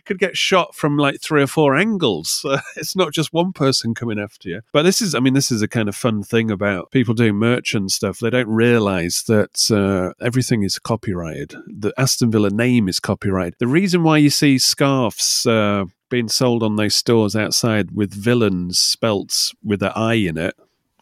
could 0.05 0.19
get 0.19 0.37
shot 0.37 0.75
from 0.75 0.99
like 0.99 1.21
three 1.21 1.43
or 1.43 1.47
four 1.47 1.77
angles. 1.77 2.45
Uh, 2.45 2.61
it's 2.77 2.97
not 2.97 3.13
just 3.13 3.33
one 3.33 3.53
person 3.53 3.95
coming 3.95 4.19
after 4.19 4.49
you. 4.49 4.61
But 4.73 4.83
this 4.83 5.01
is, 5.01 5.15
I 5.15 5.21
mean, 5.21 5.35
this 5.35 5.53
is 5.53 5.63
a 5.63 5.69
kind 5.69 5.89
of 5.89 5.95
fun 5.95 6.25
thing 6.25 6.51
about 6.51 6.91
people 6.91 7.15
doing 7.15 7.37
merch 7.37 7.73
and 7.73 7.91
stuff. 7.91 8.19
They 8.19 8.31
don't 8.31 8.49
realise 8.49 9.23
that 9.23 9.71
uh, 9.71 10.13
everything 10.25 10.65
is 10.65 10.79
copyrighted. 10.81 11.55
The 11.69 11.93
Aston 11.97 12.33
Villa 12.33 12.51
name 12.51 12.89
is 12.89 12.99
copyrighted. 12.99 13.55
The 13.61 13.69
reason 13.69 14.03
why 14.03 14.19
you 14.19 14.31
see 14.31 14.59
scarves. 14.59 15.47
Uh, 15.47 15.85
being 16.15 16.29
sold 16.29 16.63
on 16.63 16.77
those 16.77 16.95
stores 16.95 17.35
outside 17.35 17.91
with 17.91 18.15
villains 18.15 18.79
spelt 18.79 19.53
with 19.65 19.83
an 19.83 19.91
I 19.97 20.15
in 20.15 20.39
it 20.39 20.55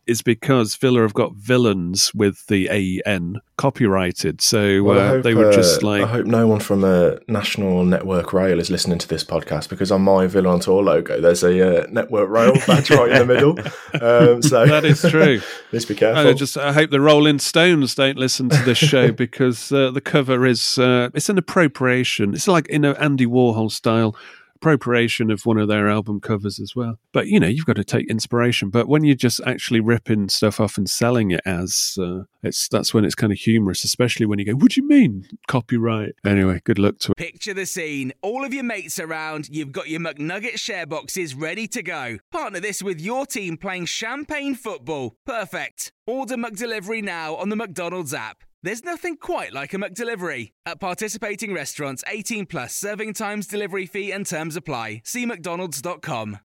is 0.06 0.22
because 0.22 0.74
Villa 0.76 1.02
have 1.02 1.14
got 1.14 1.34
villains 1.34 2.12
with 2.14 2.46
the 2.48 2.68
AEN 2.68 3.40
copyrighted. 3.56 4.40
So 4.40 4.82
Well, 4.82 4.98
uh, 4.98 5.08
hope, 5.08 5.22
they 5.22 5.34
were 5.34 5.52
just 5.52 5.82
uh, 5.82 5.86
like, 5.86 6.02
I 6.02 6.06
hope 6.06 6.26
no 6.26 6.48
one 6.48 6.58
from 6.58 6.82
uh, 6.82 7.16
National 7.28 7.84
Network 7.84 8.32
Rail 8.32 8.58
is 8.58 8.68
listening 8.68 8.98
to 8.98 9.06
this 9.06 9.22
podcast 9.22 9.68
because 9.68 9.92
on 9.92 10.02
my 10.02 10.26
Villa 10.26 10.50
on 10.50 10.60
Tour 10.60 10.82
logo, 10.82 11.20
there's 11.20 11.44
a 11.44 11.84
uh, 11.84 11.86
Network 11.88 12.28
Rail 12.28 12.54
badge 12.66 12.90
right 12.90 13.12
in 13.12 13.26
the 13.26 13.34
middle. 13.34 13.58
Um, 14.02 14.42
so 14.42 14.66
that 14.72 14.84
is 14.84 15.02
true. 15.02 15.40
Let's 15.72 15.84
be 15.84 15.94
I 15.94 15.98
careful. 15.98 16.34
just 16.34 16.56
I 16.56 16.72
hope 16.72 16.90
the 16.90 17.00
Rolling 17.00 17.38
Stones 17.38 17.94
don't 17.94 18.18
listen 18.18 18.48
to 18.48 18.62
this 18.64 18.78
show 18.78 19.12
because 19.12 19.70
uh, 19.70 19.92
the 19.92 20.00
cover 20.00 20.46
is 20.46 20.78
uh, 20.78 21.10
it's 21.14 21.28
an 21.28 21.38
appropriation. 21.38 22.34
It's 22.34 22.48
like 22.48 22.66
in 22.68 22.84
an 22.84 22.96
Andy 22.96 23.26
Warhol 23.26 23.70
style 23.70 24.16
appropriation 24.62 25.28
of 25.32 25.44
one 25.44 25.58
of 25.58 25.66
their 25.66 25.88
album 25.88 26.20
covers 26.20 26.60
as 26.60 26.76
well. 26.76 26.98
But 27.12 27.26
you 27.26 27.40
know, 27.40 27.48
you've 27.48 27.66
got 27.66 27.76
to 27.76 27.84
take 27.84 28.08
inspiration. 28.08 28.70
But 28.70 28.86
when 28.86 29.02
you're 29.02 29.16
just 29.16 29.40
actually 29.44 29.80
ripping 29.80 30.28
stuff 30.28 30.60
off 30.60 30.78
and 30.78 30.88
selling 30.88 31.32
it 31.32 31.40
as 31.44 31.98
uh, 32.00 32.22
it's 32.44 32.68
that's 32.68 32.94
when 32.94 33.04
it's 33.04 33.16
kind 33.16 33.32
of 33.32 33.38
humorous, 33.38 33.82
especially 33.82 34.24
when 34.24 34.38
you 34.38 34.44
go, 34.44 34.52
"What 34.52 34.70
do 34.70 34.80
you 34.80 34.86
mean 34.86 35.26
copyright?" 35.48 36.14
Anyway, 36.24 36.60
good 36.64 36.78
luck 36.78 36.98
to 37.00 37.12
it. 37.12 37.16
Picture 37.16 37.54
the 37.54 37.66
scene. 37.66 38.12
All 38.22 38.44
of 38.44 38.54
your 38.54 38.64
mates 38.64 39.00
around, 39.00 39.48
you've 39.50 39.72
got 39.72 39.88
your 39.88 40.00
McNugget 40.00 40.58
share 40.58 40.86
boxes 40.86 41.34
ready 41.34 41.66
to 41.68 41.82
go. 41.82 42.18
Partner 42.30 42.60
this 42.60 42.82
with 42.82 43.00
your 43.00 43.26
team 43.26 43.56
playing 43.56 43.86
champagne 43.86 44.54
football. 44.54 45.16
Perfect. 45.26 45.92
Order 46.06 46.36
McDelivery 46.36 47.02
now 47.02 47.34
on 47.34 47.48
the 47.48 47.56
McDonald's 47.56 48.14
app. 48.14 48.44
There's 48.64 48.84
nothing 48.84 49.16
quite 49.16 49.52
like 49.52 49.74
a 49.74 49.76
McDelivery. 49.76 50.52
At 50.64 50.78
participating 50.78 51.52
restaurants, 51.52 52.04
18 52.06 52.46
plus 52.46 52.72
serving 52.76 53.14
times, 53.14 53.48
delivery 53.48 53.86
fee, 53.86 54.12
and 54.12 54.24
terms 54.24 54.54
apply. 54.54 55.02
See 55.04 55.26
McDonald's.com. 55.26 56.38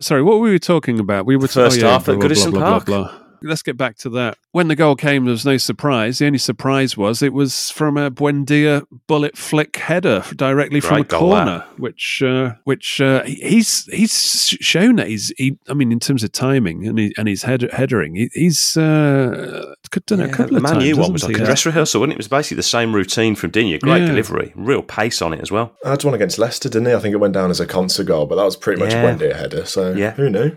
Sorry, 0.00 0.22
what 0.22 0.40
were 0.40 0.50
we 0.50 0.58
talking 0.58 0.98
about? 0.98 1.26
We 1.26 1.36
were 1.36 1.46
First 1.46 1.78
oh, 1.78 1.86
yeah, 1.86 1.92
half 1.92 2.08
at 2.08 2.18
blah, 2.18 2.26
blah, 2.26 2.28
Goodison 2.28 2.50
blah, 2.50 2.60
Park. 2.60 2.86
Blah, 2.86 3.02
blah. 3.04 3.19
Let's 3.42 3.62
get 3.62 3.76
back 3.76 3.96
to 3.98 4.10
that. 4.10 4.36
When 4.52 4.68
the 4.68 4.76
goal 4.76 4.96
came, 4.96 5.24
there 5.24 5.32
was 5.32 5.46
no 5.46 5.56
surprise. 5.56 6.18
The 6.18 6.26
only 6.26 6.38
surprise 6.38 6.96
was 6.96 7.22
it 7.22 7.32
was 7.32 7.70
from 7.70 7.96
a 7.96 8.10
Buendia 8.10 8.84
bullet 9.06 9.36
flick 9.36 9.76
header 9.76 10.24
directly 10.34 10.80
from 10.80 10.96
Great 11.02 11.06
a 11.06 11.08
goal, 11.08 11.30
that. 11.30 11.44
corner, 11.46 11.64
which 11.76 12.22
uh, 12.22 12.54
which 12.64 13.00
uh, 13.00 13.22
he's 13.24 13.84
he's 13.86 14.48
shown 14.60 14.96
that 14.96 15.06
he's 15.08 15.32
he. 15.36 15.56
I 15.68 15.74
mean, 15.74 15.92
in 15.92 16.00
terms 16.00 16.24
of 16.24 16.32
timing 16.32 16.86
and 16.86 16.98
he, 16.98 17.14
and 17.16 17.28
his 17.28 17.42
head, 17.44 17.62
headering, 17.72 18.16
he, 18.16 18.30
he's 18.34 18.76
uh, 18.76 19.74
done 20.06 20.20
it 20.20 20.30
a 20.30 20.32
couple 20.32 20.50
the 20.52 20.56
of 20.56 20.62
Man 20.62 20.72
times. 20.74 20.86
U 20.86 20.96
one 20.96 21.12
was 21.12 21.24
like 21.24 21.36
a 21.36 21.44
dress 21.44 21.64
rehearsal, 21.64 22.00
wasn't 22.00 22.12
it? 22.12 22.16
It 22.16 22.18
was 22.18 22.28
basically 22.28 22.56
the 22.56 22.62
same 22.64 22.94
routine 22.94 23.34
from 23.36 23.50
Digne. 23.50 23.78
Great 23.78 24.00
Yeah. 24.02 24.06
delivery, 24.08 24.52
real 24.56 24.82
pace 24.82 25.22
on 25.22 25.32
it 25.32 25.40
as 25.40 25.50
well. 25.52 25.72
I 25.84 25.90
had 25.90 26.04
one 26.04 26.14
against 26.14 26.38
Leicester, 26.38 26.68
didn't 26.68 26.88
he? 26.88 26.94
I 26.94 26.98
think 26.98 27.12
it 27.14 27.18
went 27.18 27.34
down 27.34 27.50
as 27.50 27.60
a 27.60 27.66
Konsa 27.66 28.04
goal, 28.04 28.26
but 28.26 28.36
that 28.36 28.44
was 28.44 28.56
pretty 28.56 28.80
much 28.82 28.92
Yeah. 28.92 29.02
a 29.02 29.04
Wendy 29.04 29.32
header. 29.32 29.64
So 29.64 29.92
Yeah. 29.92 30.12
who 30.12 30.28
knew? 30.30 30.56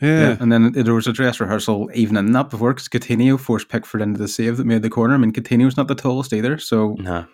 Yeah. 0.00 0.36
And 0.40 0.50
then 0.52 0.72
there 0.72 0.94
was 0.94 1.06
a 1.06 1.12
dress 1.12 1.40
rehearsal 1.40 1.90
even 1.94 2.16
in 2.16 2.32
that 2.32 2.50
before 2.50 2.72
because 2.74 2.88
Coutinho 2.88 3.38
forced 3.38 3.68
Pickford 3.68 4.00
into 4.02 4.18
the 4.18 4.28
save 4.28 4.56
that 4.56 4.66
made 4.66 4.82
the 4.82 4.90
corner. 4.90 5.14
I 5.14 5.18
mean, 5.18 5.32
Coutinho's 5.32 5.76
not 5.76 5.88
the 5.88 5.94
tallest 5.94 6.32
either, 6.32 6.58
so 6.58 6.96
No. 6.98 7.26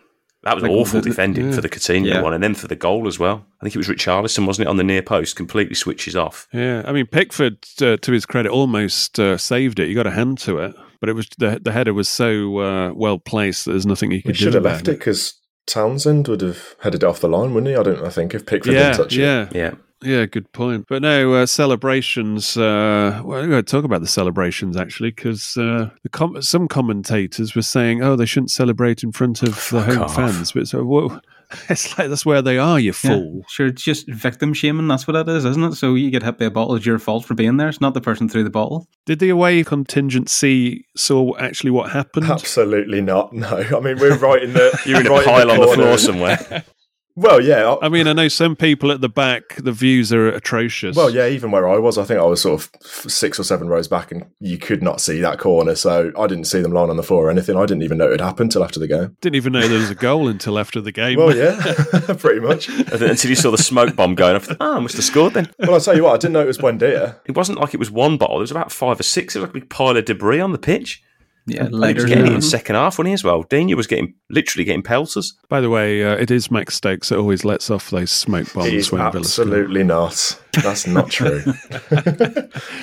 That 0.42 0.54
was 0.54 0.62
Like, 0.62 0.70
awful 0.72 1.00
the- 1.00 1.08
defending 1.10 1.46
yeah. 1.48 1.52
for 1.56 1.60
the 1.60 1.68
Coutinho 1.68 2.06
Yeah. 2.06 2.22
one, 2.22 2.32
and 2.32 2.40
then 2.42 2.54
for 2.54 2.68
the 2.68 2.76
goal 2.76 3.08
as 3.08 3.18
well. 3.18 3.44
I 3.60 3.64
think 3.64 3.74
it 3.74 3.78
was 3.78 3.88
Richarlison, 3.88 4.46
wasn't 4.46 4.68
it, 4.68 4.70
on 4.70 4.76
the 4.76 4.84
near 4.84 5.02
post? 5.02 5.34
Completely 5.34 5.74
switches 5.74 6.14
off. 6.14 6.46
Yeah, 6.52 6.82
I 6.86 6.92
mean 6.92 7.06
Pickford, 7.06 7.56
uh, 7.80 7.96
to 7.96 8.12
his 8.12 8.26
credit, 8.26 8.50
almost 8.50 9.18
uh, 9.18 9.38
saved 9.38 9.80
it. 9.80 9.88
You 9.88 9.96
got 9.96 10.06
a 10.06 10.12
hand 10.12 10.38
to 10.40 10.58
it, 10.58 10.74
but 11.00 11.08
it 11.08 11.14
was 11.14 11.26
the 11.38 11.58
the 11.60 11.72
header 11.72 11.92
was 11.94 12.08
so 12.08 12.58
uh, 12.58 12.92
well 12.94 13.18
placed 13.18 13.64
that 13.64 13.72
there's 13.72 13.86
nothing 13.86 14.10
he 14.12 14.18
He 14.18 14.22
could 14.22 14.36
should 14.36 14.44
do 14.52 14.58
have 14.58 14.62
about 14.62 14.72
left 14.74 14.88
it 14.88 14.98
because 14.98 15.34
Townsend 15.66 16.28
would 16.28 16.42
have 16.42 16.76
headed 16.80 17.02
it 17.02 17.06
off 17.06 17.18
the 17.20 17.28
line, 17.28 17.52
wouldn't 17.52 17.70
he? 17.70 17.74
I 17.76 17.82
don't. 17.82 18.04
I 18.04 18.10
think 18.10 18.32
if 18.32 18.46
Pickford 18.46 18.72
Yeah, 18.74 18.90
didn't 18.90 18.96
touch 18.98 19.16
it. 19.16 19.20
yeah, 19.52 19.74
Yeah. 20.02 20.18
yeah. 20.20 20.26
Good 20.26 20.52
point. 20.52 20.86
But 20.88 21.02
no 21.02 21.34
uh, 21.34 21.46
celebrations. 21.46 22.56
Uh, 22.56 23.20
well, 23.24 23.40
I'm 23.40 23.50
going 23.50 23.64
to 23.64 23.70
talk 23.70 23.84
about 23.84 24.00
the 24.00 24.06
celebrations 24.06 24.76
actually, 24.76 25.10
because 25.10 25.56
uh, 25.56 25.90
com- 26.12 26.40
some 26.42 26.68
commentators 26.68 27.54
were 27.54 27.62
saying, 27.62 28.02
"Oh, 28.02 28.16
they 28.16 28.26
shouldn't 28.26 28.50
celebrate 28.50 29.02
in 29.02 29.12
front 29.12 29.42
of 29.42 29.50
the 29.50 29.54
Fuck 29.54 29.86
home 29.86 30.02
off. 30.02 30.14
fans." 30.14 30.52
But 30.52 30.68
so, 30.68 30.84
whoa, 30.84 31.20
it's 31.68 31.96
like 31.98 32.08
that's 32.08 32.26
where 32.26 32.42
they 32.42 32.58
are. 32.58 32.78
You 32.78 32.92
yeah, 33.02 33.10
fool. 33.10 33.42
sure, 33.48 33.66
it's 33.68 33.82
just 33.82 34.08
victim 34.08 34.52
shaming. 34.52 34.88
That's 34.88 35.06
what 35.06 35.16
it 35.16 35.28
is, 35.28 35.44
isn't 35.44 35.62
it? 35.64 35.74
So 35.74 35.94
you 35.94 36.10
get 36.10 36.22
hit 36.22 36.38
by 36.38 36.46
a 36.46 36.50
bottle, 36.50 36.74
it's 36.74 36.86
your 36.86 36.98
fault 36.98 37.24
for 37.24 37.34
being 37.34 37.56
there. 37.56 37.68
It's 37.68 37.80
not 37.80 37.94
the 37.94 38.00
person 38.00 38.28
through 38.28 38.44
the 38.44 38.50
bottle. 38.50 38.88
Did 39.06 39.18
the 39.20 39.30
away 39.30 39.62
contingency 39.64 40.84
saw 40.96 41.36
actually 41.38 41.70
what 41.70 41.90
happened? 41.90 42.26
Absolutely 42.26 43.00
not. 43.00 43.32
No, 43.32 43.48
I 43.48 43.80
mean 43.80 43.98
we're 43.98 44.16
right 44.18 44.42
in 44.42 44.52
the 44.52 44.78
You're 44.86 45.00
in 45.00 45.06
a 45.06 45.10
right 45.10 45.24
pile 45.24 45.50
on 45.50 45.60
the 45.60 45.68
floor 45.68 45.98
somewhere. 45.98 46.64
Well, 47.16 47.42
yeah. 47.42 47.66
I- 47.80 47.86
I 47.86 47.88
mean, 47.88 48.06
I 48.06 48.12
know 48.12 48.28
some 48.28 48.54
people 48.56 48.92
at 48.92 49.00
the 49.00 49.08
back, 49.08 49.56
the 49.56 49.72
views 49.72 50.12
are 50.12 50.28
atrocious. 50.28 50.94
Well, 50.96 51.08
yeah, 51.10 51.26
even 51.26 51.50
where 51.50 51.66
I 51.68 51.78
was, 51.78 51.96
I 51.96 52.04
think 52.04 52.20
I 52.20 52.24
was 52.24 52.42
sort 52.42 52.60
of 52.60 52.70
six 53.10 53.40
or 53.40 53.42
seven 53.44 53.68
rows 53.68 53.88
back, 53.88 54.12
and 54.12 54.26
you 54.38 54.58
could 54.58 54.82
not 54.82 55.00
see 55.00 55.20
that 55.20 55.38
corner. 55.38 55.74
So 55.74 56.12
I 56.18 56.26
didn't 56.26 56.44
see 56.44 56.60
them 56.60 56.72
lying 56.72 56.90
on 56.90 56.96
the 56.96 57.02
floor 57.02 57.26
or 57.26 57.30
anything. 57.30 57.56
I 57.56 57.64
didn't 57.64 57.82
even 57.84 57.96
know 57.98 58.06
it 58.06 58.12
had 58.12 58.20
happened 58.20 58.52
till 58.52 58.62
after 58.62 58.78
the 58.78 58.86
game. 58.86 59.16
Didn't 59.22 59.36
even 59.36 59.52
know 59.54 59.66
there 59.66 59.78
was 59.78 59.90
a 59.90 59.94
goal 59.94 60.28
until 60.28 60.58
after 60.58 60.80
the 60.80 60.92
game. 60.92 61.18
Well, 61.18 61.34
yeah, 61.36 61.56
pretty 62.18 62.40
much. 62.40 62.68
Until 62.68 63.30
you 63.30 63.34
saw 63.36 63.50
the 63.50 63.58
smoke 63.58 63.96
bomb 63.96 64.14
going 64.14 64.36
off. 64.36 64.48
Ah, 64.60 64.76
I 64.76 64.78
must 64.80 64.96
have 64.96 65.04
scored 65.04 65.32
then. 65.34 65.50
Well, 65.58 65.74
I'll 65.74 65.80
tell 65.80 65.96
you 65.96 66.04
what, 66.04 66.14
I 66.14 66.18
didn't 66.18 66.34
know 66.34 66.42
it 66.42 66.46
was 66.46 66.58
Buendia. 66.58 67.18
It 67.24 67.34
wasn't 67.36 67.58
like 67.60 67.72
it 67.72 67.78
was 67.78 67.90
one 67.90 68.18
bottle. 68.18 68.36
There 68.36 68.42
was 68.42 68.50
about 68.50 68.70
five 68.70 69.00
or 69.00 69.04
six. 69.04 69.34
It 69.34 69.38
was 69.40 69.48
like 69.48 69.56
a 69.56 69.60
big 69.60 69.70
pile 69.70 69.96
of 69.96 70.04
debris 70.04 70.40
on 70.40 70.52
the 70.52 70.58
pitch. 70.58 71.02
Yeah, 71.48 71.66
And 71.66 71.74
he 71.74 71.94
was 71.94 72.04
getting 72.06 72.24
it 72.24 72.26
than- 72.26 72.34
in 72.34 72.42
second 72.42 72.74
half, 72.74 72.94
wasn't 72.98 73.08
he, 73.08 73.12
as 73.14 73.22
well? 73.22 73.44
Digne 73.44 73.74
was 73.74 73.86
getting 73.86 74.14
literally 74.30 74.64
getting 74.64 74.82
pelters. 74.82 75.34
By 75.48 75.60
the 75.60 75.70
way, 75.70 76.02
uh, 76.02 76.16
it 76.16 76.30
is 76.30 76.50
Max 76.50 76.74
Stokes 76.74 77.08
that 77.10 77.18
always 77.18 77.44
lets 77.44 77.70
off 77.70 77.90
those 77.90 78.10
smoke 78.10 78.52
bombs 78.52 78.90
when 78.90 78.98
Villa 79.00 79.16
absolutely 79.20 79.84
not. 79.84 80.40
That's 80.62 80.86
not 80.86 81.10
true. 81.10 81.42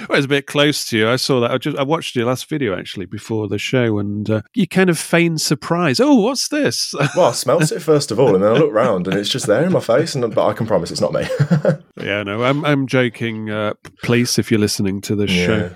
Well, 0.10 0.18
it's 0.18 0.26
a 0.26 0.30
bit 0.30 0.48
close 0.48 0.86
to 0.90 0.98
you. 0.98 1.10
I 1.10 1.16
saw 1.16 1.40
that. 1.40 1.52
I 1.52 1.58
just 1.58 1.78
I 1.78 1.84
watched 1.84 2.16
your 2.16 2.26
last 2.26 2.48
video 2.50 2.78
actually 2.78 3.06
before 3.06 3.48
the 3.48 3.58
show, 3.58 3.98
and 4.00 4.30
uh, 4.30 4.42
you 4.54 4.68
kind 4.68 4.90
of 4.90 5.00
feigned 5.00 5.42
surprise. 5.42 6.00
Oh, 6.00 6.16
what's 6.16 6.50
this? 6.50 6.94
well, 7.16 7.28
I 7.28 7.32
smelt 7.32 7.72
it 7.72 7.80
first 7.80 8.12
of 8.12 8.20
all, 8.20 8.36
and 8.36 8.44
then 8.44 8.52
I 8.52 8.56
looked 8.58 8.74
round, 8.74 9.08
and 9.08 9.18
it's 9.18 9.30
just 9.30 9.48
there 9.48 9.64
in 9.64 9.72
my 9.72 9.80
face. 9.80 10.14
And 10.14 10.34
but 10.36 10.46
I 10.46 10.54
can 10.54 10.68
promise 10.68 10.92
it's 10.92 11.02
not 11.02 11.14
me. 11.14 11.26
yeah, 12.06 12.22
no, 12.24 12.44
I'm 12.44 12.64
I'm 12.66 12.86
joking. 12.86 13.50
Uh, 13.50 13.74
police, 14.04 14.38
if 14.38 14.52
you're 14.52 14.60
listening 14.60 15.02
to 15.02 15.16
this 15.16 15.32
Yeah. 15.32 15.46
show. 15.46 15.76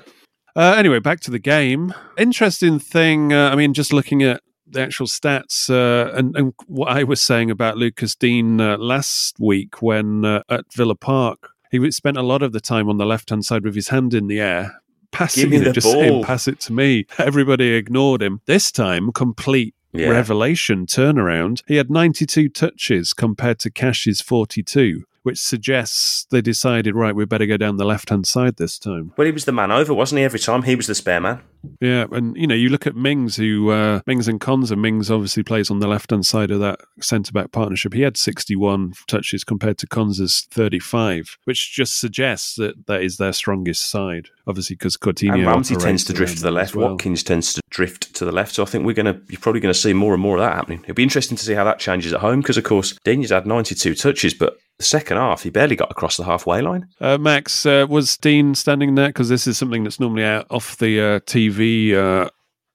Uh, 0.57 0.73
anyway, 0.75 0.97
back 0.97 1.19
to 1.19 1.29
the 1.29 1.37
game. 1.37 1.93
Interesting 2.17 2.79
thing. 2.79 3.31
Uh, 3.31 3.49
I 3.51 3.55
mean, 3.55 3.75
just 3.75 3.93
looking 3.93 4.23
at 4.23 4.41
the 4.65 4.81
actual 4.81 5.05
stats 5.05 5.69
uh, 5.69 6.11
and, 6.17 6.35
and 6.35 6.53
what 6.65 6.89
I 6.89 7.03
was 7.03 7.21
saying 7.21 7.51
about 7.51 7.77
Lucas 7.77 8.15
Digne 8.15 8.59
uh, 8.59 8.75
last 8.77 9.35
week 9.39 9.83
when 9.83 10.25
uh, 10.25 10.41
at 10.49 10.65
Villa 10.73 10.95
Park, 10.95 11.51
he 11.69 11.91
spent 11.91 12.17
a 12.17 12.23
lot 12.23 12.41
of 12.41 12.53
the 12.53 12.59
time 12.59 12.89
on 12.89 12.97
the 12.97 13.05
left 13.05 13.29
hand 13.29 13.45
side 13.45 13.65
with 13.65 13.75
his 13.75 13.89
hand 13.89 14.15
in 14.15 14.25
the 14.25 14.39
air. 14.39 14.81
Passing 15.11 15.53
it, 15.53 15.73
just 15.73 15.85
ball. 15.93 16.23
pass 16.23 16.47
it 16.47 16.59
to 16.61 16.73
me. 16.73 17.05
Everybody 17.19 17.73
ignored 17.73 18.23
him. 18.23 18.41
This 18.47 18.71
time, 18.71 19.11
complete 19.11 19.75
Yeah. 19.93 20.09
revelation 20.09 20.85
turnaround. 20.87 21.61
He 21.67 21.75
had 21.75 21.91
92 21.91 22.49
touches 22.49 23.13
compared 23.13 23.59
to 23.59 23.69
Cash's 23.69 24.21
42, 24.21 25.03
which 25.27 25.39
suggests 25.39 26.25
they 26.31 26.39
decided, 26.39 26.95
right, 26.95 27.13
we 27.13 27.25
better 27.25 27.45
go 27.45 27.57
down 27.57 27.75
the 27.75 27.83
left 27.83 28.09
hand 28.09 28.25
side 28.25 28.55
this 28.55 28.79
time. 28.79 29.11
Well, 29.17 29.25
he 29.25 29.33
was 29.33 29.43
the 29.43 29.51
man 29.51 29.73
over, 29.73 29.93
wasn't 29.93 30.19
he? 30.19 30.23
Every 30.23 30.39
time 30.39 30.63
he 30.63 30.73
was 30.73 30.87
the 30.87 30.95
spare 30.95 31.19
man. 31.19 31.41
Yeah, 31.81 32.05
and 32.13 32.37
you 32.37 32.47
know, 32.47 32.55
you 32.55 32.69
look 32.69 32.87
at 32.87 32.95
Mings, 32.95 33.35
who 33.35 33.71
uh, 33.71 33.99
Mings 34.07 34.29
and 34.29 34.39
Konsa. 34.39 34.79
Mings 34.79 35.11
obviously 35.11 35.43
plays 35.43 35.69
on 35.69 35.79
the 35.79 35.87
left 35.87 36.11
hand 36.11 36.25
side 36.25 36.49
of 36.49 36.61
that 36.61 36.79
centre 37.01 37.33
back 37.33 37.51
partnership. 37.51 37.93
He 37.93 38.03
had 38.03 38.15
61 38.15 38.93
touches 39.07 39.43
compared 39.43 39.77
to 39.79 39.87
Konsa's 39.87 40.47
35, 40.51 41.37
which 41.43 41.73
just 41.73 41.99
suggests 41.99 42.55
that 42.55 42.87
that 42.87 43.01
is 43.01 43.17
their 43.17 43.33
strongest 43.33 43.91
side. 43.91 44.29
Obviously, 44.47 44.77
because 44.77 44.95
Coutinho 44.95 45.33
and 45.33 45.45
Ramsey 45.45 45.75
tends 45.75 46.05
to 46.05 46.13
drift 46.13 46.37
to 46.37 46.43
the 46.43 46.51
left. 46.51 46.73
well. 46.73 46.91
Watkins 46.91 47.21
tends 47.21 47.53
to 47.55 47.61
drift 47.69 48.13
to 48.15 48.25
the 48.25 48.31
left. 48.31 48.55
So 48.55 48.63
I 48.63 48.65
think 48.65 48.85
we're 48.85 48.93
going 48.93 49.13
to, 49.13 49.19
you're 49.29 49.41
probably 49.41 49.61
going 49.61 49.73
to 49.73 49.79
see 49.79 49.93
more 49.93 50.13
and 50.13 50.21
more 50.21 50.37
of 50.37 50.43
that 50.43 50.55
happening. 50.55 50.79
It'll 50.83 50.95
be 50.95 51.03
interesting 51.03 51.37
to 51.37 51.43
see 51.43 51.53
how 51.53 51.63
that 51.63 51.79
changes 51.79 52.13
at 52.13 52.21
home 52.21 52.41
because, 52.41 52.57
of 52.57 52.63
course, 52.63 52.97
Digne's 53.03 53.29
had 53.29 53.45
92 53.45 53.95
touches, 53.95 54.33
but 54.33 54.57
the 54.77 54.83
second 54.83 55.17
half, 55.17 55.43
he 55.43 55.49
barely 55.49 55.75
got 55.75 55.91
across 55.91 56.17
the 56.17 56.23
halfway 56.23 56.61
line. 56.61 56.87
Uh, 57.01 57.17
Max, 57.17 57.65
uh, 57.65 57.85
was 57.89 58.15
Digne 58.17 58.53
standing 58.53 58.95
there? 58.95 59.07
Because 59.07 59.29
this 59.29 59.47
is 59.47 59.57
something 59.57 59.83
that's 59.83 59.99
normally 59.99 60.23
out 60.23 60.45
off 60.49 60.77
the 60.77 60.99
uh, 60.99 61.19
TV 61.21 61.93
uh, 61.93 62.29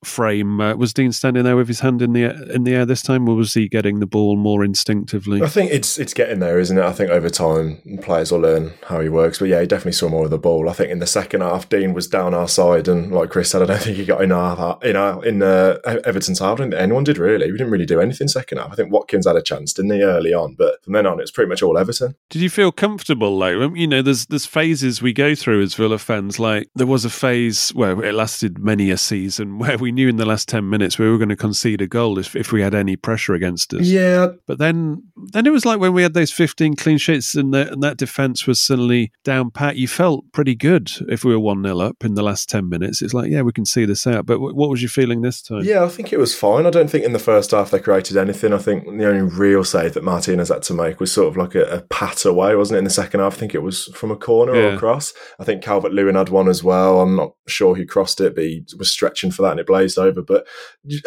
frame. 0.04 0.60
Uh, 0.60 0.74
was 0.74 0.92
Digne 0.92 1.12
standing 1.12 1.44
there 1.44 1.56
with 1.56 1.68
his 1.68 1.80
hand 1.80 2.02
in 2.02 2.12
the 2.12 2.52
in 2.52 2.64
the 2.64 2.74
air 2.74 2.84
this 2.84 3.02
time, 3.02 3.28
or 3.28 3.36
was 3.36 3.54
he 3.54 3.68
getting 3.68 4.00
the 4.00 4.06
ball 4.06 4.36
more 4.36 4.64
instinctively? 4.64 5.42
I 5.42 5.48
think 5.48 5.70
it's 5.70 5.98
it's 5.98 6.14
getting 6.14 6.40
there, 6.40 6.58
isn't 6.58 6.76
it? 6.76 6.84
I 6.84 6.92
think 6.92 7.10
over 7.10 7.30
time 7.30 7.80
players 8.02 8.32
will 8.32 8.40
learn 8.40 8.74
how 8.86 9.00
he 9.00 9.08
works. 9.08 9.38
But 9.38 9.48
yeah, 9.48 9.60
he 9.60 9.66
definitely 9.66 9.92
saw 9.92 10.08
more 10.08 10.24
of 10.24 10.30
the 10.30 10.38
ball. 10.38 10.68
I 10.68 10.72
think 10.72 10.90
in 10.90 10.98
the 10.98 11.06
second 11.06 11.40
half, 11.40 11.68
Digne 11.68 11.92
was 11.92 12.06
down 12.06 12.34
our 12.34 12.48
side, 12.48 12.88
and 12.88 13.12
like 13.12 13.30
Chris 13.30 13.50
said, 13.50 13.62
I 13.62 13.66
don't 13.66 13.82
think 13.82 13.96
he 13.96 14.04
got 14.04 14.22
in 14.22 14.32
our 14.32 14.78
in 14.82 14.96
our 14.96 15.24
in 15.24 15.42
uh, 15.42 15.78
Everton's 15.84 16.40
half. 16.40 16.54
I 16.54 16.62
don't 16.62 16.70
think 16.70 16.82
anyone 16.82 17.04
did 17.04 17.18
really. 17.18 17.50
We 17.50 17.58
didn't 17.58 17.72
really 17.72 17.86
do 17.86 18.00
anything 18.00 18.28
second 18.28 18.58
half. 18.58 18.72
I 18.72 18.74
think 18.74 18.92
Watkins 18.92 19.26
had 19.26 19.36
a 19.36 19.42
chance, 19.42 19.72
didn't 19.72 19.92
he, 19.92 20.02
early 20.02 20.32
on? 20.32 20.54
But 20.54 20.82
from 20.84 20.94
then 20.94 21.06
on, 21.06 21.20
it's 21.20 21.30
pretty 21.30 21.48
much 21.48 21.62
all 21.62 21.78
Everton. 21.78 22.16
Did 22.30 22.42
you 22.42 22.50
feel 22.50 22.72
comfortable? 22.72 23.36
Like 23.36 23.56
um, 23.56 23.76
you 23.76 23.86
know, 23.86 24.02
there's 24.02 24.26
there's 24.26 24.46
phases 24.46 25.00
we 25.00 25.12
go 25.12 25.34
through 25.34 25.62
as 25.62 25.74
Villa 25.74 25.98
fans. 25.98 26.40
Like 26.40 26.68
there 26.74 26.86
was 26.86 27.04
a 27.04 27.10
phase 27.10 27.70
where 27.70 28.02
it 28.02 28.14
lasted 28.14 28.58
many 28.58 28.90
a 28.90 28.96
season 28.96 29.58
where 29.62 29.78
we 29.78 29.91
knew 29.92 30.08
in 30.08 30.16
the 30.16 30.26
last 30.26 30.48
ten 30.48 30.68
minutes 30.68 30.98
we 30.98 31.08
were 31.08 31.16
going 31.18 31.28
to 31.28 31.36
concede 31.36 31.80
a 31.80 31.86
goal 31.86 32.18
if 32.18 32.34
if 32.34 32.50
we 32.52 32.60
had 32.62 32.74
any 32.74 32.96
pressure 32.96 33.34
against 33.34 33.72
us. 33.74 33.86
Yeah, 33.86 34.28
But 34.46 34.58
then 34.58 35.02
then 35.32 35.46
it 35.46 35.50
was 35.50 35.64
like 35.64 35.78
when 35.78 35.92
we 35.92 36.02
had 36.02 36.14
those 36.14 36.32
15 36.32 36.74
clean 36.76 36.98
sheets 36.98 37.34
and, 37.36 37.54
the, 37.54 37.70
and 37.72 37.82
that 37.82 37.96
defence 37.96 38.46
was 38.46 38.60
suddenly 38.60 39.12
down 39.24 39.50
pat. 39.50 39.76
You 39.76 39.86
felt 39.86 40.24
pretty 40.32 40.54
good 40.56 40.90
if 41.08 41.24
we 41.24 41.32
were 41.32 41.38
one 41.40 41.62
0 41.62 41.78
up 41.80 42.04
in 42.04 42.14
the 42.14 42.22
last 42.22 42.48
ten 42.48 42.68
minutes. 42.68 43.02
It's 43.02 43.14
like 43.14 43.30
yeah, 43.30 43.42
we 43.42 43.52
can 43.52 43.64
see 43.64 43.84
this 43.84 44.06
out. 44.06 44.26
But 44.26 44.34
w- 44.34 44.54
what 44.54 44.70
was 44.70 44.82
your 44.82 44.88
feeling 44.88 45.22
this 45.22 45.40
time? 45.42 45.62
Yeah, 45.62 45.84
I 45.84 45.88
think 45.88 46.12
it 46.12 46.18
was 46.18 46.34
fine. 46.34 46.66
I 46.66 46.70
don't 46.70 46.90
think 46.90 47.04
in 47.04 47.12
the 47.12 47.18
first 47.18 47.52
half 47.52 47.70
they 47.70 47.78
created 47.78 48.16
anything. 48.16 48.52
I 48.52 48.58
think 48.58 48.84
the 48.84 49.08
only 49.08 49.22
real 49.22 49.62
save 49.64 49.94
that 49.94 50.04
Martinez 50.04 50.48
had 50.48 50.62
to 50.62 50.74
make 50.74 50.98
was 51.00 51.12
sort 51.12 51.28
of 51.28 51.36
like 51.36 51.54
a, 51.54 51.64
a 51.64 51.80
pat 51.82 52.24
away, 52.24 52.56
wasn't 52.56 52.76
it? 52.76 52.78
In 52.78 52.84
the 52.84 52.90
second 52.90 53.20
half, 53.20 53.34
I 53.34 53.36
think 53.38 53.54
it 53.54 53.62
was 53.62 53.84
from 53.94 54.10
a 54.10 54.16
corner 54.16 54.52
or 54.52 54.56
Yeah. 54.62 54.74
a 54.74 54.78
cross. 54.78 55.12
I 55.38 55.44
think 55.44 55.62
Calvert 55.62 55.92
Lewin 55.92 56.14
had 56.14 56.28
one 56.30 56.48
as 56.48 56.62
well. 56.64 57.00
I'm 57.00 57.16
not 57.16 57.32
sure 57.46 57.74
who 57.74 57.84
crossed 57.86 58.20
it, 58.20 58.34
but 58.34 58.44
he 58.44 58.64
was 58.78 58.90
stretching 58.90 59.30
for 59.30 59.42
that 59.42 59.52
and 59.52 59.60
it 59.60 59.66
blazed 59.66 59.81
over. 59.98 60.22
But 60.22 60.46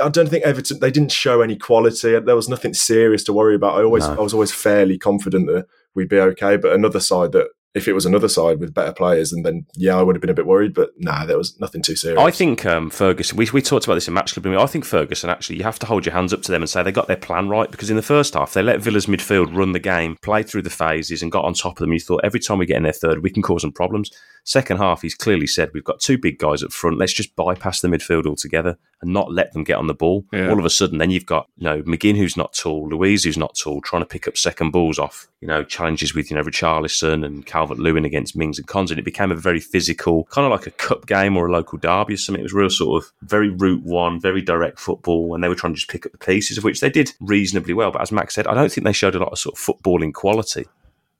I 0.01 0.09
don't 0.09 0.29
think 0.29 0.43
Everton 0.43 0.79
they 0.79 0.91
didn't 0.91 1.11
show 1.11 1.41
any 1.41 1.55
quality. 1.55 2.19
There 2.19 2.35
was 2.35 2.49
nothing 2.49 2.73
serious 2.73 3.23
to 3.25 3.33
worry 3.33 3.55
about. 3.55 3.79
I 3.79 3.83
always 3.83 4.07
No. 4.07 4.13
I 4.13 4.21
was 4.21 4.33
always 4.33 4.51
fairly 4.51 4.97
confident 4.97 5.47
that 5.47 5.65
we'd 5.93 6.09
be 6.09 6.19
okay. 6.19 6.57
But 6.57 6.73
another 6.73 6.99
side 6.99 7.31
that 7.33 7.47
if 7.75 7.89
it 7.89 7.93
was 7.93 8.05
another 8.05 8.29
side 8.29 8.59
with 8.61 8.73
better 8.73 8.93
players, 8.93 9.33
and 9.33 9.45
then 9.45 9.65
yeah, 9.75 9.97
I 9.97 10.01
would 10.01 10.15
have 10.15 10.21
been 10.21 10.29
a 10.29 10.35
bit 10.35 10.47
worried. 10.47 10.73
But 10.73 10.91
nah, 10.97 11.25
there 11.25 11.37
was 11.37 11.59
nothing 11.59 11.81
too 11.81 11.95
serious. 11.95 12.19
I 12.19 12.31
think 12.31 12.65
um, 12.65 12.89
Ferguson. 12.89 13.37
We, 13.37 13.49
we 13.51 13.61
talked 13.61 13.85
about 13.85 13.95
this 13.95 14.07
in 14.07 14.13
Match 14.13 14.33
Club. 14.33 14.47
I 14.47 14.65
think 14.65 14.85
Ferguson 14.85 15.29
actually. 15.29 15.57
You 15.57 15.63
have 15.63 15.79
to 15.79 15.85
hold 15.85 16.05
your 16.05 16.13
hands 16.13 16.33
up 16.33 16.41
to 16.43 16.51
them 16.51 16.61
and 16.61 16.69
say 16.69 16.81
they 16.81 16.93
got 16.93 17.07
their 17.07 17.17
plan 17.17 17.49
right 17.49 17.69
because 17.69 17.89
in 17.89 17.97
the 17.97 18.01
first 18.01 18.33
half 18.33 18.53
they 18.53 18.63
let 18.63 18.79
Villa's 18.79 19.07
midfield 19.07 19.55
run 19.55 19.73
the 19.73 19.79
game, 19.79 20.17
play 20.21 20.41
through 20.41 20.61
the 20.61 20.69
phases, 20.69 21.21
and 21.21 21.31
got 21.31 21.43
on 21.43 21.53
top 21.53 21.73
of 21.73 21.79
them. 21.79 21.93
You 21.93 21.99
thought 21.99 22.21
every 22.23 22.39
time 22.39 22.59
we 22.59 22.65
get 22.65 22.77
in 22.77 22.83
their 22.83 22.93
third, 22.93 23.21
we 23.21 23.29
can 23.29 23.43
cause 23.43 23.61
them 23.61 23.73
problems. 23.73 24.09
Second 24.45 24.77
half, 24.77 25.01
he's 25.01 25.15
clearly 25.15 25.47
said 25.47 25.71
we've 25.73 25.83
got 25.83 25.99
two 25.99 26.17
big 26.17 26.37
guys 26.37 26.63
up 26.63 26.71
front. 26.71 26.99
Let's 26.99 27.13
just 27.13 27.35
bypass 27.35 27.81
the 27.81 27.87
midfield 27.87 28.27
altogether 28.27 28.77
and 29.01 29.11
not 29.11 29.31
let 29.31 29.53
them 29.53 29.63
get 29.63 29.77
on 29.77 29.87
the 29.87 29.93
ball. 29.93 30.23
Yeah. 30.31 30.49
All 30.49 30.59
of 30.59 30.65
a 30.65 30.69
sudden, 30.69 30.99
then 30.99 31.11
you've 31.11 31.25
got 31.25 31.49
you 31.57 31.65
know 31.65 31.81
McGinn 31.81 32.15
who's 32.15 32.37
not 32.37 32.53
tall, 32.53 32.87
Luiz 32.87 33.25
who's 33.25 33.37
not 33.37 33.57
tall, 33.57 33.81
trying 33.81 34.03
to 34.03 34.07
pick 34.07 34.27
up 34.27 34.37
second 34.37 34.71
balls 34.71 34.97
off 34.97 35.27
you 35.45 35.47
know 35.47 35.63
challenges 35.63 36.15
with 36.15 36.31
you 36.31 36.35
know 36.35 36.43
Richarlison 36.43 37.23
and 37.23 37.45
Calvert 37.65 37.79
Lewin 37.79 38.05
against 38.05 38.35
Mings 38.35 38.59
and 38.59 38.67
Cons, 38.67 38.91
and 38.91 38.99
it 38.99 39.03
became 39.03 39.31
a 39.31 39.35
very 39.35 39.59
physical, 39.59 40.25
kind 40.25 40.45
of 40.45 40.51
like 40.51 40.67
a 40.67 40.71
cup 40.71 41.07
game 41.07 41.35
or 41.35 41.47
a 41.47 41.51
local 41.51 41.79
derby 41.79 42.13
or 42.13 42.17
something. 42.17 42.41
It 42.41 42.43
was 42.43 42.53
real 42.53 42.69
sort 42.69 43.03
of 43.03 43.11
very 43.23 43.49
route 43.49 43.81
one, 43.81 44.21
very 44.21 44.43
direct 44.43 44.79
football, 44.79 45.33
and 45.33 45.43
they 45.43 45.47
were 45.47 45.55
trying 45.55 45.73
to 45.73 45.77
just 45.77 45.89
pick 45.89 46.05
up 46.05 46.11
the 46.11 46.19
pieces 46.19 46.59
of 46.59 46.63
which 46.63 46.79
they 46.79 46.91
did 46.91 47.11
reasonably 47.19 47.73
well. 47.73 47.89
But 47.89 48.03
as 48.03 48.11
Max 48.11 48.35
said, 48.35 48.45
I 48.45 48.53
don't 48.53 48.71
think 48.71 48.85
they 48.85 48.93
showed 48.93 49.15
a 49.15 49.19
lot 49.19 49.31
of 49.31 49.39
sort 49.39 49.57
of 49.57 49.63
footballing 49.63 50.13
quality. 50.13 50.67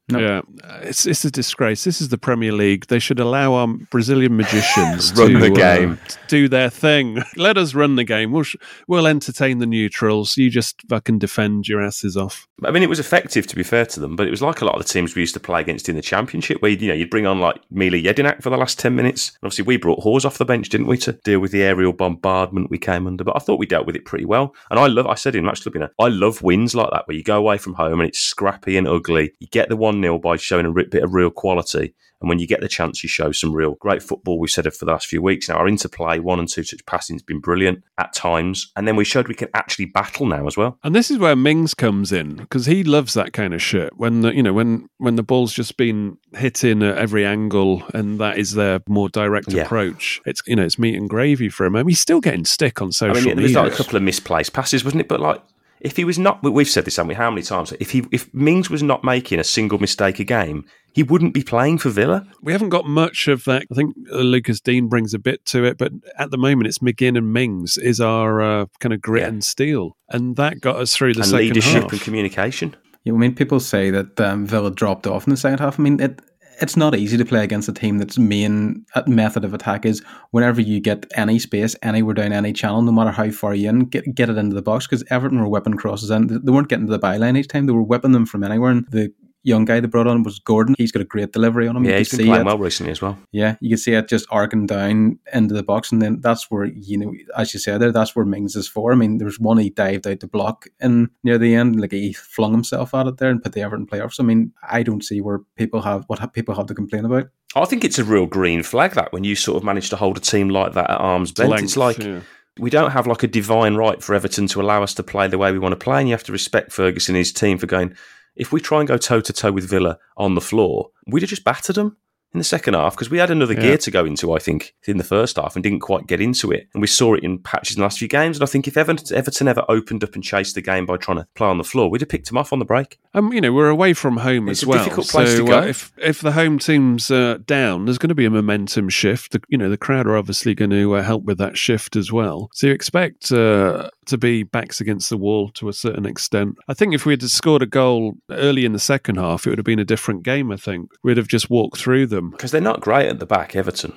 No. 0.08 0.20
Yeah, 0.20 0.42
it's 0.82 1.08
it's 1.08 1.26
a 1.26 1.32
disgrace. 1.32 1.84
This 1.84 2.00
is 2.00 2.10
the 2.10 2.18
Premier 2.18 2.52
League. 2.52 2.86
They 2.88 3.00
should 3.00 3.20
allow 3.20 3.54
our 3.54 3.68
Brazilian 3.68 4.38
magicians 4.38 5.12
Run 5.18 5.32
to 5.32 5.40
the 5.40 5.52
uh, 5.52 5.56
game. 5.56 6.00
to 6.08 6.18
do 6.28 6.48
their 6.48 6.70
thing. 6.70 7.24
Let 7.36 7.58
us 7.58 7.74
run 7.74 7.96
the 7.96 8.04
game. 8.04 8.32
We'll 8.32 8.44
sh- 8.44 8.58
we'll 8.88 9.08
entertain 9.08 9.58
the 9.58 9.66
neutrals. 9.66 10.38
You 10.38 10.52
just 10.52 10.82
fucking 10.90 11.18
defend 11.18 11.68
your 11.68 11.82
asses 11.82 12.16
off. 12.16 12.48
I 12.64 12.70
mean, 12.70 12.84
it 12.84 12.90
was 12.90 13.00
effective 13.00 13.48
to 13.48 13.56
be 13.56 13.64
fair 13.64 13.86
to 13.88 14.00
them, 14.00 14.16
but 14.16 14.28
it 14.28 14.32
was 14.32 14.44
like 14.44 14.62
a 14.62 14.66
lot 14.66 14.76
of 14.76 14.82
the 14.84 14.88
teams 14.88 15.16
we 15.16 15.24
used 15.24 15.34
to 15.34 15.40
play 15.40 15.60
against 15.60 15.90
in 15.90 15.96
the 15.96 16.04
Championship, 16.04 16.62
where 16.62 16.72
you 16.72 16.88
know 16.88 16.94
you'd 16.94 17.10
bring 17.10 17.26
on 17.26 17.40
like 17.40 17.60
Mile 17.72 17.90
Jedinak 17.90 18.44
for 18.44 18.52
the 18.52 18.58
last 18.58 18.78
ten 18.78 18.96
minutes. 18.96 19.30
And 19.30 19.48
obviously, 19.48 19.66
we 19.66 19.78
brought 19.78 20.04
Hause 20.04 20.24
off 20.24 20.38
the 20.38 20.46
bench, 20.46 20.70
didn't 20.70 20.88
we, 20.88 20.98
to 21.00 21.14
deal 21.14 21.40
with 21.40 21.52
the 21.52 21.64
aerial 21.64 21.94
bombardment 21.94 22.70
we 22.70 22.78
came 22.78 23.08
under. 23.08 23.24
But 23.24 23.38
I 23.38 23.40
thought 23.40 23.58
we 23.58 23.66
dealt 23.66 23.88
with 23.88 23.96
it 23.96 24.06
pretty 24.06 24.26
well. 24.26 24.54
And 24.70 24.80
I 24.80 24.86
love, 24.86 25.08
I 25.08 25.16
said 25.16 25.36
in 25.36 25.46
match 25.46 25.64
club, 25.64 25.74
you 25.74 25.82
know, 25.82 25.90
I 26.00 26.10
love 26.10 26.44
wins 26.44 26.76
like 26.76 26.92
that 26.92 27.08
where 27.08 27.18
you 27.18 27.24
go 27.24 27.38
away 27.38 27.58
from 27.58 27.74
home 27.74 28.00
and 28.00 28.08
it's 28.08 28.20
scrappy 28.20 28.78
and 28.78 28.88
ugly. 28.88 29.32
You 29.40 29.48
get 29.48 29.70
the 29.70 29.76
one 29.76 29.95
0 30.02 30.20
by 30.20 30.36
showing 30.38 30.66
a 30.66 30.72
bit 30.72 31.04
of 31.04 31.14
real 31.14 31.30
quality. 31.30 31.94
And 32.22 32.30
when 32.30 32.40
you 32.40 32.48
get 32.48 32.62
the 32.62 32.70
chance, 32.70 33.04
you 33.04 33.10
show 33.10 33.34
some 33.34 33.54
real 33.54 33.76
great 33.76 34.02
football. 34.02 34.40
We've 34.40 34.50
said 34.50 34.66
it 34.66 34.74
for 34.74 34.86
the 34.86 34.92
last 34.92 35.06
few 35.06 35.22
weeks 35.22 35.50
now. 35.50 35.56
Our 35.58 35.68
interplay, 35.68 36.18
one 36.20 36.40
and 36.40 36.48
two 36.48 36.64
touch 36.64 36.84
passing 36.86 37.16
has 37.16 37.22
been 37.22 37.40
brilliant 37.42 37.84
at 37.98 38.14
times. 38.14 38.72
And 38.78 38.88
then 38.88 38.96
we 38.96 39.04
showed 39.04 39.28
we 39.28 39.36
can 39.36 39.50
actually 39.54 39.86
battle 39.86 40.26
now 40.26 40.48
as 40.48 40.56
well. 40.56 40.80
And 40.84 40.96
this 40.96 41.12
is 41.12 41.18
where 41.18 41.36
Mings 41.36 41.74
comes 41.74 42.14
in 42.14 42.38
because 42.38 42.68
he 42.68 42.86
loves 42.86 43.14
that 43.16 43.34
kind 43.34 43.54
of 43.54 43.62
shit. 43.62 43.98
When 43.98 44.22
the, 44.22 44.34
you 44.34 44.42
know 44.42 44.54
when 44.54 44.88
when 44.98 45.18
the 45.18 45.24
ball's 45.24 45.54
just 45.54 45.76
been 45.76 46.18
hit 46.34 46.64
in 46.64 46.82
at 46.82 46.98
every 46.98 47.26
angle, 47.26 47.84
and 47.94 48.18
that 48.20 48.38
is 48.38 48.54
their 48.54 48.80
more 48.88 49.10
direct 49.10 49.52
Yeah. 49.52 49.64
approach. 49.64 50.22
It's 50.26 50.42
you 50.48 50.56
know 50.56 50.64
it's 50.64 50.80
meat 50.80 50.96
and 50.96 51.10
gravy 51.10 51.50
for 51.50 51.66
him. 51.66 51.76
I 51.76 51.80
mean, 51.80 51.90
he's 51.90 52.00
still 52.00 52.22
getting 52.22 52.46
stick 52.46 52.82
on 52.82 52.88
I 52.88 52.92
social 52.92 53.16
mean, 53.16 53.36
there 53.36 53.44
was 53.44 53.52
media. 53.52 53.62
like 53.64 53.74
a 53.74 53.76
couple 53.76 53.98
of 53.98 54.04
misplaced 54.04 54.54
passes, 54.54 54.86
wasn't 54.86 55.02
it? 55.02 55.10
But 55.10 55.20
like, 55.20 55.42
if 55.86 55.96
he 55.96 56.04
was 56.04 56.20
not, 56.20 56.44
we- 56.44 56.50
we've 56.50 56.70
said 56.70 56.84
this, 56.86 56.98
haven't 56.98 57.10
we? 57.10 57.16
How 57.16 57.30
many 57.30 57.42
times? 57.44 57.72
If 57.80 57.92
he, 57.92 58.04
if 58.12 58.34
Mings 58.34 58.70
was 58.70 58.84
not 58.84 59.04
making 59.04 59.40
a 59.40 59.44
single 59.44 59.80
mistake 59.80 60.20
a 60.20 60.24
game, 60.24 60.66
he 60.94 61.04
wouldn't 61.04 61.34
be 61.34 61.44
playing 61.44 61.78
for 61.78 61.90
Villa. 61.90 62.26
we 62.42 62.52
haven't 62.54 62.70
got 62.70 62.86
much 62.86 63.28
of 63.28 63.44
that. 63.46 63.64
I 63.72 63.76
think 63.76 63.96
uh, 64.12 64.18
Lucas 64.18 64.60
Digne 64.62 64.88
brings 64.88 65.14
a 65.14 65.20
bit 65.20 65.46
to 65.48 65.64
it, 65.66 65.78
but 65.78 65.92
at 66.18 66.32
the 66.32 66.38
moment 66.38 66.68
it's 66.68 66.80
McGinn 66.80 67.18
and 67.18 67.32
Mings 67.34 67.78
is 67.78 68.00
our 68.02 68.42
uh, 68.42 68.66
kind 68.80 68.94
of 68.94 69.02
grit 69.02 69.22
Yeah. 69.24 69.28
and 69.30 69.44
steel, 69.44 69.96
and 70.10 70.36
that 70.38 70.62
got 70.62 70.78
us 70.78 70.96
through 70.96 71.14
the 71.14 71.20
and 71.22 71.28
second 71.30 71.48
leadership 71.48 71.82
half. 71.84 71.92
and 71.92 72.02
communication. 72.02 72.76
Yeah, 73.04 73.14
I 73.14 73.18
mean, 73.18 73.36
people 73.36 73.60
say 73.60 73.92
that 73.92 74.20
um, 74.20 74.48
Villa 74.48 74.72
dropped 74.72 75.06
off 75.06 75.28
in 75.28 75.32
the 75.32 75.38
second 75.38 75.60
half. 75.60 75.80
I 75.80 75.84
mean, 75.84 76.00
it 76.00 76.22
it's 76.62 76.78
not 76.78 76.96
easy 76.96 77.18
to 77.18 77.26
play 77.26 77.44
against 77.44 77.70
a 77.70 77.74
team 77.74 77.98
that's 77.98 78.18
main 78.18 78.86
uh, 78.96 79.04
method 79.08 79.44
of 79.44 79.54
attack 79.54 79.86
is 79.86 80.02
whenever 80.32 80.62
you 80.62 80.80
get 80.80 81.06
any 81.16 81.40
space, 81.40 81.76
anywhere 81.82 82.14
down 82.14 82.34
any 82.34 82.54
channel, 82.54 82.82
no 82.82 82.92
matter 82.92 83.12
how 83.12 83.30
far 83.32 83.54
you 83.54 83.70
in, 83.70 83.86
get 83.86 84.16
get 84.16 84.30
it 84.30 84.38
into 84.38 84.56
the 84.56 84.62
box. 84.62 84.88
Because 84.88 85.04
Everton 85.10 85.40
were 85.40 85.48
whipping 85.48 85.76
crosses 85.76 86.10
in, 86.10 86.28
they 86.28 86.52
weren't 86.52 86.70
getting 86.70 86.88
to 86.88 86.92
the 86.92 87.00
byline 87.00 87.38
each 87.38 87.48
time; 87.48 87.66
they 87.66 87.74
were 87.74 87.84
whipping 87.84 88.12
them 88.12 88.26
from 88.26 88.44
anywhere. 88.44 88.72
And 88.72 88.88
the 88.90 89.14
young 89.46 89.64
guy 89.64 89.80
they 89.80 89.88
brought 89.88 90.08
on 90.08 90.24
was 90.24 90.40
Gordon. 90.40 90.76
He's 90.78 90.92
got 90.92 91.02
a 91.02 91.06
great 91.06 91.32
delivery 91.32 91.68
on 91.68 91.78
him. 91.78 91.86
Yeah, 91.86 91.92
You 91.92 91.98
he's 92.00 92.10
could 92.10 92.18
been 92.18 92.26
see 92.26 92.30
playing 92.30 92.42
it. 92.42 92.46
well 92.46 92.58
recently 92.58 92.92
as 92.92 93.02
well. 93.02 93.18
Yeah, 93.32 93.56
you 93.62 93.70
can 93.70 93.78
see 93.78 93.94
it 93.94 94.08
just 94.08 94.26
arcing 94.32 94.66
down 94.66 95.20
into 95.34 95.54
the 95.54 95.64
box, 95.64 95.92
and 95.92 96.02
then 96.02 96.20
that's 96.22 96.50
where 96.50 96.66
you 96.66 96.98
know, 96.98 97.14
as 97.38 97.54
you 97.54 97.60
said 97.60 97.80
there, 97.80 97.92
that's 97.92 98.16
where 98.16 98.26
Mings 98.26 98.56
is 98.56 98.68
for. 98.68 98.92
I 98.92 98.96
mean, 98.96 99.18
there 99.18 99.26
was 99.26 99.40
one 99.40 99.58
he 99.58 99.70
dived 99.70 100.08
out 100.08 100.20
the 100.20 100.28
block 100.28 100.68
and 100.80 101.10
near 101.24 101.38
the 101.38 101.56
end, 101.56 101.80
like 101.80 101.92
he 101.92 102.14
flung 102.14 102.52
himself 102.52 102.94
at 102.94 103.08
it 103.08 103.18
there 103.18 103.30
and 103.30 103.42
put 103.42 103.54
the 103.54 103.62
Everton 103.62 103.88
playoffs. 103.88 104.20
I 104.20 104.24
mean, 104.24 104.52
I 104.68 104.84
don't 104.84 105.04
see 105.04 105.22
where 105.22 105.40
people 105.56 105.82
have 105.82 106.04
what 106.08 106.20
ha- 106.20 106.28
people 106.28 106.56
have 106.56 106.66
to 106.68 106.76
complain 106.76 107.06
about. 107.06 107.28
I 107.56 107.66
think 107.66 107.84
it's 107.86 108.00
a 108.00 108.04
real 108.04 108.26
green 108.26 108.64
flag 108.64 108.92
that 108.94 109.14
when 109.14 109.24
you 109.24 109.36
sort 109.36 109.58
of 109.58 109.64
manage 109.64 109.90
to 109.92 109.96
hold 109.96 110.18
a 110.18 110.22
team 110.22 110.50
like 110.50 110.74
that 110.74 110.90
at 110.90 111.00
arm's 111.00 111.38
length, 111.38 111.64
it's 111.64 111.78
like 111.78 111.98
yeah. 112.00 112.20
we 112.60 112.70
don't 112.70 112.92
have 112.92 113.08
like 113.08 113.24
a 113.24 113.28
divine 113.28 113.76
right 113.76 114.04
for 114.04 114.14
Everton 114.14 114.48
to 114.48 114.62
allow 114.62 114.84
us 114.84 114.94
to 114.96 115.04
play 115.04 115.28
the 115.28 115.38
way 115.38 115.52
we 115.52 115.60
want 115.60 115.72
to 115.72 115.78
play, 115.82 116.00
and 116.00 116.10
you 116.10 116.14
have 116.14 116.24
to 116.26 116.34
respect 116.34 116.74
Ferguson 116.74 117.16
and 117.16 117.20
his 117.20 117.32
team 117.32 117.58
for 117.58 117.68
going. 117.68 117.96
If 118.36 118.52
we 118.52 118.60
try 118.60 118.80
and 118.80 118.88
go 118.88 118.98
toe 118.98 119.22
to 119.22 119.34
toe 119.34 119.52
with 119.52 119.70
Villa 119.70 119.98
on 120.18 120.36
the 120.36 120.42
floor, 120.42 120.90
we'd 121.08 121.22
have 121.24 121.30
just 121.30 121.44
battered 121.44 121.76
them 121.76 121.98
in 122.34 122.38
the 122.40 122.44
second 122.44 122.74
half 122.74 122.94
because 122.94 123.10
we 123.10 123.18
had 123.18 123.32
another 123.32 123.54
Yeah. 123.54 123.62
gear 123.62 123.78
to 123.78 123.92
go 123.92 124.04
into. 124.04 124.34
I 124.34 124.40
think 124.40 124.74
in 124.88 124.98
the 124.98 125.06
first 125.06 125.38
half 125.38 125.56
and 125.56 125.64
didn't 125.64 125.80
quite 125.80 126.06
get 126.06 126.20
into 126.20 126.52
it, 126.52 126.68
and 126.74 126.82
we 126.82 126.88
saw 126.88 127.14
it 127.14 127.24
in 127.24 127.40
patches 127.40 127.78
in 127.78 127.80
the 127.80 127.86
last 127.86 127.98
few 127.98 128.10
games. 128.10 128.36
And 128.36 128.44
I 128.44 128.48
think 128.48 128.68
if 128.68 128.76
Everton, 128.76 129.16
Everton 129.16 129.48
ever 129.48 129.64
opened 129.70 130.04
up 130.04 130.16
and 130.16 130.22
chased 130.24 130.54
the 130.54 130.62
game 130.62 130.86
by 130.86 130.98
trying 130.98 131.16
to 131.20 131.28
play 131.36 131.48
on 131.48 131.58
the 131.58 131.64
floor, 131.64 131.90
we'd 131.90 132.02
have 132.02 132.10
picked 132.10 132.28
them 132.28 132.38
off 132.38 132.52
on 132.52 132.60
the 132.60 132.66
break. 132.66 133.00
Um, 133.14 133.32
you 133.32 133.40
know, 133.40 133.54
we're 133.54 133.70
away 133.70 133.94
from 133.94 134.18
home 134.18 134.50
It's 134.50 134.64
as 134.64 134.68
a 134.68 134.70
well. 134.70 134.84
difficult 134.84 135.08
place 135.08 135.32
so 135.32 135.38
to 135.38 135.46
go. 135.50 135.60
Uh, 135.60 135.62
if 135.68 135.94
if 135.98 136.20
the 136.20 136.34
home 136.34 136.60
team's 136.60 137.10
uh, 137.10 137.38
down, 137.46 137.86
there's 137.86 137.98
going 137.98 138.10
to 138.10 138.16
be 138.16 138.26
a 138.26 138.30
momentum 138.30 138.90
shift. 138.90 139.32
The, 139.32 139.42
you 139.48 139.58
know, 139.58 139.70
the 139.70 139.78
crowd 139.78 140.06
are 140.06 140.18
obviously 140.18 140.54
going 140.56 140.72
to 140.72 140.96
uh, 140.96 141.04
help 141.04 141.24
with 141.24 141.38
that 141.38 141.58
shift 141.58 141.96
as 141.96 142.12
well. 142.12 142.50
So 142.54 142.68
you 142.68 142.74
expect 142.74 143.32
uh, 143.32 143.92
to 144.08 144.18
be 144.18 144.44
backs 144.44 144.82
against 144.82 145.10
the 145.10 145.18
wall 145.18 145.50
to 145.50 145.70
a 145.70 145.74
certain 145.74 146.06
extent. 146.06 146.58
I 146.68 146.74
think 146.74 146.94
if 146.94 147.06
we 147.06 147.14
had 147.14 147.24
scored 147.24 147.62
a 147.62 147.68
goal 147.68 148.16
early 148.30 148.66
in 148.66 148.74
the 148.74 148.80
second 148.80 149.18
half, 149.18 149.46
it 149.46 149.50
would 149.50 149.60
have 149.60 149.66
been 149.66 149.80
a 149.80 149.86
different 149.86 150.24
game. 150.24 150.52
I 150.52 150.58
think 150.58 150.90
we'd 151.04 151.18
have 151.18 151.28
just 151.28 151.50
walked 151.50 151.78
through 151.78 152.08
them. 152.08 152.32
Because 152.32 152.52
they're 152.52 152.62
not 152.62 152.82
great 152.82 153.08
at 153.08 153.20
the 153.20 153.26
back, 153.26 153.56
Everton. 153.56 153.94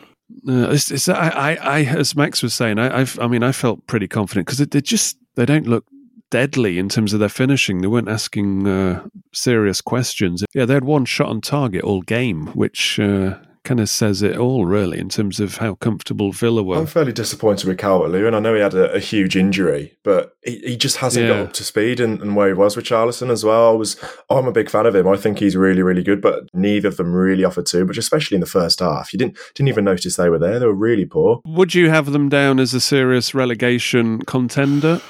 Uh, 0.47 0.71
it's, 0.71 0.91
it's, 0.91 1.09
I, 1.09 1.29
I, 1.29 1.55
I, 1.55 1.85
as 1.85 2.15
Max 2.15 2.43
was 2.43 2.53
saying, 2.55 2.79
I, 2.79 3.01
I've, 3.01 3.19
I 3.19 3.29
mean, 3.29 3.43
I 3.43 3.53
felt 3.53 3.87
pretty 3.87 4.09
confident 4.09 4.47
because 4.47 4.59
they 4.59 4.81
just 4.81 5.17
they 5.37 5.47
don't 5.47 5.67
look 5.67 5.87
deadly 6.31 6.79
in 6.79 6.89
terms 6.89 7.15
of 7.15 7.21
their 7.21 7.29
finishing. 7.29 7.81
They 7.81 7.87
weren't 7.87 8.09
asking 8.09 8.67
uh, 8.67 9.07
serious 9.33 9.81
questions. 9.81 10.45
Yeah, 10.55 10.67
they 10.67 10.75
had 10.75 10.85
one 10.85 11.07
shot 11.07 11.29
on 11.29 11.41
target 11.41 11.83
all 11.83 12.03
game, 12.03 12.49
which 12.49 13.01
uh, 13.01 13.39
kind 13.69 13.81
of 13.81 13.89
says 13.91 14.23
it 14.23 14.37
all, 14.39 14.64
really, 14.64 14.99
in 14.99 15.11
terms 15.11 15.41
of 15.41 15.59
how 15.59 15.75
comfortable 15.75 16.33
Villa 16.33 16.62
were. 16.62 16.77
I'm 16.79 16.87
fairly 16.87 17.12
disappointed 17.12 17.69
with 17.69 17.77
Calvert-Lewin, 17.79 18.29
and 18.29 18.37
I 18.37 18.41
know 18.41 18.55
he 18.55 18.61
had 18.62 18.73
a, 18.75 18.93
a 18.95 18.99
huge 18.99 19.37
injury, 19.37 19.97
but 20.03 20.33
he, 20.43 20.59
he 20.61 20.77
just 20.77 20.97
hasn't 20.97 21.27
Yeah. 21.27 21.35
got 21.35 21.47
up 21.49 21.53
to 21.53 21.64
speed 21.64 22.01
and, 22.01 22.21
and 22.23 22.35
where 22.35 22.49
he 22.49 22.55
was 22.55 22.77
with 22.77 22.87
Charlison 22.87 23.31
as 23.31 23.45
well. 23.45 23.69
I 23.69 23.73
was, 23.73 23.97
I'm 24.31 24.47
a 24.47 24.53
big 24.53 24.71
fan 24.71 24.87
of 24.87 24.95
him. 24.97 25.07
I 25.07 25.16
think 25.16 25.39
he's 25.39 25.55
really, 25.55 25.83
really 25.83 26.03
good, 26.03 26.23
but 26.23 26.45
neither 26.55 26.89
of 26.89 26.97
them 26.97 27.12
really 27.12 27.45
offered 27.45 27.66
too 27.66 27.85
much, 27.85 27.99
especially 27.99 28.37
in 28.37 28.41
the 28.41 28.47
first 28.47 28.81
half. 28.81 29.12
You 29.12 29.19
didn't 29.19 29.37
didn't 29.55 29.69
even 29.69 29.85
notice 29.85 30.16
they 30.16 30.31
were 30.31 30.39
there. 30.39 30.59
They 30.59 30.66
were 30.66 30.73
really 30.75 31.05
poor. 31.05 31.41
Would 31.45 31.75
you 31.75 31.91
have 31.91 32.12
them 32.12 32.29
down 32.31 32.59
as 32.59 32.73
a 32.75 32.81
serious 32.81 33.35
relegation 33.35 34.23
contender? 34.23 35.01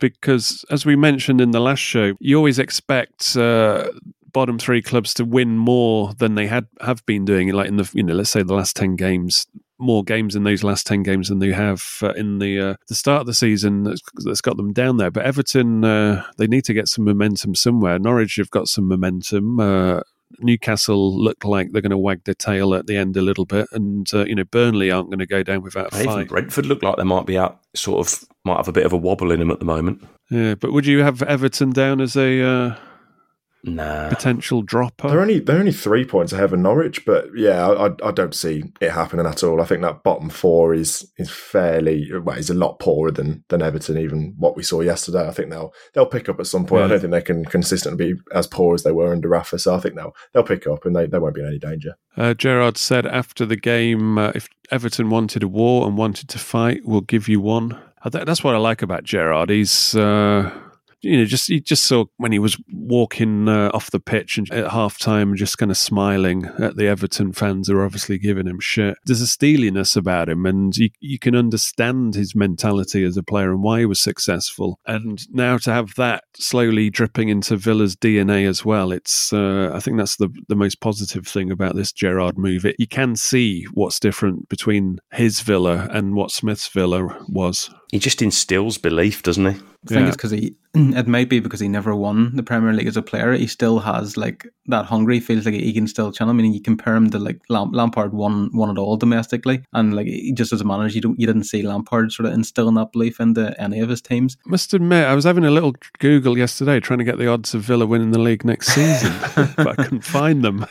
Because, 0.00 0.64
as 0.70 0.84
we 0.84 0.96
mentioned 0.96 1.40
in 1.40 1.52
the 1.52 1.60
last 1.60 1.80
show, 1.80 2.14
you 2.20 2.36
always 2.36 2.58
expect 2.58 3.36
uh, 3.36 3.88
bottom 4.34 4.58
three 4.58 4.82
clubs 4.82 5.14
to 5.14 5.24
win 5.24 5.56
more 5.56 6.12
than 6.18 6.34
they 6.34 6.48
had 6.48 6.66
have 6.82 7.06
been 7.06 7.24
doing. 7.24 7.48
Like 7.52 7.68
in 7.68 7.76
the, 7.76 7.90
you 7.94 8.02
know, 8.02 8.12
let's 8.12 8.28
say 8.28 8.42
the 8.42 8.52
last 8.52 8.76
ten 8.76 8.96
games, 8.96 9.46
more 9.78 10.04
games 10.04 10.36
in 10.36 10.44
those 10.44 10.62
last 10.62 10.86
ten 10.86 11.02
games 11.02 11.30
than 11.30 11.38
they 11.38 11.52
have 11.52 11.82
uh, 12.02 12.12
in 12.12 12.38
the 12.40 12.60
uh, 12.60 12.74
the 12.88 12.94
start 12.94 13.22
of 13.22 13.26
the 13.26 13.32
season. 13.32 13.84
That's, 13.84 14.02
that's 14.24 14.42
got 14.42 14.58
them 14.58 14.74
down 14.74 14.98
there. 14.98 15.10
But 15.10 15.24
Everton, 15.24 15.84
uh, 15.84 16.24
they 16.36 16.46
need 16.46 16.64
to 16.64 16.74
get 16.74 16.88
some 16.88 17.06
momentum 17.06 17.54
somewhere. 17.54 17.98
Norwich 17.98 18.36
have 18.36 18.50
got 18.50 18.68
some 18.68 18.86
momentum. 18.86 19.58
Uh, 19.58 20.00
Newcastle 20.40 21.16
look 21.16 21.44
like 21.44 21.70
they're 21.70 21.82
going 21.82 21.90
to 21.90 21.98
wag 21.98 22.24
their 22.24 22.34
tail 22.34 22.74
at 22.74 22.88
the 22.88 22.96
end 22.96 23.16
a 23.16 23.22
little 23.22 23.44
bit, 23.44 23.68
and 23.72 24.12
uh, 24.12 24.24
you 24.24 24.34
know 24.34 24.44
Burnley 24.44 24.90
aren't 24.90 25.10
going 25.10 25.20
to 25.20 25.26
go 25.26 25.42
down 25.42 25.62
without 25.62 25.94
a 25.94 26.00
Even 26.00 26.06
fight. 26.06 26.28
Brentford 26.28 26.66
look 26.66 26.82
like 26.82 26.96
they 26.96 27.04
might 27.04 27.26
be 27.26 27.38
out, 27.38 27.60
sort 27.74 28.06
of, 28.06 28.24
might 28.44 28.56
have 28.56 28.68
a 28.68 28.72
bit 28.72 28.86
of 28.86 28.92
a 28.92 28.96
wobble 28.96 29.30
in 29.30 29.38
them 29.38 29.52
at 29.52 29.60
the 29.60 29.64
moment. 29.64 30.02
Yeah, 30.30 30.56
but 30.56 30.72
would 30.72 30.86
you 30.86 31.04
have 31.04 31.22
Everton 31.22 31.70
down 31.70 32.00
as 32.00 32.16
a 32.16 32.42
uh, 32.42 32.76
Nah. 33.66 34.08
potential 34.10 34.62
dropper? 34.62 35.08
They're 35.08 35.20
only 35.20 35.38
they're 35.40 35.58
only 35.58 35.72
three 35.72 36.04
points 36.04 36.32
ahead 36.32 36.52
of 36.52 36.58
Norwich, 36.58 37.04
but 37.06 37.26
yeah, 37.34 37.66
I, 37.66 37.86
I- 37.88 38.08
I 38.08 38.10
don't 38.12 38.34
see 38.34 38.62
it 38.80 38.90
happening 38.90 39.26
at 39.26 39.42
all. 39.42 39.60
I 39.60 39.64
think 39.64 39.82
that 39.82 40.02
bottom 40.02 40.28
four 40.28 40.74
is 40.74 41.10
is 41.16 41.30
fairly 41.30 42.10
well, 42.22 42.36
is 42.36 42.50
a 42.50 42.54
lot 42.54 42.78
poorer 42.78 43.10
than 43.10 43.44
than 43.48 43.62
Everton. 43.62 43.96
Even 43.98 44.34
what 44.38 44.56
we 44.56 44.62
saw 44.62 44.80
yesterday, 44.80 45.26
I 45.26 45.30
think 45.30 45.50
they'll 45.50 45.72
they'll 45.94 46.04
pick 46.06 46.28
up 46.28 46.38
at 46.40 46.46
some 46.46 46.66
point. 46.66 46.84
I 46.84 46.88
don't 46.88 47.00
think 47.00 47.12
they 47.12 47.22
can 47.22 47.44
consistently 47.44 48.14
be 48.14 48.20
as 48.34 48.46
poor 48.46 48.74
as 48.74 48.82
they 48.82 48.92
were 48.92 49.12
under 49.12 49.28
Rafa. 49.28 49.58
So 49.58 49.74
I 49.74 49.80
think 49.80 49.94
they'll 49.96 50.14
they'll 50.32 50.42
pick 50.42 50.66
up 50.66 50.84
and 50.84 50.94
they, 50.94 51.06
they 51.06 51.18
won't 51.18 51.34
be 51.34 51.40
in 51.40 51.46
any 51.48 51.58
danger. 51.58 51.94
Uh, 52.16 52.34
Gerrard 52.34 52.76
said 52.76 53.06
after 53.06 53.44
the 53.46 53.56
game, 53.56 54.18
uh, 54.18 54.32
if 54.34 54.48
Everton 54.70 55.10
wanted 55.10 55.42
a 55.42 55.48
war 55.48 55.86
and 55.86 55.96
wanted 55.96 56.28
to 56.28 56.38
fight, 56.38 56.82
we'll 56.84 57.00
give 57.00 57.28
you 57.28 57.40
one. 57.40 57.78
That's 58.10 58.44
what 58.44 58.54
I 58.54 58.58
like 58.58 58.82
about 58.82 59.04
Gerrard. 59.04 59.48
He's, 59.48 59.96
uh, 59.96 60.50
you 61.04 61.18
know, 61.18 61.24
just 61.24 61.48
you 61.48 61.60
just 61.60 61.84
saw 61.84 62.04
when 62.16 62.32
he 62.32 62.38
was 62.38 62.56
walking 62.72 63.48
uh, 63.48 63.70
off 63.72 63.90
the 63.90 64.00
pitch 64.00 64.38
and 64.38 64.50
at 64.52 64.70
half 64.70 64.98
time, 64.98 65.36
just 65.36 65.58
kind 65.58 65.70
of 65.70 65.76
smiling 65.76 66.46
at 66.58 66.76
the 66.76 66.86
Everton 66.86 67.32
fans 67.32 67.68
who 67.68 67.76
are 67.76 67.84
obviously 67.84 68.18
giving 68.18 68.46
him 68.46 68.60
shit. 68.60 68.96
There's 69.04 69.20
a 69.20 69.26
steeliness 69.26 69.96
about 69.96 70.28
him, 70.28 70.46
and 70.46 70.76
you, 70.76 70.90
you 71.00 71.18
can 71.18 71.36
understand 71.36 72.14
his 72.14 72.34
mentality 72.34 73.04
as 73.04 73.16
a 73.16 73.22
player 73.22 73.52
and 73.52 73.62
why 73.62 73.80
he 73.80 73.86
was 73.86 74.00
successful. 74.00 74.78
And 74.86 75.20
now 75.30 75.58
to 75.58 75.72
have 75.72 75.94
that 75.96 76.24
slowly 76.36 76.90
dripping 76.90 77.28
into 77.28 77.56
Villa's 77.56 77.96
DNA 77.96 78.48
as 78.48 78.64
well, 78.64 78.92
it's 78.92 79.32
uh, 79.32 79.70
I 79.74 79.80
think 79.80 79.98
that's 79.98 80.16
the 80.16 80.30
the 80.48 80.56
most 80.56 80.80
positive 80.80 81.26
thing 81.26 81.50
about 81.50 81.76
this 81.76 81.92
Gerrard 81.92 82.38
move. 82.38 82.64
It, 82.64 82.76
you 82.78 82.88
can 82.88 83.16
see 83.16 83.64
what's 83.74 84.00
different 84.00 84.48
between 84.48 84.98
his 85.12 85.40
Villa 85.40 85.88
and 85.90 86.14
what 86.14 86.30
Smith's 86.30 86.68
Villa 86.68 87.24
was. 87.28 87.70
He 87.90 87.98
just 87.98 88.22
instills 88.22 88.78
belief, 88.78 89.22
doesn't 89.22 89.54
he? 89.54 89.60
I 89.84 89.88
think 89.88 90.00
Yeah. 90.02 90.06
it's 90.08 90.16
because 90.16 90.30
he. 90.32 90.54
It 90.76 91.06
might 91.06 91.28
be 91.28 91.38
because 91.38 91.60
he 91.60 91.68
never 91.68 91.94
won 91.94 92.34
the 92.34 92.42
Premier 92.42 92.72
League 92.72 92.88
as 92.88 92.96
a 92.96 93.02
player. 93.02 93.32
He 93.34 93.46
still 93.46 93.78
has 93.78 94.16
like 94.16 94.44
that 94.66 94.86
hungry. 94.86 95.20
Feels 95.20 95.44
like 95.44 95.54
he 95.54 95.72
can 95.72 95.86
still 95.86 96.10
channel. 96.10 96.34
I 96.34 96.36
mean, 96.36 96.52
you 96.52 96.60
compare 96.60 96.96
him 96.96 97.10
to 97.10 97.18
like 97.20 97.38
Lam- 97.48 97.70
Lampard 97.70 98.12
won 98.12 98.50
won 98.52 98.70
it 98.76 98.80
all 98.80 98.96
domestically, 98.96 99.62
and 99.72 99.94
like 99.94 100.08
he, 100.08 100.32
just 100.32 100.52
as 100.52 100.60
a 100.60 100.64
manager, 100.64 100.96
you 100.96 101.00
don't 101.00 101.20
you 101.20 101.28
didn't 101.28 101.44
see 101.44 101.62
Lampard 101.62 102.10
sort 102.10 102.26
of 102.26 102.32
instilling 102.34 102.74
that 102.74 102.90
belief 102.90 103.20
into 103.20 103.54
any 103.60 103.78
of 103.78 103.88
his 103.88 104.02
teams. 104.02 104.36
Must 104.46 104.74
admit, 104.74 105.06
I 105.06 105.14
was 105.14 105.22
having 105.24 105.44
a 105.44 105.50
little 105.52 105.74
Google 106.00 106.36
yesterday 106.36 106.80
trying 106.80 106.98
to 106.98 107.04
get 107.04 107.18
the 107.18 107.28
odds 107.28 107.54
of 107.54 107.62
Villa 107.62 107.86
winning 107.86 108.10
the 108.10 108.18
league 108.20 108.44
next 108.44 108.68
season, 108.74 109.12
but 109.56 109.68
I 109.68 109.74
couldn't 109.76 110.04
find 110.04 110.42
them. 110.42 110.66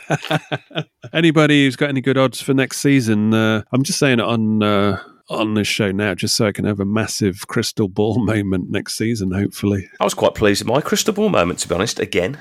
Anybody 1.14 1.64
who's 1.64 1.76
got 1.76 1.88
any 1.88 2.00
good 2.02 2.18
odds 2.18 2.42
for 2.42 2.52
next 2.52 2.78
season, 2.80 3.32
uh, 3.32 3.62
I'm 3.72 3.82
just 3.84 3.98
saying 3.98 4.18
it 4.18 4.24
on 4.24 4.62
uh, 4.62 5.00
on 5.28 5.54
this 5.54 5.66
show 5.66 5.90
now, 5.90 6.14
just 6.14 6.36
so 6.36 6.46
I 6.46 6.52
can 6.52 6.64
have 6.64 6.80
a 6.80 6.84
massive 6.84 7.46
crystal 7.46 7.88
ball 7.88 8.18
moment 8.24 8.70
next 8.70 8.96
season, 8.96 9.32
hopefully. 9.32 9.90
I 10.00 10.04
was 10.04 10.14
quite 10.14 10.34
pleased 10.34 10.62
with 10.62 10.74
my 10.74 10.80
crystal 10.80 11.14
ball 11.14 11.28
moment, 11.28 11.58
to 11.60 11.68
be 11.68 11.74
honest. 11.74 11.98
Again, 11.98 12.38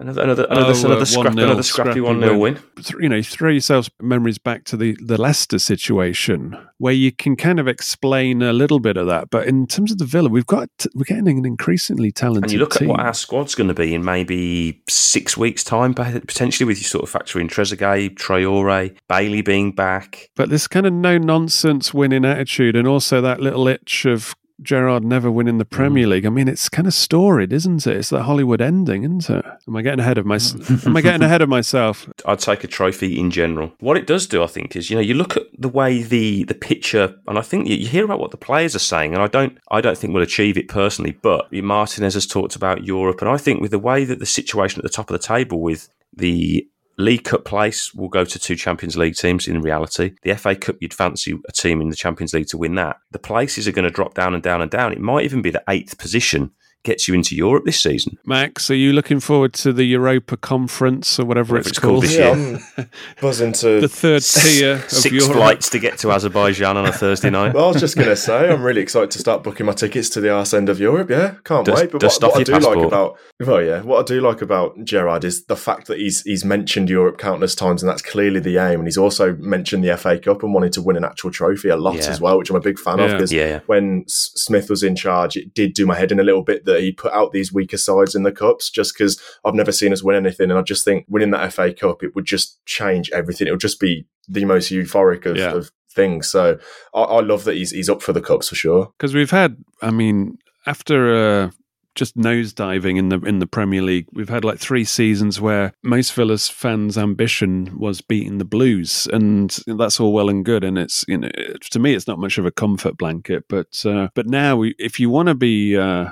another 0.00 0.22
another 0.22 0.44
another, 0.50 0.72
Oh, 0.76 0.84
another, 0.86 1.02
uh, 1.02 1.04
scrap, 1.04 1.32
1-0, 1.34 1.42
another 1.42 1.62
scrappy 1.62 2.00
one 2.00 2.20
0 2.20 2.38
win. 2.38 2.58
Th- 2.76 2.94
You 3.00 3.08
know, 3.08 3.22
throw 3.22 3.50
yourselves 3.50 3.90
memories 4.00 4.38
back 4.38 4.64
to 4.64 4.76
the, 4.76 4.96
the 5.04 5.20
Leicester 5.20 5.58
situation 5.58 6.56
where 6.78 6.92
you 6.92 7.10
can 7.12 7.36
kind 7.36 7.58
of 7.58 7.66
explain 7.66 8.42
a 8.42 8.52
little 8.52 8.78
bit 8.80 8.96
of 8.96 9.06
that. 9.06 9.30
But 9.30 9.46
in 9.46 9.66
terms 9.66 9.90
of 9.92 9.98
the 9.98 10.04
Villa, 10.04 10.28
we've 10.28 10.46
got 10.46 10.68
we're 10.94 11.04
getting 11.04 11.28
an 11.28 11.44
increasingly 11.46 12.12
talented 12.12 12.44
And 12.44 12.52
you 12.52 12.58
look 12.58 12.74
team. 12.74 12.90
at 12.90 12.96
what 12.96 13.00
our 13.00 13.14
squad's 13.14 13.54
going 13.54 13.68
to 13.68 13.74
be 13.74 13.94
in 13.94 14.04
maybe 14.04 14.82
six 14.88 15.36
weeks' 15.36 15.64
time, 15.64 15.94
potentially 15.94 16.66
with 16.66 16.78
you 16.78 16.84
sort 16.84 17.02
of 17.04 17.10
factor 17.10 17.40
in 17.40 17.48
Trezeguet, 17.48 18.14
Traore, 18.16 18.96
Bailey 19.08 19.42
being 19.42 19.72
back. 19.72 20.28
But 20.36 20.50
this 20.50 20.66
kind 20.68 20.86
of 20.86 20.92
no 20.92 21.18
nonsense 21.18 21.94
winning 21.94 22.24
attitude, 22.24 22.76
and 22.76 22.86
also 22.86 23.20
that 23.20 23.40
little 23.40 23.66
itch 23.68 24.04
of 24.04 24.34
Gerrard 24.62 25.04
never 25.04 25.30
winning 25.30 25.58
the 25.58 25.64
Premier 25.64 26.06
mm. 26.06 26.10
League. 26.10 26.26
I 26.26 26.30
mean, 26.30 26.48
it's 26.48 26.68
kind 26.68 26.88
of 26.88 26.94
storied, 26.94 27.52
isn't 27.52 27.86
it? 27.86 27.96
It's 27.96 28.08
that 28.08 28.22
Hollywood 28.22 28.60
ending, 28.60 29.04
isn't 29.04 29.28
it? 29.28 29.44
Am 29.68 29.76
I 29.76 29.82
getting 29.82 30.00
ahead 30.00 30.18
of 30.18 30.24
myself? 30.24 30.86
Am 30.86 30.96
I 30.96 31.02
getting 31.02 31.22
ahead 31.22 31.42
of 31.42 31.48
myself? 31.48 32.08
I'd 32.24 32.38
take 32.38 32.64
a 32.64 32.66
trophy 32.66 33.18
in 33.18 33.30
general. 33.30 33.72
What 33.80 33.96
it 33.96 34.06
does 34.06 34.26
do, 34.26 34.42
I 34.42 34.46
think, 34.46 34.74
is 34.74 34.90
you 34.90 34.96
know 34.96 35.02
you 35.02 35.14
look 35.14 35.36
at 35.36 35.44
the 35.58 35.68
way 35.68 36.02
the 36.02 36.44
the 36.44 36.54
picture, 36.54 37.14
and 37.26 37.38
I 37.38 37.42
think 37.42 37.68
you, 37.68 37.76
you 37.76 37.86
hear 37.86 38.04
about 38.04 38.18
what 38.18 38.30
the 38.30 38.36
players 38.36 38.74
are 38.74 38.80
saying, 38.80 39.12
and 39.12 39.22
I 39.22 39.26
don't 39.26 39.58
I 39.70 39.80
don't 39.80 39.98
think 39.98 40.14
we'll 40.14 40.22
achieve 40.22 40.56
it 40.56 40.68
personally. 40.68 41.18
But 41.22 41.52
Martinez 41.52 42.14
has 42.14 42.26
talked 42.26 42.56
about 42.56 42.84
Europe, 42.84 43.20
and 43.20 43.30
I 43.30 43.36
think 43.36 43.60
with 43.60 43.72
the 43.72 43.78
way 43.78 44.04
that 44.04 44.18
the 44.18 44.26
situation 44.26 44.80
at 44.80 44.84
the 44.84 44.88
top 44.88 45.10
of 45.10 45.20
the 45.20 45.26
table 45.26 45.60
with 45.60 45.88
the 46.16 46.66
League 46.98 47.24
Cup 47.24 47.44
place 47.44 47.92
will 47.92 48.08
go 48.08 48.24
to 48.24 48.38
two 48.38 48.56
Champions 48.56 48.96
League 48.96 49.16
teams 49.16 49.46
in 49.46 49.60
reality. 49.60 50.14
The 50.22 50.34
FA 50.34 50.56
Cup, 50.56 50.76
you'd 50.80 50.94
fancy 50.94 51.38
a 51.46 51.52
team 51.52 51.82
in 51.82 51.90
the 51.90 51.96
Champions 51.96 52.32
League 52.32 52.48
to 52.48 52.56
win 52.56 52.74
that. 52.76 52.96
The 53.10 53.18
places 53.18 53.68
are 53.68 53.72
going 53.72 53.84
to 53.84 53.90
drop 53.90 54.14
down 54.14 54.32
and 54.32 54.42
down 54.42 54.62
and 54.62 54.70
down. 54.70 54.92
It 54.92 55.00
might 55.00 55.24
even 55.24 55.42
be 55.42 55.50
the 55.50 55.64
eighth 55.68 55.98
position 55.98 56.52
gets 56.86 57.06
you 57.06 57.14
into 57.14 57.36
Europe 57.36 57.64
this 57.66 57.80
season. 57.82 58.16
Max, 58.24 58.70
are 58.70 58.74
you 58.74 58.92
looking 58.94 59.20
forward 59.20 59.52
to 59.54 59.72
the 59.72 59.84
Europa 59.84 60.36
Conference 60.38 61.18
or 61.20 61.26
whatever, 61.26 61.54
Whatever 61.54 61.58
it's, 61.58 61.68
it's 61.68 61.78
called 61.78 62.02
called? 62.02 62.04
this 62.04 62.16
year. 62.16 62.58
I'm 62.78 62.90
buzzing 63.20 63.52
to. 63.54 63.80
the 63.80 63.88
third 63.88 64.22
tier 64.42 64.72
of 64.76 64.90
Six 64.90 65.12
Europe. 65.14 65.32
flights 65.36 65.68
to 65.70 65.78
get 65.78 65.98
to 65.98 66.12
Azerbaijan 66.12 66.76
on 66.76 66.86
a 66.86 66.92
Thursday 66.92 67.28
night. 67.30 67.52
well, 67.54 67.64
I 67.66 67.68
was 67.68 67.80
just 67.80 67.96
going 67.96 68.08
to 68.08 68.16
say, 68.16 68.50
I'm 68.50 68.62
really 68.62 68.80
excited 68.80 69.10
to 69.10 69.18
start 69.18 69.42
booking 69.42 69.66
my 69.66 69.72
tickets 69.72 70.08
to 70.10 70.20
the 70.20 70.30
arse 70.32 70.54
end 70.54 70.68
of 70.68 70.80
Europe. 70.80 71.10
Yeah, 71.10 71.34
can't 71.44 71.66
Dust- 71.66 71.82
wait. 71.82 71.92
But 71.92 72.00
dust 72.00 72.22
what, 72.22 72.28
off 72.28 72.34
what 72.34 72.40
I 72.40 72.44
do 72.44 72.52
your 72.52 72.60
like 72.76 72.86
about, 72.86 73.18
well, 73.40 73.62
yeah, 73.62 73.82
what 73.82 74.00
I 74.00 74.02
do 74.04 74.20
like 74.20 74.40
about 74.40 74.82
Gerrard 74.84 75.24
is 75.24 75.44
the 75.46 75.56
fact 75.56 75.88
that 75.88 75.98
he's 75.98 76.22
he's 76.22 76.44
mentioned 76.44 76.88
Europe 76.88 77.18
countless 77.18 77.54
times, 77.54 77.82
and 77.82 77.90
that's 77.90 78.02
clearly 78.02 78.40
the 78.40 78.56
aim. 78.58 78.80
And 78.80 78.86
he's 78.86 78.98
also 78.98 79.34
mentioned 79.36 79.84
the 79.84 79.96
FA 79.96 80.18
Cup 80.18 80.42
and 80.42 80.54
wanted 80.54 80.72
to 80.74 80.82
win 80.82 80.96
an 80.96 81.04
actual 81.04 81.30
trophy 81.30 81.68
a 81.68 81.76
lot 81.76 81.96
Yeah. 81.96 82.08
as 82.10 82.20
well, 82.20 82.38
which 82.38 82.50
I'm 82.50 82.56
a 82.56 82.60
big 82.60 82.78
fan 82.78 83.00
of. 83.00 83.08
Yeah. 83.10 83.14
Because 83.16 83.32
Yeah. 83.32 83.60
when 83.66 84.04
S- 84.06 84.30
Smith 84.36 84.70
was 84.70 84.82
in 84.82 84.94
charge, 84.96 85.36
it 85.36 85.52
did 85.54 85.74
do 85.74 85.84
my 85.86 85.94
head 85.96 86.12
in 86.12 86.20
a 86.20 86.22
little 86.22 86.42
bit 86.42 86.64
that 86.66 86.75
he 86.80 86.92
put 86.92 87.12
out 87.12 87.32
these 87.32 87.52
weaker 87.52 87.76
sides 87.78 88.14
in 88.14 88.22
the 88.22 88.32
cups, 88.32 88.70
just 88.70 88.94
because 88.96 89.20
I've 89.44 89.54
never 89.54 89.72
seen 89.72 89.92
us 89.92 90.02
win 90.02 90.16
anything, 90.16 90.50
and 90.50 90.58
I 90.58 90.62
just 90.62 90.84
think 90.84 91.06
winning 91.08 91.30
that 91.30 91.52
FA 91.52 91.72
Cup 91.72 92.02
it 92.02 92.14
would 92.14 92.24
just 92.26 92.64
change 92.66 93.10
everything. 93.12 93.46
It 93.48 93.52
would 93.52 93.60
just 93.60 93.80
be 93.80 94.06
the 94.28 94.44
most 94.44 94.70
euphoric 94.72 95.26
of, 95.26 95.36
Yeah. 95.36 95.52
of 95.52 95.70
things. 95.90 96.28
So 96.28 96.58
I, 96.94 97.00
I 97.00 97.20
love 97.20 97.44
that 97.44 97.54
he's 97.56 97.70
he's 97.70 97.88
up 97.88 98.02
for 98.02 98.12
the 98.12 98.20
cups 98.20 98.48
for 98.50 98.54
sure. 98.54 98.92
because 98.98 99.14
we've 99.14 99.30
had 99.30 99.56
i 99.80 99.90
mean 99.90 100.36
after 100.66 101.14
uh 101.44 101.50
just 101.94 102.14
nosediving 102.18 102.98
in 102.98 103.08
the 103.08 103.18
in 103.20 103.38
the 103.38 103.46
Premier 103.46 103.80
League, 103.80 104.06
we've 104.12 104.28
had 104.28 104.44
like 104.44 104.58
three 104.58 104.84
seasons 104.84 105.40
where 105.40 105.72
most 105.82 106.12
Villa's 106.12 106.46
fans' 106.46 106.98
ambition 106.98 107.72
was 107.78 108.02
beating 108.02 108.36
the 108.36 108.44
Blues, 108.44 109.08
and 109.14 109.56
that's 109.66 109.98
all 109.98 110.12
well 110.12 110.28
and 110.28 110.44
good. 110.44 110.62
And 110.62 110.76
it's 110.76 111.06
you 111.08 111.16
know, 111.16 111.30
to 111.70 111.78
me, 111.78 111.94
it's 111.94 112.06
not 112.06 112.18
much 112.18 112.36
of 112.36 112.44
a 112.44 112.50
comfort 112.50 112.98
blanket. 112.98 113.44
But 113.48 113.82
uh, 113.86 114.08
but 114.14 114.26
now, 114.26 114.56
we, 114.56 114.74
if 114.78 115.00
you 115.00 115.08
want 115.08 115.28
to 115.28 115.34
be 115.34 115.74
uh, 115.74 116.10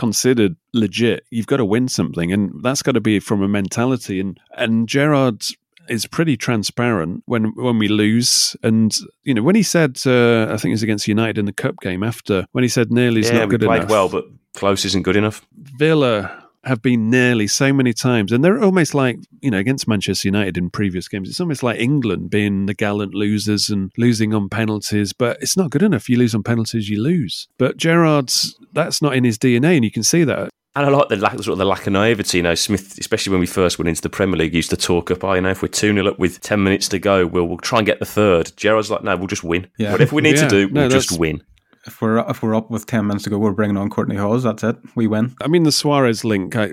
considered 0.00 0.56
legit, 0.72 1.26
you've 1.30 1.46
got 1.46 1.58
to 1.58 1.64
win 1.64 1.86
something, 1.86 2.32
and 2.32 2.50
that's 2.62 2.80
got 2.82 2.92
to 2.92 3.02
be 3.02 3.20
from 3.20 3.42
a 3.42 3.48
mentality. 3.48 4.18
And 4.18 4.40
and 4.56 4.88
Gerrard 4.88 5.44
is 5.90 6.06
pretty 6.06 6.38
transparent 6.38 7.22
when 7.26 7.52
when 7.54 7.78
we 7.78 7.86
lose. 7.88 8.56
And 8.62 8.96
you 9.24 9.34
know, 9.34 9.42
when 9.42 9.56
he 9.56 9.62
said, 9.62 10.00
uh, 10.06 10.44
I 10.44 10.56
think 10.56 10.70
it 10.70 10.78
was 10.78 10.82
against 10.82 11.06
United 11.06 11.36
in 11.36 11.44
the 11.44 11.52
cup 11.52 11.76
game 11.82 12.02
after, 12.02 12.46
when 12.52 12.64
he 12.64 12.68
said 12.68 12.90
nearly 12.90 13.20
is 13.20 13.28
yeah, 13.28 13.40
not 13.40 13.48
we 13.48 13.58
good 13.58 13.66
played 13.66 13.82
enough. 13.82 13.90
well, 13.90 14.08
but 14.08 14.24
close 14.54 14.86
isn't 14.86 15.02
good 15.02 15.16
enough. 15.16 15.46
Villa 15.54 16.39
have 16.64 16.82
been 16.82 17.08
nearly 17.10 17.46
so 17.46 17.72
many 17.72 17.92
times, 17.92 18.32
and 18.32 18.44
they're 18.44 18.62
almost 18.62 18.94
like 18.94 19.18
you 19.40 19.50
know 19.50 19.58
against 19.58 19.88
Manchester 19.88 20.28
United 20.28 20.58
in 20.58 20.70
previous 20.70 21.08
games. 21.08 21.28
It's 21.28 21.40
almost 21.40 21.62
like 21.62 21.80
England 21.80 22.30
being 22.30 22.66
the 22.66 22.74
gallant 22.74 23.14
losers 23.14 23.70
and 23.70 23.90
losing 23.96 24.34
on 24.34 24.48
penalties, 24.48 25.12
but 25.12 25.38
it's 25.40 25.56
not 25.56 25.70
good 25.70 25.82
enough. 25.82 26.08
You 26.08 26.16
lose 26.18 26.34
on 26.34 26.42
penalties, 26.42 26.88
you 26.88 27.02
lose. 27.02 27.48
But 27.58 27.76
Gerrard's 27.76 28.56
that's 28.72 29.00
not 29.02 29.14
in 29.14 29.24
his 29.24 29.38
DNA, 29.38 29.76
and 29.76 29.84
you 29.84 29.90
can 29.90 30.02
see 30.02 30.24
that. 30.24 30.50
And 30.76 30.86
I 30.86 30.88
like 30.88 31.08
the 31.08 31.16
lack, 31.16 31.32
sort 31.32 31.48
of 31.48 31.58
the 31.58 31.64
lack 31.64 31.88
of 31.88 31.92
naivety. 31.94 32.38
You 32.38 32.42
know, 32.44 32.54
Smith, 32.54 32.96
especially 32.98 33.32
when 33.32 33.40
we 33.40 33.46
first 33.46 33.76
went 33.80 33.88
into 33.88 34.02
the 34.02 34.08
Premier 34.08 34.36
League, 34.36 34.54
used 34.54 34.70
to 34.70 34.76
talk 34.76 35.10
up, 35.10 35.24
oh, 35.24 35.32
you 35.32 35.40
know, 35.40 35.50
if 35.50 35.62
we're 35.62 35.68
2 35.68 35.92
0 35.92 36.06
up 36.06 36.20
with 36.20 36.40
10 36.42 36.62
minutes 36.62 36.86
to 36.90 37.00
go, 37.00 37.26
we'll, 37.26 37.48
we'll 37.48 37.58
try 37.58 37.80
and 37.80 37.86
get 37.86 37.98
the 37.98 38.04
third. 38.04 38.52
Gerrard's 38.56 38.88
like, 38.88 39.02
no, 39.02 39.16
we'll 39.16 39.26
just 39.26 39.42
win. 39.42 39.66
Yeah. 39.78 39.90
Whatever 39.90 40.14
we 40.14 40.22
need 40.22 40.36
Yeah. 40.36 40.46
to 40.46 40.48
do, 40.48 40.68
No, 40.70 40.82
we'll 40.82 40.90
just 40.90 41.18
win. 41.18 41.42
If 41.86 42.02
we're 42.02 42.18
if 42.28 42.42
we're 42.42 42.54
up 42.54 42.70
with 42.70 42.86
ten 42.86 43.06
minutes 43.06 43.24
to 43.24 43.30
go, 43.30 43.38
we're 43.38 43.52
bringing 43.52 43.76
on 43.76 43.90
Kortney 43.90 44.18
Hause. 44.18 44.42
That's 44.42 44.62
it. 44.62 44.76
We 44.94 45.06
win. 45.06 45.34
I 45.40 45.48
mean, 45.48 45.62
the 45.62 45.72
Suarez 45.72 46.24
link, 46.24 46.56
I, 46.56 46.70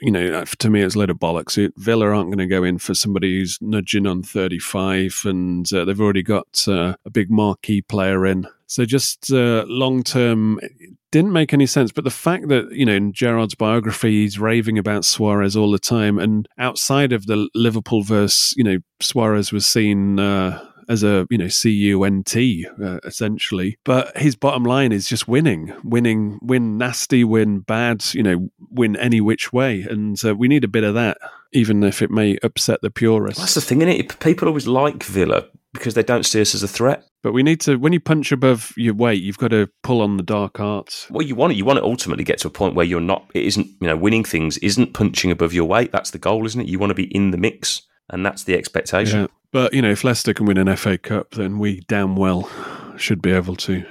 you 0.00 0.10
know, 0.10 0.44
to 0.44 0.70
me, 0.70 0.82
it's 0.82 0.94
a 0.94 0.98
load 0.98 1.10
of 1.10 1.18
bollocks. 1.18 1.72
Villa 1.76 2.06
aren't 2.06 2.28
going 2.28 2.38
to 2.38 2.46
go 2.46 2.64
in 2.64 2.78
for 2.78 2.94
somebody 2.94 3.38
who's 3.38 3.58
nudging 3.60 4.06
on 4.06 4.22
35, 4.22 5.22
and 5.24 5.72
uh, 5.72 5.84
they've 5.84 6.00
already 6.00 6.22
got 6.22 6.64
uh, 6.68 6.94
a 7.04 7.10
big 7.10 7.30
marquee 7.30 7.82
player 7.82 8.26
in. 8.26 8.46
So 8.66 8.84
just 8.84 9.32
uh, 9.32 9.64
long 9.66 10.04
term, 10.04 10.60
didn't 11.10 11.32
make 11.32 11.52
any 11.52 11.66
sense. 11.66 11.90
But 11.90 12.04
the 12.04 12.10
fact 12.10 12.48
that, 12.48 12.70
you 12.70 12.86
know, 12.86 12.92
in 12.92 13.12
Gerrard's 13.12 13.56
biography, 13.56 14.22
he's 14.22 14.38
raving 14.38 14.78
about 14.78 15.04
Suarez 15.04 15.56
all 15.56 15.72
the 15.72 15.78
time. 15.78 16.18
And 16.18 16.48
outside 16.58 17.12
of 17.12 17.26
the 17.26 17.48
Liverpool 17.54 18.02
verse, 18.02 18.54
you 18.56 18.62
know, 18.62 18.78
Suarez 19.00 19.52
was 19.52 19.66
seen. 19.66 20.20
Uh, 20.20 20.64
as 20.90 21.02
a 21.02 21.26
you 21.30 21.38
know 21.38 21.48
C-U-N-T 21.48 22.66
uh, 22.82 22.98
essentially 23.04 23.78
but 23.84 24.16
his 24.16 24.36
bottom 24.36 24.64
line 24.64 24.92
is 24.92 25.08
just 25.08 25.26
winning 25.28 25.72
winning 25.84 26.38
win 26.42 26.76
nasty 26.78 27.24
win 27.24 27.60
bad 27.60 28.04
you 28.12 28.22
know 28.22 28.50
win 28.70 28.96
any 28.96 29.20
which 29.20 29.52
way 29.52 29.82
and 29.82 30.22
uh, 30.24 30.34
we 30.34 30.48
need 30.48 30.64
a 30.64 30.68
bit 30.68 30.84
of 30.84 30.94
that 30.94 31.18
even 31.52 31.82
if 31.82 32.02
it 32.02 32.10
may 32.10 32.38
upset 32.42 32.80
the 32.82 32.90
purists 32.90 33.40
That's 33.40 33.54
the 33.54 33.60
thing, 33.60 33.82
isn't 33.82 33.94
it? 33.94 34.20
People 34.20 34.46
always 34.48 34.68
like 34.68 35.02
Villa 35.02 35.46
because 35.72 35.94
they 35.94 36.02
don't 36.02 36.24
see 36.26 36.40
us 36.40 36.54
as 36.54 36.62
a 36.62 36.68
threat. 36.68 37.04
but 37.22 37.32
we 37.32 37.42
need 37.42 37.60
to 37.60 37.76
when 37.76 37.92
you 37.92 38.00
punch 38.00 38.32
above 38.32 38.72
your 38.76 38.94
weight 38.94 39.22
you've 39.22 39.38
got 39.38 39.48
to 39.48 39.68
pull 39.82 40.00
on 40.00 40.16
the 40.16 40.22
dark 40.22 40.58
arts 40.60 41.08
Well, 41.10 41.22
you 41.26 41.34
want 41.36 41.52
it. 41.52 41.56
You 41.56 41.64
want 41.64 41.78
to 41.78 41.84
ultimately 41.84 42.24
get 42.24 42.38
to 42.40 42.48
a 42.48 42.50
point 42.50 42.74
where 42.74 42.86
you're 42.86 43.00
not. 43.00 43.30
It 43.34 43.44
isn't. 43.44 43.66
You 43.80 43.88
know, 43.88 43.96
winning 43.96 44.24
things 44.24 44.58
isn't 44.58 44.94
punching 44.94 45.30
above 45.30 45.52
your 45.52 45.66
weight. 45.66 45.92
That's 45.92 46.10
the 46.10 46.18
goal, 46.18 46.44
isn't 46.46 46.60
it? 46.60 46.66
You 46.68 46.78
want 46.80 46.90
to 46.90 46.94
be 46.94 47.14
in 47.14 47.30
the 47.30 47.38
mix, 47.38 47.82
and 48.08 48.26
that's 48.26 48.44
the 48.44 48.54
expectation. 48.56 49.20
yeah. 49.20 49.26
But 49.52 49.74
you 49.74 49.82
know 49.82 49.90
if 49.90 50.04
Leicester 50.04 50.32
can 50.34 50.46
win 50.46 50.58
an 50.58 50.74
FA 50.76 50.96
Cup 50.98 51.32
then 51.32 51.58
we 51.58 51.80
damn 51.88 52.16
well 52.16 52.48
should 52.96 53.22
be 53.22 53.32
able 53.32 53.56
to 53.56 53.84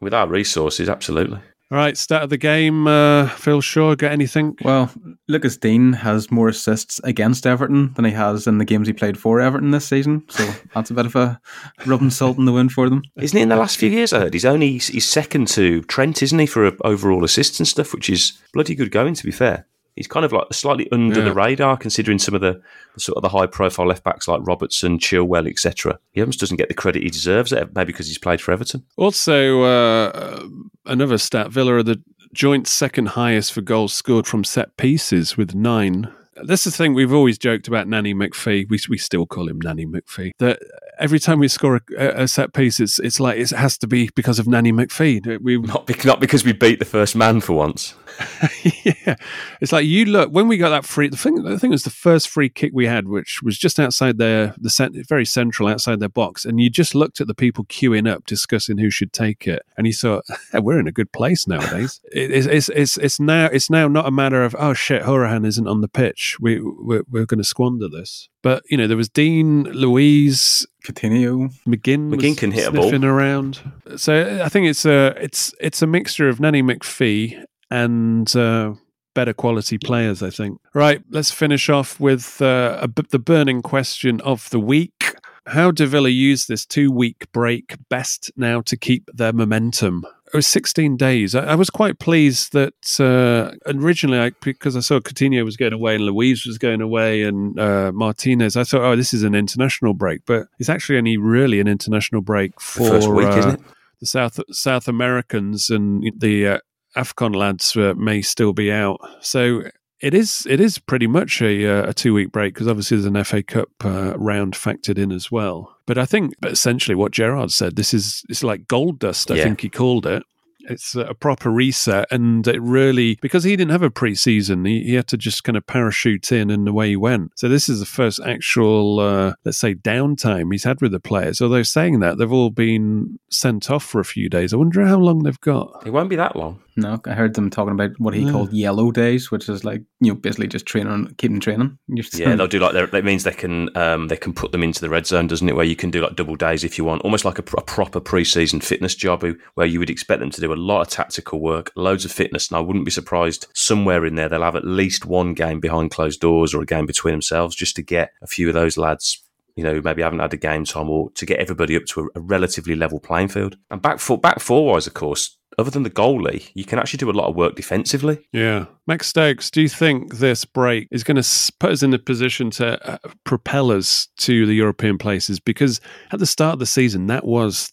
With 0.00 0.14
our 0.14 0.26
resources, 0.26 0.88
absolutely. 0.88 1.38
all 1.70 1.78
right 1.78 1.96
start 1.96 2.22
of 2.22 2.30
the 2.30 2.36
game 2.36 2.86
uh, 2.86 3.28
Phil 3.28 3.60
Shaw 3.60 3.94
got 3.94 4.12
anything 4.12 4.56
Well, 4.62 4.90
Lucas 5.28 5.56
Digne 5.56 5.92
has 5.94 6.30
more 6.30 6.48
assists 6.48 7.00
against 7.04 7.46
Everton 7.46 7.92
than 7.94 8.04
he 8.04 8.10
has 8.12 8.46
in 8.46 8.58
the 8.58 8.64
games 8.64 8.86
he 8.86 8.92
played 8.92 9.16
for 9.18 9.40
Everton 9.40 9.70
this 9.70 9.86
season. 9.86 10.24
So 10.28 10.48
that's 10.74 10.90
a 10.90 10.94
bit 10.94 11.06
of 11.06 11.16
a 11.16 11.40
rubbing 11.86 12.10
salt 12.10 12.36
in 12.38 12.44
the 12.44 12.52
wind 12.52 12.72
for 12.72 12.90
them. 12.90 13.02
Isn't 13.16 13.36
he 13.36 13.42
in 13.42 13.48
the 13.48 13.56
last 13.56 13.76
few 13.78 13.90
years? 13.90 14.12
I 14.12 14.20
heard 14.20 14.34
he's 14.34 14.44
only 14.44 14.72
he's 14.78 15.08
second 15.08 15.48
to 15.48 15.82
Trent, 15.82 16.22
isn't 16.22 16.38
he, 16.38 16.46
for 16.46 16.70
overall 16.84 17.24
assists 17.24 17.58
and 17.58 17.66
stuff, 17.68 17.94
which 17.94 18.10
is 18.10 18.38
bloody 18.52 18.74
good 18.74 18.90
going. 18.90 19.14
To 19.14 19.24
be 19.24 19.30
fair, 19.32 19.66
he's 19.96 20.06
kind 20.06 20.24
of 20.24 20.32
like 20.32 20.52
slightly 20.52 20.90
under 20.92 21.20
Yeah. 21.20 21.24
the 21.26 21.32
radar 21.34 21.76
considering 21.76 22.18
some 22.18 22.34
of 22.34 22.40
the, 22.40 22.60
the 22.94 23.00
sort 23.00 23.16
of 23.16 23.22
the 23.22 23.28
high 23.28 23.46
profile 23.46 23.86
left 23.86 24.04
backs 24.04 24.26
like 24.28 24.40
Robertson, 24.46 24.98
Chilwell, 24.98 25.48
etc. 25.48 25.98
He 26.12 26.20
almost 26.20 26.40
doesn't 26.40 26.56
get 26.56 26.68
the 26.68 26.74
credit 26.74 27.02
he 27.02 27.10
deserves. 27.10 27.52
eh, 27.52 27.64
Maybe 27.74 27.92
because 27.92 28.06
he's 28.08 28.18
played 28.18 28.40
for 28.40 28.52
Everton. 28.52 28.84
Also, 28.96 29.62
uh, 29.62 30.46
another 30.86 31.18
stat: 31.18 31.50
Villa 31.50 31.74
are 31.74 31.82
the 31.82 32.02
joint 32.32 32.66
second 32.66 33.06
highest 33.10 33.52
for 33.52 33.60
goals 33.60 33.92
scored 33.94 34.26
from 34.26 34.42
set 34.44 34.76
pieces 34.76 35.36
with 35.36 35.54
nine. 35.54 36.12
This 36.42 36.66
is 36.66 36.72
the 36.72 36.76
thing 36.76 36.94
we've 36.94 37.12
always 37.12 37.38
joked 37.38 37.68
about 37.68 37.88
Nanny 37.88 38.14
McPhee. 38.14 38.68
We 38.68 38.78
we 38.88 38.98
still 38.98 39.26
call 39.26 39.48
him 39.48 39.60
Nanny 39.60 39.86
McPhee. 39.86 40.32
That 40.38 40.60
every 40.98 41.18
time 41.18 41.38
we 41.38 41.48
score 41.48 41.80
a, 41.96 42.22
a 42.22 42.28
set 42.28 42.52
piece, 42.52 42.80
it's 42.80 42.98
it's 42.98 43.20
like 43.20 43.38
it 43.38 43.50
has 43.50 43.78
to 43.78 43.86
be 43.86 44.10
because 44.14 44.38
of 44.38 44.46
Nanny 44.46 44.72
McPhee. 44.72 45.40
We 45.40 45.58
Not 45.58 45.86
bec- 45.86 46.04
not 46.04 46.20
because 46.20 46.44
we 46.44 46.52
beat 46.52 46.78
the 46.78 46.84
first 46.84 47.16
man 47.16 47.40
for 47.40 47.54
once. 47.54 47.94
yeah, 48.84 49.16
it's 49.60 49.72
like 49.72 49.86
you 49.86 50.04
look 50.04 50.30
when 50.30 50.46
we 50.46 50.56
got 50.56 50.70
that 50.70 50.84
free. 50.84 51.08
The 51.08 51.16
thing, 51.16 51.42
the 51.42 51.58
thing 51.58 51.70
was 51.70 51.82
the 51.82 51.90
first 51.90 52.28
free 52.28 52.48
kick 52.48 52.70
we 52.72 52.86
had, 52.86 53.08
which 53.08 53.42
was 53.42 53.58
just 53.58 53.80
outside 53.80 54.18
their 54.18 54.54
the 54.56 54.70
cent- 54.70 54.96
very 55.08 55.24
central 55.24 55.68
outside 55.68 56.00
their 56.00 56.08
box, 56.08 56.44
and 56.44 56.60
you 56.60 56.70
just 56.70 56.94
looked 56.94 57.20
at 57.20 57.26
the 57.26 57.34
people 57.34 57.64
queuing 57.64 58.08
up, 58.08 58.24
discussing 58.26 58.78
who 58.78 58.90
should 58.90 59.12
take 59.12 59.46
it, 59.48 59.64
and 59.76 59.86
you 59.86 59.92
thought 59.92 60.24
we're 60.54 60.78
in 60.78 60.86
a 60.86 60.92
good 60.92 61.12
place 61.12 61.48
nowadays. 61.48 62.00
it, 62.12 62.30
it's, 62.30 62.46
it's 62.46 62.68
it's 62.68 62.96
it's 62.98 63.20
now 63.20 63.46
it's 63.46 63.68
now 63.68 63.88
not 63.88 64.06
a 64.06 64.12
matter 64.12 64.44
of 64.44 64.54
oh 64.58 64.74
shit, 64.74 65.02
Hourihane 65.02 65.46
isn't 65.46 65.66
on 65.66 65.80
the 65.80 65.88
pitch. 65.88 66.23
We 66.40 66.60
we're, 66.60 67.02
we're 67.10 67.26
going 67.26 67.38
to 67.38 67.44
squander 67.44 67.88
this. 67.88 68.28
But 68.42 68.62
you 68.68 68.76
know 68.76 68.86
there 68.86 68.96
was 68.96 69.08
Digne, 69.08 69.64
Luiz, 69.64 70.66
Coutinho, 70.84 71.52
McGinn, 71.66 72.10
McGinn 72.10 72.36
can 72.36 72.52
hit 72.52 72.68
a 72.68 72.72
ball. 72.72 72.82
sniffing 72.88 73.04
around. 73.04 73.60
So 73.96 74.42
I 74.44 74.48
think 74.48 74.66
it's 74.68 74.84
a 74.84 75.14
it's 75.20 75.54
it's 75.60 75.82
a 75.82 75.86
mixture 75.86 76.28
of 76.28 76.40
Nanny 76.40 76.62
McPhee 76.62 77.42
and 77.70 78.34
uh, 78.36 78.74
better 79.14 79.32
quality 79.32 79.78
players. 79.78 80.22
I 80.22 80.30
think. 80.30 80.60
Right, 80.74 81.02
let's 81.10 81.30
finish 81.30 81.68
off 81.68 82.00
with 82.00 82.40
uh, 82.42 82.78
a 82.80 82.88
b- 82.88 83.06
the 83.10 83.18
burning 83.18 83.62
question 83.62 84.20
of 84.20 84.50
the 84.50 84.60
week. 84.60 85.14
How 85.46 85.70
do 85.70 85.86
Villa 85.86 86.08
use 86.08 86.46
this 86.46 86.64
two 86.64 86.90
week 86.90 87.30
break 87.32 87.76
best 87.90 88.32
now 88.36 88.62
to 88.62 88.76
keep 88.76 89.10
their 89.12 89.32
momentum? 89.32 90.06
It 90.34 90.38
was 90.38 90.48
16 90.48 90.96
days. 90.96 91.36
I, 91.36 91.44
I 91.44 91.54
was 91.54 91.70
quite 91.70 92.00
pleased 92.00 92.52
that 92.54 93.00
uh, 93.00 93.54
originally, 93.72 94.18
I, 94.18 94.32
because 94.42 94.76
I 94.76 94.80
saw 94.80 94.98
Coutinho 94.98 95.44
was 95.44 95.56
going 95.56 95.72
away 95.72 95.94
and 95.94 96.04
Luiz 96.04 96.44
was 96.44 96.58
going 96.58 96.80
away 96.80 97.22
and 97.22 97.56
uh, 97.56 97.92
Martinez, 97.94 98.56
I 98.56 98.64
thought, 98.64 98.82
oh, 98.82 98.96
this 98.96 99.14
is 99.14 99.22
an 99.22 99.36
international 99.36 99.94
break. 99.94 100.22
But 100.26 100.48
it's 100.58 100.68
actually 100.68 100.98
only 100.98 101.16
really 101.18 101.60
an 101.60 101.68
international 101.68 102.20
break 102.20 102.60
for 102.60 102.88
first 102.88 103.08
week, 103.08 103.28
uh, 103.28 103.56
the 104.00 104.06
South 104.06 104.40
South 104.50 104.88
Americans 104.88 105.70
and 105.70 106.02
the 106.18 106.48
uh, 106.48 106.58
Afcon 106.96 107.36
lads 107.36 107.76
uh, 107.76 107.94
may 107.96 108.20
still 108.20 108.52
be 108.52 108.72
out. 108.72 108.98
So 109.20 109.62
it 110.00 110.14
is 110.14 110.48
it 110.50 110.58
is 110.58 110.80
pretty 110.80 111.06
much 111.06 111.42
a, 111.42 111.64
uh, 111.64 111.90
a 111.90 111.94
two 111.94 112.12
week 112.12 112.32
break 112.32 112.54
because 112.54 112.66
obviously 112.66 112.96
there's 112.96 113.06
an 113.06 113.22
FA 113.22 113.44
Cup 113.44 113.68
uh, 113.84 114.18
round 114.18 114.54
factored 114.54 114.98
in 114.98 115.12
as 115.12 115.30
well. 115.30 115.73
But 115.86 115.98
I 115.98 116.06
think 116.06 116.34
essentially 116.42 116.94
what 116.94 117.12
Gerrard 117.12 117.50
said, 117.52 117.76
this 117.76 117.92
is 117.92 118.22
it's 118.28 118.42
like 118.42 118.66
gold 118.68 118.98
dust. 118.98 119.30
I 119.30 119.36
Yeah. 119.36 119.44
think 119.44 119.60
he 119.60 119.68
called 119.68 120.06
it. 120.06 120.22
It's 120.66 120.94
a 120.94 121.12
proper 121.12 121.50
reset, 121.50 122.06
and 122.10 122.48
it 122.48 122.58
really 122.62 123.18
because 123.20 123.44
he 123.44 123.54
didn't 123.54 123.70
have 123.72 123.82
a 123.82 123.90
pre-season, 123.90 124.64
he, 124.64 124.82
he 124.82 124.94
had 124.94 125.06
to 125.08 125.18
just 125.18 125.44
kind 125.44 125.58
of 125.58 125.66
parachute 125.66 126.32
in, 126.32 126.48
and 126.50 126.66
away 126.66 126.88
he 126.88 126.96
went. 126.96 127.32
So 127.36 127.50
this 127.50 127.68
is 127.68 127.80
the 127.80 127.84
first 127.86 128.18
actual, 128.24 128.98
uh, 128.98 129.34
let's 129.44 129.58
say, 129.58 129.74
downtime 129.74 130.50
he's 130.52 130.64
had 130.64 130.80
with 130.80 130.92
the 130.92 131.00
players. 131.00 131.42
Although 131.42 131.64
saying 131.64 132.00
that, 132.00 132.16
they've 132.16 132.32
all 132.32 132.48
been 132.48 133.18
sent 133.30 133.70
off 133.70 133.84
for 133.84 134.00
a 134.00 134.06
few 134.06 134.30
days. 134.30 134.54
I 134.54 134.56
wonder 134.56 134.86
how 134.86 134.96
long 134.98 135.24
they've 135.24 135.40
got. 135.40 135.82
It 135.86 135.90
won't 135.92 136.08
be 136.08 136.16
that 136.16 136.34
long. 136.34 136.62
No, 136.76 137.00
I 137.06 137.12
heard 137.14 137.34
them 137.34 137.50
talking 137.50 137.72
about 137.72 137.90
what 137.98 138.14
he 138.14 138.22
Yeah. 138.22 138.32
called 138.32 138.52
yellow 138.52 138.90
days, 138.90 139.30
which 139.30 139.48
is 139.48 139.64
like 139.64 139.82
you 140.00 140.12
know 140.12 140.14
basically 140.16 140.48
just 140.48 140.66
training, 140.66 141.14
keeping 141.18 141.38
training. 141.40 141.78
Yeah, 142.14 142.34
they'll 142.34 142.48
do 142.48 142.58
like 142.58 142.72
their- 142.72 142.86
that 142.88 143.04
means 143.04 143.22
they 143.22 143.32
can 143.32 143.68
um, 143.76 144.08
they 144.08 144.16
can 144.16 144.32
put 144.32 144.50
them 144.52 144.62
into 144.62 144.80
the 144.80 144.88
red 144.88 145.06
zone, 145.06 145.26
doesn't 145.28 145.48
it? 145.48 145.54
Where 145.54 145.64
you 145.64 145.76
can 145.76 145.90
do 145.90 146.00
like 146.02 146.16
double 146.16 146.36
days 146.36 146.64
if 146.64 146.76
you 146.76 146.84
want, 146.84 147.02
almost 147.02 147.24
like 147.24 147.38
a, 147.38 147.44
a 147.56 147.62
proper 147.62 148.00
pre-season 148.00 148.60
fitness 148.60 148.94
job, 148.94 149.24
where 149.54 149.66
you 149.66 149.78
would 149.78 149.90
expect 149.90 150.20
them 150.20 150.30
to 150.30 150.40
do 150.40 150.52
a 150.52 150.54
lot 150.54 150.80
of 150.82 150.88
tactical 150.88 151.40
work, 151.40 151.70
loads 151.76 152.04
of 152.04 152.12
fitness, 152.12 152.48
and 152.48 152.56
I 152.56 152.60
wouldn't 152.60 152.84
be 152.84 152.90
surprised 152.90 153.46
somewhere 153.54 154.04
in 154.04 154.14
there 154.16 154.28
they'll 154.28 154.42
have 154.42 154.56
at 154.56 154.66
least 154.66 155.06
one 155.06 155.34
game 155.34 155.60
behind 155.60 155.90
closed 155.90 156.20
doors 156.20 156.54
or 156.54 156.62
a 156.62 156.66
game 156.66 156.86
between 156.86 157.14
themselves 157.14 157.54
just 157.56 157.76
to 157.76 157.82
get 157.82 158.12
a 158.22 158.26
few 158.26 158.48
of 158.48 158.54
those 158.54 158.76
lads. 158.76 159.22
You 159.56 159.62
know, 159.62 159.74
who 159.74 159.82
maybe 159.82 160.02
haven't 160.02 160.18
had 160.18 160.34
a 160.34 160.36
game 160.36 160.64
time, 160.64 160.90
or 160.90 161.10
to 161.12 161.26
get 161.26 161.38
everybody 161.38 161.76
up 161.76 161.84
to 161.90 162.00
a, 162.00 162.18
a 162.18 162.20
relatively 162.20 162.74
level 162.74 162.98
playing 162.98 163.28
field. 163.28 163.56
And 163.70 163.80
back 163.80 164.00
four, 164.00 164.18
back 164.18 164.40
four 164.40 164.66
wise, 164.66 164.86
of 164.86 164.94
course, 164.94 165.38
other 165.58 165.70
than 165.70 165.84
the 165.84 165.90
goalie, 165.90 166.50
you 166.54 166.64
can 166.64 166.78
actually 166.78 166.98
do 166.98 167.10
a 167.10 167.12
lot 167.12 167.28
of 167.28 167.36
work 167.36 167.54
defensively. 167.54 168.26
Yeah. 168.32 168.66
Max 168.86 169.06
Stokes, 169.06 169.50
do 169.50 169.62
you 169.62 169.68
think 169.68 170.16
this 170.16 170.44
break 170.44 170.88
is 170.90 171.04
going 171.04 171.22
to 171.22 171.52
put 171.60 171.70
us 171.70 171.82
in 171.82 171.94
a 171.94 171.98
position 171.98 172.50
to 172.50 172.94
uh, 172.94 172.98
propel 173.24 173.70
us 173.70 174.08
to 174.18 174.46
the 174.46 174.54
European 174.54 174.98
places? 174.98 175.38
Because 175.38 175.80
at 176.10 176.18
the 176.18 176.26
start 176.26 176.54
of 176.54 176.58
the 176.58 176.66
season, 176.66 177.06
that 177.06 177.24
was 177.24 177.70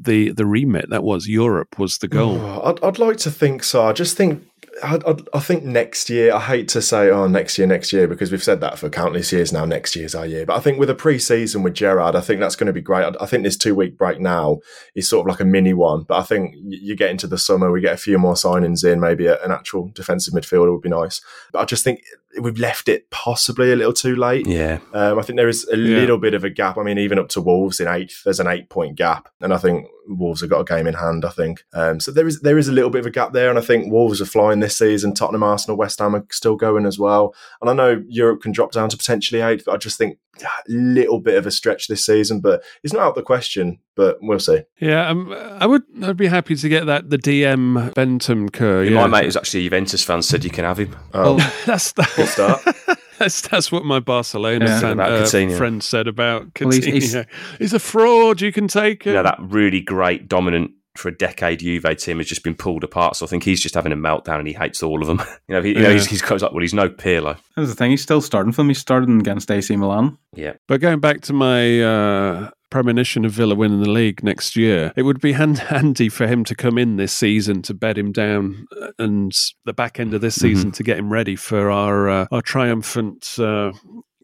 the 0.00 0.30
the 0.32 0.46
remit. 0.46 0.90
That 0.90 1.02
was 1.02 1.28
Europe 1.28 1.78
was 1.78 1.98
the 1.98 2.08
goal. 2.08 2.38
Oh, 2.38 2.62
I'd, 2.64 2.84
I'd 2.84 2.98
like 2.98 3.16
to 3.18 3.30
think 3.30 3.64
so. 3.64 3.84
I 3.84 3.92
just 3.92 4.16
think. 4.16 4.44
I, 4.82 4.98
I, 5.06 5.16
I 5.34 5.40
think 5.40 5.64
next 5.64 6.08
year. 6.08 6.32
I 6.34 6.40
hate 6.40 6.68
to 6.68 6.80
say, 6.80 7.10
oh, 7.10 7.26
next 7.26 7.58
year, 7.58 7.66
next 7.66 7.92
year, 7.92 8.08
because 8.08 8.30
we've 8.32 8.42
said 8.42 8.60
that 8.62 8.78
for 8.78 8.88
countless 8.88 9.32
years 9.32 9.52
now. 9.52 9.64
Next 9.64 9.94
year's 9.94 10.14
our 10.14 10.24
year, 10.26 10.46
but 10.46 10.56
I 10.56 10.60
think 10.60 10.78
with 10.78 10.88
a 10.88 10.94
pre-season 10.94 11.62
with 11.62 11.74
Gerrard, 11.74 12.16
I 12.16 12.20
think 12.20 12.40
that's 12.40 12.56
going 12.56 12.68
to 12.68 12.72
be 12.72 12.80
great. 12.80 13.04
I, 13.04 13.12
I 13.20 13.26
think 13.26 13.42
this 13.44 13.56
two-week 13.56 13.98
break 13.98 14.18
now 14.20 14.60
is 14.94 15.08
sort 15.08 15.26
of 15.26 15.30
like 15.30 15.40
a 15.40 15.44
mini 15.44 15.74
one, 15.74 16.04
but 16.04 16.18
I 16.18 16.22
think 16.22 16.54
you 16.56 16.96
get 16.96 17.10
into 17.10 17.26
the 17.26 17.38
summer, 17.38 17.70
we 17.70 17.80
get 17.80 17.94
a 17.94 17.98
few 17.98 18.18
more 18.18 18.34
signings 18.34 18.82
in, 18.84 18.98
maybe 19.00 19.26
a, 19.26 19.42
an 19.44 19.50
actual 19.50 19.88
defensive 19.94 20.32
midfielder 20.32 20.72
would 20.72 20.82
be 20.82 20.88
nice. 20.88 21.20
But 21.52 21.60
I 21.60 21.64
just 21.66 21.84
think 21.84 22.02
we've 22.40 22.58
left 22.58 22.88
it 22.88 23.10
possibly 23.10 23.72
a 23.72 23.76
little 23.76 23.92
too 23.92 24.16
late. 24.16 24.46
Yeah, 24.46 24.78
Um, 24.94 25.18
I 25.18 25.22
think 25.22 25.36
there 25.36 25.48
is 25.50 25.68
a 25.68 25.76
Yeah. 25.76 25.98
little 25.98 26.16
bit 26.18 26.32
of 26.32 26.44
a 26.44 26.50
gap. 26.50 26.78
I 26.78 26.82
mean, 26.82 26.96
even 26.98 27.18
up 27.18 27.28
to 27.30 27.42
Wolves 27.42 27.78
in 27.78 27.88
eighth, 27.88 28.22
there's 28.24 28.40
an 28.40 28.46
eight 28.46 28.70
point 28.70 28.96
gap, 28.96 29.28
and 29.42 29.52
I 29.52 29.58
think 29.58 29.86
Wolves 30.06 30.40
have 30.40 30.50
got 30.50 30.60
a 30.60 30.64
game 30.64 30.86
in 30.86 30.94
hand. 30.94 31.24
I 31.24 31.30
think 31.30 31.64
um, 31.72 32.00
so. 32.00 32.10
There 32.12 32.26
is 32.26 32.40
there 32.40 32.58
is 32.58 32.68
a 32.68 32.72
little 32.72 32.90
bit 32.90 33.00
of 33.00 33.06
a 33.06 33.10
gap 33.10 33.32
there, 33.32 33.50
and 33.50 33.58
I 33.58 33.62
think 33.62 33.92
Wolves 33.92 34.20
are 34.20 34.26
flying 34.26 34.60
this 34.60 34.76
season. 34.76 35.14
Tottenham, 35.14 35.42
Arsenal, 35.42 35.76
West 35.76 35.98
Ham 35.98 36.14
are 36.14 36.26
still 36.30 36.56
going 36.56 36.86
as 36.86 36.98
well. 36.98 37.34
And 37.60 37.70
I 37.70 37.72
know 37.72 38.02
Europe 38.08 38.42
can 38.42 38.52
drop 38.52 38.72
down 38.72 38.88
to 38.88 38.96
potentially 38.96 39.40
eighth, 39.40 39.64
but 39.66 39.74
I 39.74 39.76
just 39.76 39.98
think 39.98 40.18
a 40.42 40.48
little 40.68 41.20
bit 41.20 41.36
of 41.36 41.46
a 41.46 41.50
stretch 41.50 41.88
this 41.88 42.04
season. 42.04 42.40
But 42.40 42.62
it's 42.82 42.92
not 42.92 43.02
out 43.02 43.10
of 43.10 43.14
the 43.16 43.22
question. 43.22 43.78
But 43.94 44.18
we'll 44.22 44.38
see. 44.38 44.62
Yeah, 44.80 45.08
um, 45.08 45.32
I 45.32 45.66
would. 45.66 45.82
I'd 46.02 46.16
be 46.16 46.28
happy 46.28 46.56
to 46.56 46.68
get 46.68 46.86
that. 46.86 47.10
The 47.10 47.18
DM 47.18 47.92
Bentancur. 47.94 48.88
Yeah, 48.88 48.96
my 48.96 49.06
mate 49.06 49.24
who's 49.24 49.36
actually 49.36 49.60
a 49.60 49.64
Juventus 49.64 50.02
fan 50.02 50.22
said 50.22 50.44
you 50.44 50.50
can 50.50 50.64
have 50.64 50.78
him. 50.78 50.96
Um, 51.12 51.38
that's 51.66 51.92
good 51.92 52.28
start. 52.28 52.62
That's 53.18 53.40
that's 53.42 53.70
what 53.70 53.84
my 53.84 54.00
Barcelona 54.00 54.64
Yeah. 54.66 54.80
fan, 54.80 55.00
uh, 55.00 55.56
friend 55.56 55.82
said 55.82 56.08
about 56.08 56.42
Well, 56.60 56.70
Coutinho. 56.70 56.84
he's- 56.92 57.12
He's, 57.12 57.26
he's- 57.58 57.72
a 57.72 57.78
fraud. 57.78 58.40
You 58.40 58.52
can 58.52 58.68
take 58.68 59.06
it. 59.06 59.10
you 59.10 59.14
know, 59.16 59.22
that 59.22 59.38
really 59.40 59.80
great, 59.80 60.28
dominant 60.28 60.72
for 60.96 61.08
a 61.08 61.16
decade 61.16 61.60
Juve 61.60 61.86
team 61.96 62.18
has 62.18 62.26
just 62.26 62.42
been 62.44 62.54
pulled 62.54 62.84
apart. 62.84 63.16
So 63.16 63.24
I 63.24 63.28
think 63.28 63.44
he's 63.44 63.60
just 63.62 63.74
having 63.74 63.92
a 63.92 63.96
meltdown 63.96 64.38
and 64.38 64.46
he 64.46 64.52
hates 64.54 64.82
all 64.82 65.00
of 65.00 65.06
them. 65.06 65.22
you 65.48 65.54
know, 65.54 65.62
he, 65.62 65.70
you 65.70 65.74
know 65.76 65.88
Yeah. 65.88 65.92
he's, 65.94 66.06
he's 66.06 66.20
goes 66.22 66.42
like, 66.42 66.52
well, 66.52 66.60
he's 66.60 66.74
no 66.74 66.88
Pirlo. 66.90 67.36
That 67.56 67.60
was 67.62 67.70
the 67.70 67.74
thing. 67.76 67.90
He's 67.92 68.02
still 68.02 68.20
starting 68.20 68.52
for 68.52 68.58
them. 68.58 68.68
He's 68.68 68.78
starting 68.78 69.18
against 69.20 69.50
AC 69.50 69.74
Milan. 69.76 70.18
Yeah. 70.34 70.52
But 70.68 70.80
going 70.82 71.00
back 71.00 71.22
to 71.22 71.32
my 71.32 71.80
uh, 71.82 72.50
premonition 72.72 73.26
of 73.26 73.32
Villa 73.32 73.54
winning 73.54 73.82
the 73.82 73.90
league 73.90 74.24
next 74.24 74.56
year, 74.56 74.94
it 74.96 75.02
would 75.02 75.20
be 75.20 75.32
hand- 75.32 75.58
handy 75.74 76.08
for 76.08 76.26
him 76.26 76.42
to 76.44 76.54
come 76.54 76.78
in 76.78 76.96
this 76.96 77.12
season 77.12 77.60
to 77.60 77.74
bed 77.74 77.98
him 77.98 78.12
down, 78.12 78.66
uh, 78.80 78.88
and 78.98 79.30
the 79.66 79.74
back 79.74 80.00
end 80.00 80.14
of 80.14 80.22
this 80.22 80.36
season 80.36 80.72
to 80.72 80.82
get 80.82 80.98
him 80.98 81.12
ready 81.12 81.36
for 81.36 81.70
our 81.70 82.08
uh, 82.08 82.26
our 82.32 82.40
triumphant 82.40 83.38
uh, 83.38 83.72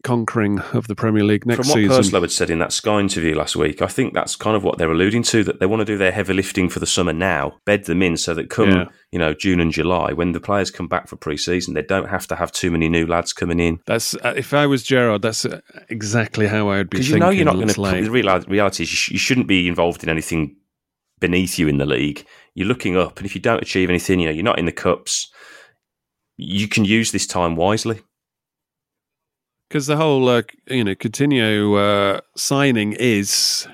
conquering 0.03 0.59
of 0.73 0.87
the 0.87 0.95
Premier 0.95 1.23
League 1.23 1.45
next 1.45 1.67
season. 1.67 1.81
From 1.83 1.89
what 1.95 2.03
season. 2.03 2.21
Had 2.21 2.31
said 2.31 2.49
in 2.49 2.59
that 2.59 2.71
Sky 2.73 2.99
interview 2.99 3.35
last 3.35 3.55
week, 3.55 3.81
I 3.81 3.87
think 3.87 4.13
that's 4.13 4.35
kind 4.35 4.55
of 4.55 4.63
what 4.63 4.77
they're 4.77 4.91
alluding 4.91 5.23
to, 5.23 5.43
that 5.43 5.59
they 5.59 5.65
want 5.65 5.81
to 5.81 5.85
do 5.85 5.97
their 5.97 6.11
heavy 6.11 6.33
lifting 6.33 6.69
for 6.69 6.79
the 6.79 6.85
summer 6.85 7.13
now, 7.13 7.57
bed 7.65 7.85
them 7.85 8.01
in 8.01 8.17
so 8.17 8.33
that 8.33 8.49
come, 8.49 8.69
Yeah. 8.69 8.85
you 9.11 9.19
know, 9.19 9.33
June 9.33 9.59
and 9.59 9.71
July, 9.71 10.13
when 10.13 10.31
the 10.31 10.39
players 10.39 10.71
come 10.71 10.87
back 10.87 11.07
for 11.07 11.15
pre-season, 11.15 11.73
they 11.73 11.81
don't 11.81 12.09
have 12.09 12.27
to 12.27 12.35
have 12.35 12.51
too 12.51 12.71
many 12.71 12.89
new 12.89 13.05
lads 13.05 13.33
coming 13.33 13.59
in. 13.59 13.79
That's 13.85 14.15
uh, 14.15 14.33
if 14.35 14.53
I 14.53 14.65
was 14.67 14.83
Gerrard, 14.83 15.21
that's 15.21 15.45
uh, 15.45 15.61
exactly 15.89 16.47
how 16.47 16.69
I 16.69 16.77
would 16.77 16.89
be 16.89 16.97
Because 16.97 17.09
you 17.09 17.19
know 17.19 17.29
you're 17.29 17.45
not 17.45 17.55
going 17.55 17.67
to. 17.67 17.73
The 17.73 18.45
reality 18.47 18.83
is 18.83 18.91
you, 18.91 18.95
sh- 18.95 19.11
you 19.11 19.19
shouldn't 19.19 19.47
be 19.47 19.67
involved 19.67 20.03
in 20.03 20.09
anything 20.09 20.55
beneath 21.19 21.59
you 21.59 21.67
in 21.67 21.77
the 21.77 21.85
league. 21.85 22.25
You're 22.55 22.67
looking 22.67 22.97
up, 22.97 23.17
and 23.17 23.25
if 23.25 23.35
you 23.35 23.41
don't 23.41 23.61
achieve 23.61 23.89
anything, 23.89 24.19
you 24.19 24.27
know 24.27 24.31
you're 24.33 24.43
not 24.43 24.59
in 24.59 24.65
the 24.65 24.71
cups. 24.71 25.31
You 26.37 26.67
can 26.69 26.85
use 26.85 27.11
this 27.11 27.27
time 27.27 27.55
wisely. 27.55 28.01
Because 29.69 29.87
the 29.87 29.97
whole 29.97 30.27
uh, 30.27 30.41
you 30.67 30.83
know 30.83 30.95
Coutinho 30.95 31.77
uh, 32.17 32.21
signing 32.35 32.93
is 32.93 33.67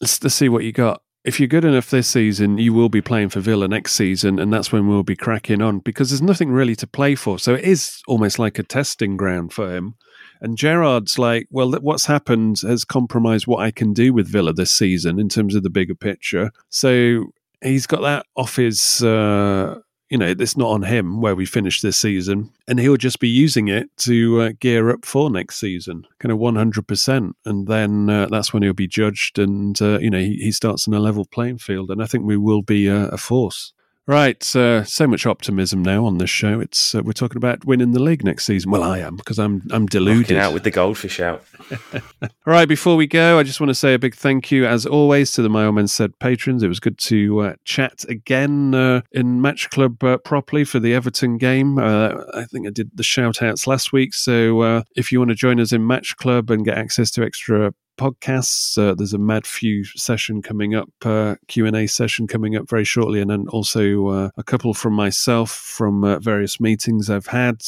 let's, 0.00 0.22
let's 0.22 0.34
see 0.34 0.48
what 0.48 0.64
you 0.64 0.72
got. 0.72 1.02
If 1.24 1.38
you're 1.38 1.48
good 1.48 1.64
enough 1.64 1.90
this 1.90 2.08
season, 2.08 2.56
you 2.56 2.72
will 2.72 2.88
be 2.88 3.02
playing 3.02 3.30
for 3.30 3.40
Villa 3.40 3.68
next 3.68 3.92
season, 3.92 4.38
and 4.38 4.52
that's 4.52 4.72
when 4.72 4.88
we'll 4.88 5.02
be 5.02 5.16
cracking 5.16 5.60
on 5.60 5.80
because 5.80 6.10
there's 6.10 6.22
nothing 6.22 6.50
really 6.50 6.76
to 6.76 6.86
play 6.86 7.14
for. 7.16 7.38
So 7.38 7.54
it 7.54 7.64
is 7.64 8.00
almost 8.06 8.38
like 8.38 8.58
a 8.58 8.62
testing 8.62 9.16
ground 9.16 9.52
for 9.52 9.74
him. 9.74 9.96
And 10.40 10.56
Gerrard's 10.56 11.18
like, 11.18 11.48
well, 11.50 11.72
what's 11.80 12.06
happened 12.06 12.60
has 12.60 12.84
compromised 12.84 13.46
what 13.46 13.60
I 13.60 13.72
can 13.72 13.92
do 13.92 14.12
with 14.12 14.28
Villa 14.28 14.52
this 14.52 14.70
season 14.70 15.18
in 15.18 15.28
terms 15.28 15.54
of 15.54 15.64
the 15.64 15.70
bigger 15.70 15.96
picture. 15.96 16.52
So 16.68 17.26
he's 17.60 17.86
got 17.86 18.02
that 18.02 18.26
off 18.36 18.56
his. 18.56 19.02
Uh, 19.02 19.80
you 20.10 20.18
know, 20.18 20.34
it's 20.38 20.56
not 20.56 20.70
on 20.70 20.82
him 20.82 21.20
where 21.20 21.34
we 21.34 21.46
finish 21.46 21.80
this 21.80 21.98
season, 21.98 22.50
and 22.66 22.80
he'll 22.80 22.96
just 22.96 23.20
be 23.20 23.28
using 23.28 23.68
it 23.68 23.94
to 23.98 24.40
uh, 24.40 24.52
gear 24.58 24.90
up 24.90 25.04
for 25.04 25.30
next 25.30 25.60
season, 25.60 26.06
kind 26.18 26.32
of 26.32 26.38
one 26.38 26.56
hundred 26.56 26.86
percent. 26.86 27.36
And 27.44 27.66
then 27.66 28.08
uh, 28.08 28.26
that's 28.30 28.52
when 28.52 28.62
he'll 28.62 28.72
be 28.72 28.88
judged, 28.88 29.38
and 29.38 29.80
uh, 29.82 29.98
you 30.00 30.10
know, 30.10 30.18
he, 30.18 30.36
he 30.36 30.52
starts 30.52 30.88
on 30.88 30.94
a 30.94 31.00
level 31.00 31.24
playing 31.24 31.58
field, 31.58 31.90
and 31.90 32.02
I 32.02 32.06
think 32.06 32.24
we 32.24 32.36
will 32.36 32.62
be 32.62 32.86
a 32.86 33.16
force. 33.16 33.72
Right, 34.08 34.56
uh, 34.56 34.84
so 34.84 35.06
much 35.06 35.26
optimism 35.26 35.82
now 35.82 36.06
on 36.06 36.16
this 36.16 36.30
show. 36.30 36.60
It's 36.60 36.94
uh, 36.94 37.02
we're 37.02 37.12
talking 37.12 37.36
about 37.36 37.66
winning 37.66 37.92
the 37.92 38.00
league 38.00 38.24
next 38.24 38.46
season. 38.46 38.70
Well, 38.70 38.82
I 38.82 39.00
am 39.00 39.16
because 39.16 39.38
I'm 39.38 39.60
I'm 39.70 39.84
deluded. 39.84 40.30
Looking 40.30 40.38
out 40.38 40.54
with 40.54 40.62
the 40.62 40.70
goldfish 40.70 41.20
out. 41.20 41.44
All 41.92 42.30
right, 42.46 42.66
before 42.66 42.96
we 42.96 43.06
go, 43.06 43.38
I 43.38 43.42
just 43.42 43.60
want 43.60 43.68
to 43.68 43.74
say 43.74 43.92
a 43.92 43.98
big 43.98 44.14
thank 44.14 44.50
you, 44.50 44.64
as 44.64 44.86
always, 44.86 45.32
to 45.32 45.42
the 45.42 45.50
My 45.50 45.66
Old 45.66 45.74
Man 45.74 45.88
Said 45.88 46.18
patrons. 46.20 46.62
It 46.62 46.68
was 46.68 46.80
good 46.80 46.96
to 47.00 47.40
uh, 47.40 47.54
chat 47.66 48.06
again 48.08 48.74
uh, 48.74 49.02
in 49.12 49.42
Match 49.42 49.68
Club 49.68 50.02
uh, 50.02 50.16
properly 50.16 50.64
for 50.64 50.80
the 50.80 50.94
Everton 50.94 51.36
game. 51.36 51.78
Uh, 51.78 52.14
I 52.32 52.44
think 52.44 52.66
I 52.66 52.70
did 52.70 52.90
the 52.94 53.02
shout 53.02 53.42
outs 53.42 53.66
last 53.66 53.92
week. 53.92 54.14
So 54.14 54.62
uh, 54.62 54.82
if 54.96 55.12
you 55.12 55.18
want 55.18 55.32
to 55.32 55.34
join 55.34 55.60
us 55.60 55.70
in 55.70 55.86
Match 55.86 56.16
Club 56.16 56.50
and 56.50 56.64
get 56.64 56.78
access 56.78 57.10
to 57.10 57.24
extra 57.24 57.74
podcasts, 57.98 58.78
uh, 58.78 58.94
there's 58.94 59.12
a 59.12 59.18
Mad 59.18 59.46
Few 59.46 59.84
session 59.84 60.40
coming 60.40 60.74
up, 60.74 60.88
uh, 61.04 61.34
Q&A 61.48 61.86
session 61.86 62.26
coming 62.26 62.56
up 62.56 62.68
very 62.68 62.84
shortly, 62.84 63.20
and 63.20 63.30
then 63.30 63.46
also 63.48 64.08
uh, 64.08 64.30
a 64.36 64.42
couple 64.42 64.72
from 64.72 64.94
myself 64.94 65.50
from 65.50 66.04
uh, 66.04 66.18
various 66.20 66.60
meetings 66.60 67.10
I've 67.10 67.26
had. 67.26 67.60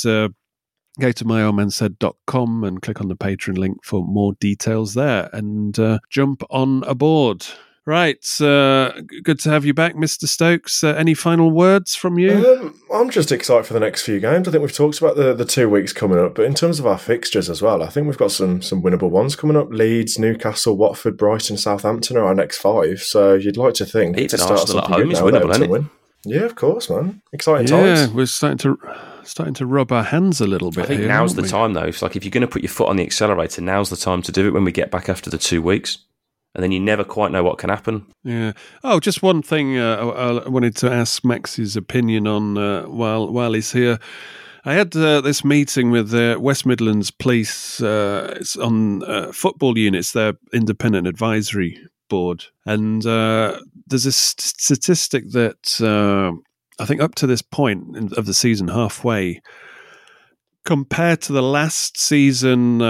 Go 0.98 1.12
to 1.12 1.24
myoldmansaid.com 1.24 2.64
and 2.64 2.82
click 2.82 3.00
on 3.00 3.08
the 3.08 3.16
Patreon 3.16 3.56
link 3.56 3.84
for 3.84 4.04
more 4.04 4.34
details 4.34 4.94
there 4.94 5.30
and 5.32 5.78
uh, 5.78 5.98
jump 6.10 6.42
on 6.50 6.82
aboard. 6.84 7.46
Right. 7.86 8.24
Uh, 8.40 8.92
good 9.22 9.38
to 9.40 9.50
have 9.50 9.64
you 9.64 9.72
back, 9.72 9.94
Mr. 9.94 10.28
Stokes. 10.28 10.84
Uh, 10.84 10.88
any 10.88 11.14
final 11.14 11.50
words 11.50 11.94
from 11.94 12.18
you? 12.18 12.30
Um, 12.30 12.80
I'm 12.92 13.10
just 13.10 13.32
excited 13.32 13.66
for 13.66 13.72
the 13.72 13.80
next 13.80 14.02
few 14.02 14.20
games. 14.20 14.46
I 14.46 14.50
think 14.50 14.62
we've 14.62 14.72
talked 14.72 14.98
about 14.98 15.16
the, 15.16 15.32
the 15.32 15.46
two 15.46 15.68
weeks 15.68 15.92
coming 15.92 16.18
up, 16.18 16.34
but 16.34 16.44
in 16.44 16.54
terms 16.54 16.78
of 16.78 16.86
our 16.86 16.98
fixtures 16.98 17.48
as 17.48 17.62
well, 17.62 17.82
I 17.82 17.88
think 17.88 18.06
we've 18.06 18.18
got 18.18 18.32
some 18.32 18.60
some 18.60 18.82
winnable 18.82 19.10
ones 19.10 19.34
coming 19.34 19.56
up. 19.56 19.70
Leeds, 19.70 20.18
Newcastle, 20.18 20.76
Watford, 20.76 21.16
Brighton, 21.16 21.56
Southampton 21.56 22.16
are 22.16 22.26
our 22.26 22.34
next 22.34 22.58
five. 22.58 23.00
So 23.00 23.34
you'd 23.34 23.56
like 23.56 23.74
to 23.74 23.86
think 23.86 24.16
Even 24.16 24.28
to 24.28 24.38
start 24.38 24.60
Arsenal 24.60 24.84
at 24.84 24.90
home 24.90 25.10
is 25.10 25.20
winnable, 25.20 25.50
isn't 25.50 25.62
it? 25.62 25.70
win. 25.70 25.90
Yeah, 26.24 26.42
of 26.42 26.54
course, 26.54 26.90
man. 26.90 27.22
Exciting 27.32 27.68
yeah, 27.68 27.94
times. 27.94 28.10
Yeah, 28.10 28.14
we're 28.14 28.26
starting 28.26 28.58
to 28.58 28.78
starting 29.24 29.54
to 29.54 29.66
rub 29.66 29.90
our 29.90 30.02
hands 30.02 30.40
a 30.40 30.46
little 30.46 30.70
bit. 30.70 30.84
I 30.84 30.86
think 30.86 31.00
here, 31.00 31.08
now's 31.08 31.34
the 31.34 31.42
we? 31.42 31.48
time, 31.48 31.72
though. 31.72 31.84
It's 31.84 32.02
like 32.02 32.14
if 32.14 32.24
you're 32.24 32.30
going 32.30 32.42
to 32.42 32.48
put 32.48 32.62
your 32.62 32.70
foot 32.70 32.88
on 32.88 32.96
the 32.96 33.04
accelerator, 33.04 33.62
now's 33.62 33.88
the 33.88 33.96
time 33.96 34.20
to 34.22 34.32
do 34.32 34.46
it 34.46 34.52
when 34.52 34.64
we 34.64 34.72
get 34.72 34.90
back 34.90 35.08
after 35.08 35.30
the 35.30 35.38
two 35.38 35.62
weeks. 35.62 35.98
And 36.54 36.64
then 36.64 36.72
you 36.72 36.80
never 36.80 37.04
quite 37.04 37.30
know 37.30 37.44
what 37.44 37.58
can 37.58 37.70
happen. 37.70 38.06
Yeah. 38.24 38.52
Oh, 38.82 38.98
just 38.98 39.22
one 39.22 39.40
thing 39.40 39.78
uh, 39.78 40.42
I, 40.44 40.48
wanted 40.48 40.74
to 40.76 40.90
ask 40.90 41.24
Max's 41.24 41.76
opinion 41.76 42.26
on 42.26 42.58
uh, 42.58 42.82
while 42.82 43.32
while 43.32 43.52
he's 43.52 43.72
here. 43.72 43.98
I 44.64 44.74
had 44.74 44.94
uh, 44.94 45.22
this 45.22 45.44
meeting 45.44 45.90
with 45.90 46.10
the 46.10 46.36
West 46.38 46.66
Midlands 46.66 47.10
Police 47.10 47.80
uh, 47.80 48.42
on 48.60 49.02
uh, 49.04 49.32
football 49.32 49.78
units, 49.78 50.12
their 50.12 50.34
independent 50.52 51.06
advisory 51.06 51.78
board, 52.10 52.44
and 52.66 53.06
uh, 53.06 53.58
there's 53.86 54.04
a 54.04 54.12
st- 54.12 54.40
statistic 54.40 55.30
that 55.30 55.80
uh, 55.80 56.36
I 56.82 56.84
think 56.84 57.00
up 57.00 57.14
to 57.16 57.26
this 57.26 57.40
point 57.40 57.96
in, 57.96 58.12
of 58.14 58.26
the 58.26 58.34
season, 58.34 58.68
halfway, 58.68 59.40
compared 60.66 61.22
to 61.22 61.32
the 61.32 61.42
last 61.42 61.98
season. 61.98 62.82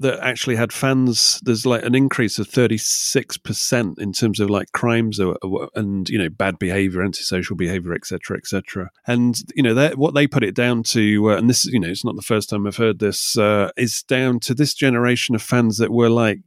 That 0.00 0.20
actually 0.20 0.56
had 0.56 0.72
fans. 0.72 1.40
There's 1.42 1.64
like 1.64 1.84
an 1.84 1.94
increase 1.94 2.38
of 2.38 2.48
36 2.48 3.38
percent 3.38 3.98
in 3.98 4.12
terms 4.12 4.40
of 4.40 4.50
like 4.50 4.72
crimes 4.72 5.18
or, 5.18 5.36
or- 5.42 5.70
and 5.74 6.08
you 6.08 6.18
know 6.18 6.28
bad 6.28 6.58
behavior, 6.58 7.02
antisocial 7.02 7.56
behavior, 7.56 7.94
etc., 7.94 8.36
etc. 8.36 8.90
And 9.06 9.40
you 9.54 9.62
know 9.62 9.74
that 9.74 9.96
what 9.98 10.14
they 10.14 10.26
put 10.26 10.44
it 10.44 10.54
down 10.54 10.82
to, 10.84 11.30
uh, 11.30 11.36
and 11.36 11.48
this 11.48 11.64
is 11.64 11.72
you 11.72 11.80
know 11.80 11.88
it's 11.88 12.04
not 12.04 12.16
the 12.16 12.22
first 12.22 12.50
time 12.50 12.66
I've 12.66 12.76
heard 12.76 12.98
this, 12.98 13.38
uh, 13.38 13.70
is 13.76 14.02
down 14.02 14.40
to 14.40 14.54
this 14.54 14.74
generation 14.74 15.34
of 15.34 15.42
fans 15.42 15.78
that 15.78 15.90
were 15.92 16.10
like 16.10 16.40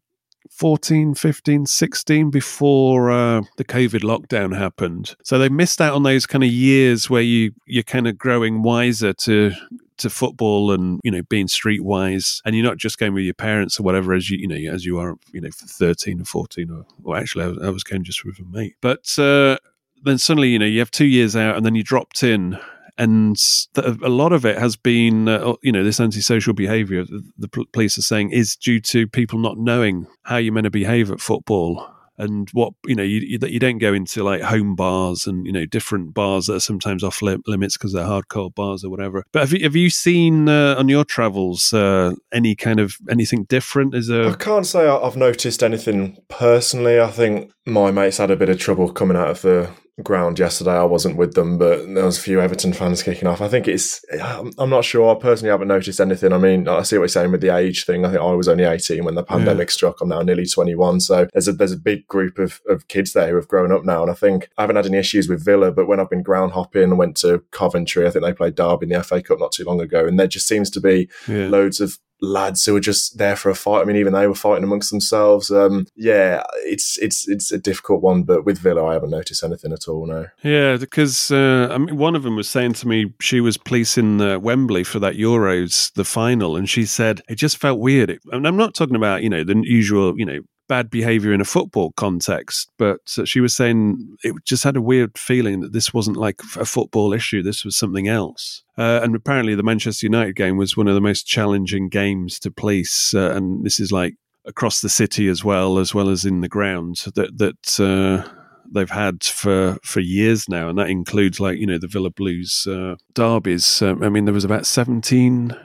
14, 0.51 1.15
15, 1.15 1.65
16 1.65 2.29
before 2.31 3.11
uh, 3.11 3.41
the 3.57 3.65
COVID 3.65 4.01
lockdown 4.01 4.57
happened. 4.57 5.15
So 5.23 5.37
they 5.37 5.49
missed 5.49 5.81
out 5.81 5.93
on 5.93 6.03
those 6.03 6.25
kind 6.25 6.43
of 6.43 6.49
years 6.49 7.09
where 7.09 7.21
you 7.21 7.51
you're 7.65 7.83
kind 7.83 8.07
of 8.07 8.17
growing 8.17 8.61
wiser 8.61 9.13
to 9.13 9.51
to 9.99 10.09
football 10.09 10.71
and 10.71 10.99
you 11.03 11.11
know 11.11 11.21
being 11.23 11.47
streetwise 11.47 12.41
and 12.45 12.55
you're 12.55 12.65
not 12.65 12.77
just 12.77 12.97
going 12.97 13.13
with 13.13 13.23
your 13.23 13.33
parents 13.33 13.79
or 13.79 13.83
whatever 13.83 14.13
as 14.13 14.29
you 14.29 14.37
you 14.37 14.47
know 14.47 14.73
as 14.73 14.85
you 14.85 14.99
are 14.99 15.15
you 15.31 15.41
know 15.41 15.49
13 15.51 16.21
or 16.21 16.25
14 16.25 16.71
or, 16.71 16.85
or 17.03 17.17
actually 17.17 17.45
I 17.45 17.47
was, 17.47 17.57
I 17.63 17.69
was 17.69 17.83
going 17.83 18.03
just 18.03 18.25
with 18.25 18.39
a 18.39 18.43
mate. 18.43 18.75
But 18.81 19.17
uh, 19.17 19.57
then 20.03 20.17
suddenly 20.17 20.49
you 20.49 20.59
know 20.59 20.65
you 20.65 20.79
have 20.79 20.91
two 20.91 21.05
years 21.05 21.35
out 21.35 21.57
and 21.57 21.65
then 21.65 21.75
you 21.75 21.83
dropped 21.83 22.23
in 22.23 22.57
and 22.97 23.37
a 23.77 24.09
lot 24.09 24.33
of 24.33 24.45
it 24.45 24.57
has 24.57 24.75
been 24.75 25.27
uh, 25.27 25.53
you 25.61 25.71
know 25.71 25.83
this 25.83 25.99
antisocial 25.99 26.53
behavior 26.53 27.03
the, 27.05 27.23
the 27.37 27.65
police 27.71 27.97
are 27.97 28.03
saying 28.03 28.31
is 28.31 28.55
due 28.55 28.79
to 28.79 29.07
people 29.07 29.39
not 29.39 29.57
knowing 29.57 30.05
how 30.23 30.37
you're 30.37 30.53
meant 30.53 30.65
to 30.65 30.71
behave 30.71 31.11
at 31.11 31.21
football 31.21 31.89
and 32.19 32.49
what 32.51 32.73
you 32.85 32.95
know 32.95 33.03
you, 33.03 33.19
you, 33.21 33.37
that 33.39 33.51
you 33.51 33.59
don't 33.59 33.79
go 33.79 33.93
into 33.93 34.23
like 34.23 34.41
home 34.41 34.75
bars 34.75 35.25
and 35.25 35.45
you 35.45 35.51
know 35.51 35.65
different 35.65 36.13
bars 36.13 36.45
that 36.45 36.55
are 36.55 36.59
sometimes 36.59 37.03
off 37.03 37.21
li- 37.21 37.37
limits 37.47 37.77
because 37.77 37.93
they're 37.93 38.05
hardcore 38.05 38.53
bars 38.53 38.83
or 38.83 38.89
whatever 38.89 39.23
but 39.31 39.39
have 39.39 39.53
you, 39.53 39.63
have 39.63 39.75
you 39.75 39.89
seen 39.89 40.47
uh, 40.47 40.75
on 40.77 40.87
your 40.89 41.03
travels 41.03 41.73
uh, 41.73 42.13
any 42.31 42.55
kind 42.55 42.79
of 42.79 42.97
anything 43.09 43.45
different 43.45 43.95
is 43.95 44.07
there 44.07 44.29
I 44.29 44.35
can't 44.35 44.65
say 44.65 44.87
I've 44.87 45.15
noticed 45.15 45.63
anything 45.63 46.17
personally. 46.27 46.99
I 46.99 47.09
think 47.09 47.51
my 47.65 47.91
mates 47.91 48.17
had 48.17 48.31
a 48.31 48.35
bit 48.35 48.49
of 48.49 48.59
trouble 48.59 48.91
coming 48.91 49.17
out 49.17 49.29
of 49.29 49.41
the 49.41 49.69
ground 50.03 50.39
yesterday. 50.39 50.71
I 50.71 50.83
wasn't 50.83 51.17
with 51.17 51.33
them, 51.33 51.57
but 51.57 51.85
there 51.93 52.05
was 52.05 52.17
a 52.17 52.21
few 52.21 52.39
Everton 52.39 52.73
fans 52.73 53.03
kicking 53.03 53.27
off. 53.27 53.41
I 53.41 53.47
think 53.47 53.67
it's. 53.67 54.03
I'm 54.21 54.51
I'm 54.57 54.69
not 54.69 54.85
sure. 54.85 55.15
I 55.15 55.19
personally 55.19 55.51
haven't 55.51 55.67
noticed 55.67 55.99
anything. 55.99 56.33
I 56.33 56.37
mean, 56.37 56.67
I 56.67 56.83
see 56.83 56.97
what 56.97 57.03
you're 57.03 57.07
saying 57.09 57.31
with 57.31 57.41
the 57.41 57.55
age 57.55 57.85
thing. 57.85 58.05
I 58.05 58.09
think 58.09 58.21
I 58.21 58.31
was 58.31 58.47
only 58.47 58.63
18 58.63 59.03
when 59.03 59.15
the 59.15 59.23
pandemic 59.23 59.71
struck. 59.71 60.01
I'm 60.01 60.09
now 60.09 60.21
nearly 60.21 60.45
21, 60.45 61.01
so 61.01 61.27
there's 61.33 61.47
a 61.47 61.53
there's 61.53 61.71
a 61.71 61.77
big 61.77 62.07
group 62.07 62.39
of, 62.39 62.61
of 62.67 62.87
kids 62.87 63.13
there 63.13 63.29
who 63.29 63.35
have 63.35 63.47
grown 63.47 63.71
up 63.71 63.83
now, 63.83 64.01
and 64.01 64.11
I 64.11 64.15
think 64.15 64.49
I 64.57 64.63
haven't 64.63 64.75
had 64.75 64.85
any 64.85 64.97
issues 64.97 65.27
with 65.27 65.43
Villa. 65.43 65.71
But 65.71 65.87
when 65.87 65.99
I've 65.99 66.09
been 66.09 66.23
ground 66.23 66.53
hopping, 66.53 66.97
went 66.97 67.17
to 67.17 67.43
Coventry. 67.51 68.07
I 68.07 68.09
think 68.09 68.25
they 68.25 68.33
played 68.33 68.55
Derby 68.55 68.85
in 68.85 68.89
the 68.89 69.03
FA 69.03 69.21
Cup 69.21 69.39
not 69.39 69.51
too 69.51 69.63
long 69.63 69.81
ago, 69.81 70.05
and 70.05 70.19
there 70.19 70.27
just 70.27 70.47
seems 70.47 70.69
to 70.71 70.81
be 70.81 71.09
yeah. 71.27 71.47
loads 71.47 71.79
of 71.79 71.97
lads 72.21 72.65
who 72.65 72.73
were 72.73 72.79
just 72.79 73.17
there 73.17 73.35
for 73.35 73.49
a 73.49 73.55
fight. 73.55 73.81
I 73.81 73.85
mean, 73.85 73.95
even 73.95 74.13
they 74.13 74.27
were 74.27 74.35
fighting 74.35 74.63
amongst 74.63 74.91
themselves. 74.91 75.51
Um, 75.51 75.87
yeah, 75.95 76.43
it's 76.65 76.97
it's 76.99 77.27
it's 77.27 77.51
a 77.51 77.57
difficult 77.57 78.01
one, 78.01 78.23
but 78.23 78.45
with 78.45 78.57
Villa, 78.57 78.85
I 78.85 78.93
haven't 78.93 79.11
noticed 79.11 79.43
anything 79.43 79.73
at 79.73 79.87
all. 79.87 80.05
No. 80.05 80.27
Yeah, 80.43 80.77
because 80.77 81.31
uh, 81.31 81.69
I 81.71 81.77
mean, 81.77 81.97
one 81.97 82.15
of 82.15 82.23
them 82.23 82.35
was 82.35 82.49
saying 82.49 82.73
to 82.73 82.87
me 82.87 83.13
she 83.19 83.41
was 83.41 83.57
policing 83.57 84.21
uh, 84.21 84.39
Wembley 84.39 84.83
for 84.83 84.99
that 84.99 85.15
Euros, 85.15 85.93
the 85.93 86.05
final, 86.05 86.55
and 86.55 86.69
she 86.69 86.85
said 86.85 87.21
it 87.29 87.35
just 87.35 87.57
felt 87.57 87.79
weird. 87.79 88.09
It, 88.09 88.21
and 88.31 88.47
I'm 88.47 88.57
not 88.57 88.73
talking 88.73 88.95
about 88.95 89.23
you 89.23 89.29
know 89.29 89.43
the 89.43 89.61
usual 89.63 90.17
you 90.17 90.25
know 90.25 90.39
bad 90.69 90.89
behavior 90.89 91.33
in 91.33 91.41
a 91.41 91.45
football 91.45 91.91
context, 91.97 92.71
but 92.77 93.01
uh, 93.17 93.25
she 93.25 93.41
was 93.41 93.53
saying 93.53 94.15
it 94.23 94.33
just 94.45 94.63
had 94.63 94.77
a 94.77 94.81
weird 94.81 95.17
feeling 95.17 95.59
that 95.59 95.73
this 95.73 95.93
wasn't 95.93 96.15
like 96.15 96.39
a 96.55 96.63
football 96.63 97.11
issue. 97.11 97.43
This 97.43 97.65
was 97.65 97.75
something 97.75 98.07
else. 98.07 98.63
Uh, 98.77 99.01
and 99.03 99.13
apparently, 99.15 99.55
the 99.55 99.63
Manchester 99.63 100.05
United 100.05 100.37
game 100.37 100.55
was 100.55 100.77
one 100.77 100.87
of 100.87 100.95
the 100.95 101.01
most 101.01 101.27
challenging 101.27 101.89
games 101.89 102.39
to 102.39 102.51
police, 102.51 103.13
uh, 103.13 103.31
and 103.31 103.65
this 103.65 103.81
is 103.81 103.91
like 103.91 104.15
across 104.45 104.79
the 104.79 104.89
city 104.89 105.27
as 105.27 105.43
well, 105.43 105.79
as 105.79 105.93
well 105.93 106.09
as 106.09 106.23
in 106.23 106.39
the 106.39 106.47
ground 106.47 107.03
that 107.15 107.37
that. 107.37 107.79
Uh, 107.79 108.29
they've 108.71 108.91
had 108.91 109.23
for 109.23 109.79
for 109.83 109.99
years 109.99 110.47
now, 110.47 110.69
and 110.69 110.77
that 110.77 110.91
includes 110.91 111.39
like 111.39 111.57
you 111.57 111.65
know 111.65 111.79
the 111.79 111.87
Villa 111.87 112.11
Blues 112.11 112.67
uh, 112.69 112.95
derbies. 113.15 113.81
Um, 113.81 114.03
I 114.03 114.09
mean, 114.09 114.25
there 114.25 114.33
was 114.33 114.45
about 114.45 114.67
seventeen 114.67 115.55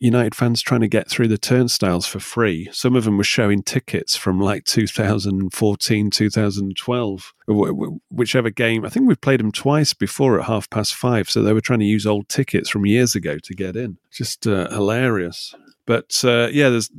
United 0.00 0.34
fans 0.34 0.62
trying 0.62 0.80
to 0.80 0.88
get 0.88 1.08
through 1.08 1.28
the 1.28 1.38
turnstiles 1.38 2.06
for 2.06 2.20
free. 2.20 2.68
Some 2.72 2.96
of 2.96 3.04
them 3.04 3.16
were 3.16 3.24
showing 3.24 3.62
tickets 3.62 4.16
from 4.16 4.40
like 4.40 4.64
2014, 4.64 6.10
2012, 6.10 7.34
wh- 7.46 7.52
wh- 7.52 8.12
whichever 8.12 8.50
game. 8.50 8.84
I 8.84 8.88
think 8.88 9.06
we've 9.06 9.20
played 9.20 9.40
them 9.40 9.52
twice 9.52 9.94
before 9.94 10.38
at 10.38 10.46
half 10.46 10.68
past 10.70 10.94
five, 10.94 11.30
so 11.30 11.42
they 11.42 11.52
were 11.52 11.60
trying 11.60 11.80
to 11.80 11.84
use 11.84 12.06
old 12.06 12.28
tickets 12.28 12.68
from 12.68 12.86
years 12.86 13.14
ago 13.14 13.38
to 13.38 13.54
get 13.54 13.76
in. 13.76 13.98
Just 14.10 14.46
uh, 14.46 14.68
hilarious. 14.70 15.54
But 15.86 16.20
uh, 16.24 16.48
yeah, 16.50 16.70
there's 16.70 16.90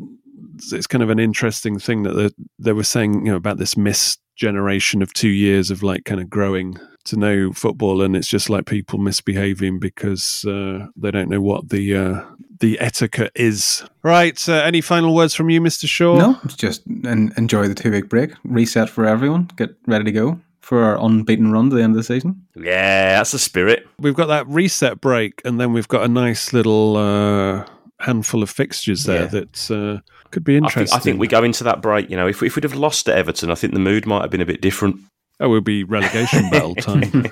it's 0.72 0.88
kind 0.88 1.04
of 1.04 1.10
an 1.10 1.20
interesting 1.20 1.80
thing 1.80 2.04
that 2.04 2.14
they, 2.14 2.30
they 2.60 2.74
were 2.74 2.84
saying, 2.84 3.26
you 3.26 3.32
know, 3.32 3.38
about 3.38 3.58
this 3.58 3.76
missed 3.76 4.20
generation 4.36 5.02
of 5.02 5.14
two 5.14 5.30
years 5.30 5.72
of 5.72 5.82
like 5.82 6.06
kind 6.06 6.20
of 6.20 6.30
growing 6.30 6.78
to 7.06 7.18
know 7.18 7.52
football, 7.54 8.02
and 8.02 8.16
it's 8.16 8.28
just 8.28 8.50
like 8.50 8.66
people 8.66 9.00
misbehaving 9.00 9.80
because 9.80 10.44
uh, 10.46 10.88
they 10.96 11.12
don't 11.12 11.30
know 11.30 11.42
what 11.42 11.70
the 11.70 11.96
uh, 11.96 12.24
the 12.60 12.80
etiquette 12.80 13.32
is. 13.36 13.84
Right. 14.04 14.48
Uh, 14.48 14.54
any 14.54 14.82
final 14.82 15.14
words 15.16 15.34
from 15.34 15.50
you, 15.50 15.62
Mister 15.62 15.88
Shaw? 15.88 16.18
No, 16.18 16.40
it's 16.44 16.56
just 16.56 16.84
en- 17.06 17.34
enjoy 17.38 17.68
the 17.68 17.76
two 17.76 17.92
week 17.92 18.10
break, 18.10 18.32
reset 18.44 18.90
for 18.90 19.06
everyone, 19.06 19.50
get 19.58 19.72
ready 19.88 20.06
to 20.06 20.12
go 20.12 20.40
for 20.62 20.84
our 20.84 20.98
unbeaten 21.00 21.52
run 21.52 21.70
to 21.70 21.76
the 21.76 21.84
end 21.84 21.92
of 21.94 21.98
the 21.98 22.04
season. 22.04 22.42
Yeah, 22.56 23.18
that's 23.18 23.32
the 23.34 23.40
spirit. 23.40 23.88
We've 24.00 24.16
got 24.16 24.28
that 24.28 24.48
reset 24.48 25.00
break, 25.00 25.42
and 25.46 25.60
then 25.60 25.74
we've 25.74 25.88
got 25.88 26.04
a 26.04 26.08
nice 26.08 26.54
little 26.54 26.98
uh, 26.98 27.66
handful 28.00 28.42
of 28.42 28.50
fixtures 28.50 29.04
there 29.04 29.22
Yeah. 29.24 29.28
that 29.28 29.72
uh, 29.72 30.02
could 30.32 30.44
be 30.44 30.56
I 30.56 30.58
interesting. 30.58 30.86
think, 30.88 30.94
I 30.96 31.04
think 31.04 31.20
we 31.20 31.28
go 31.28 31.44
into 31.44 31.64
that 31.66 31.82
break. 31.84 32.10
You 32.10 32.18
know, 32.18 32.28
if, 32.28 32.42
if 32.42 32.56
we'd 32.56 32.64
have 32.64 32.74
lost 32.74 33.06
to 33.06 33.16
Everton, 33.16 33.52
I 33.52 33.56
think 33.56 33.74
the 33.74 33.80
mood 33.80 34.08
might 34.08 34.22
have 34.22 34.32
been 34.32 34.42
a 34.42 34.46
bit 34.46 34.60
different. 34.62 34.96
Oh, 35.40 35.46
it 35.46 35.50
will 35.50 35.62
be 35.62 35.84
relegation 35.84 36.50
battle 36.50 36.74
time. 36.76 37.26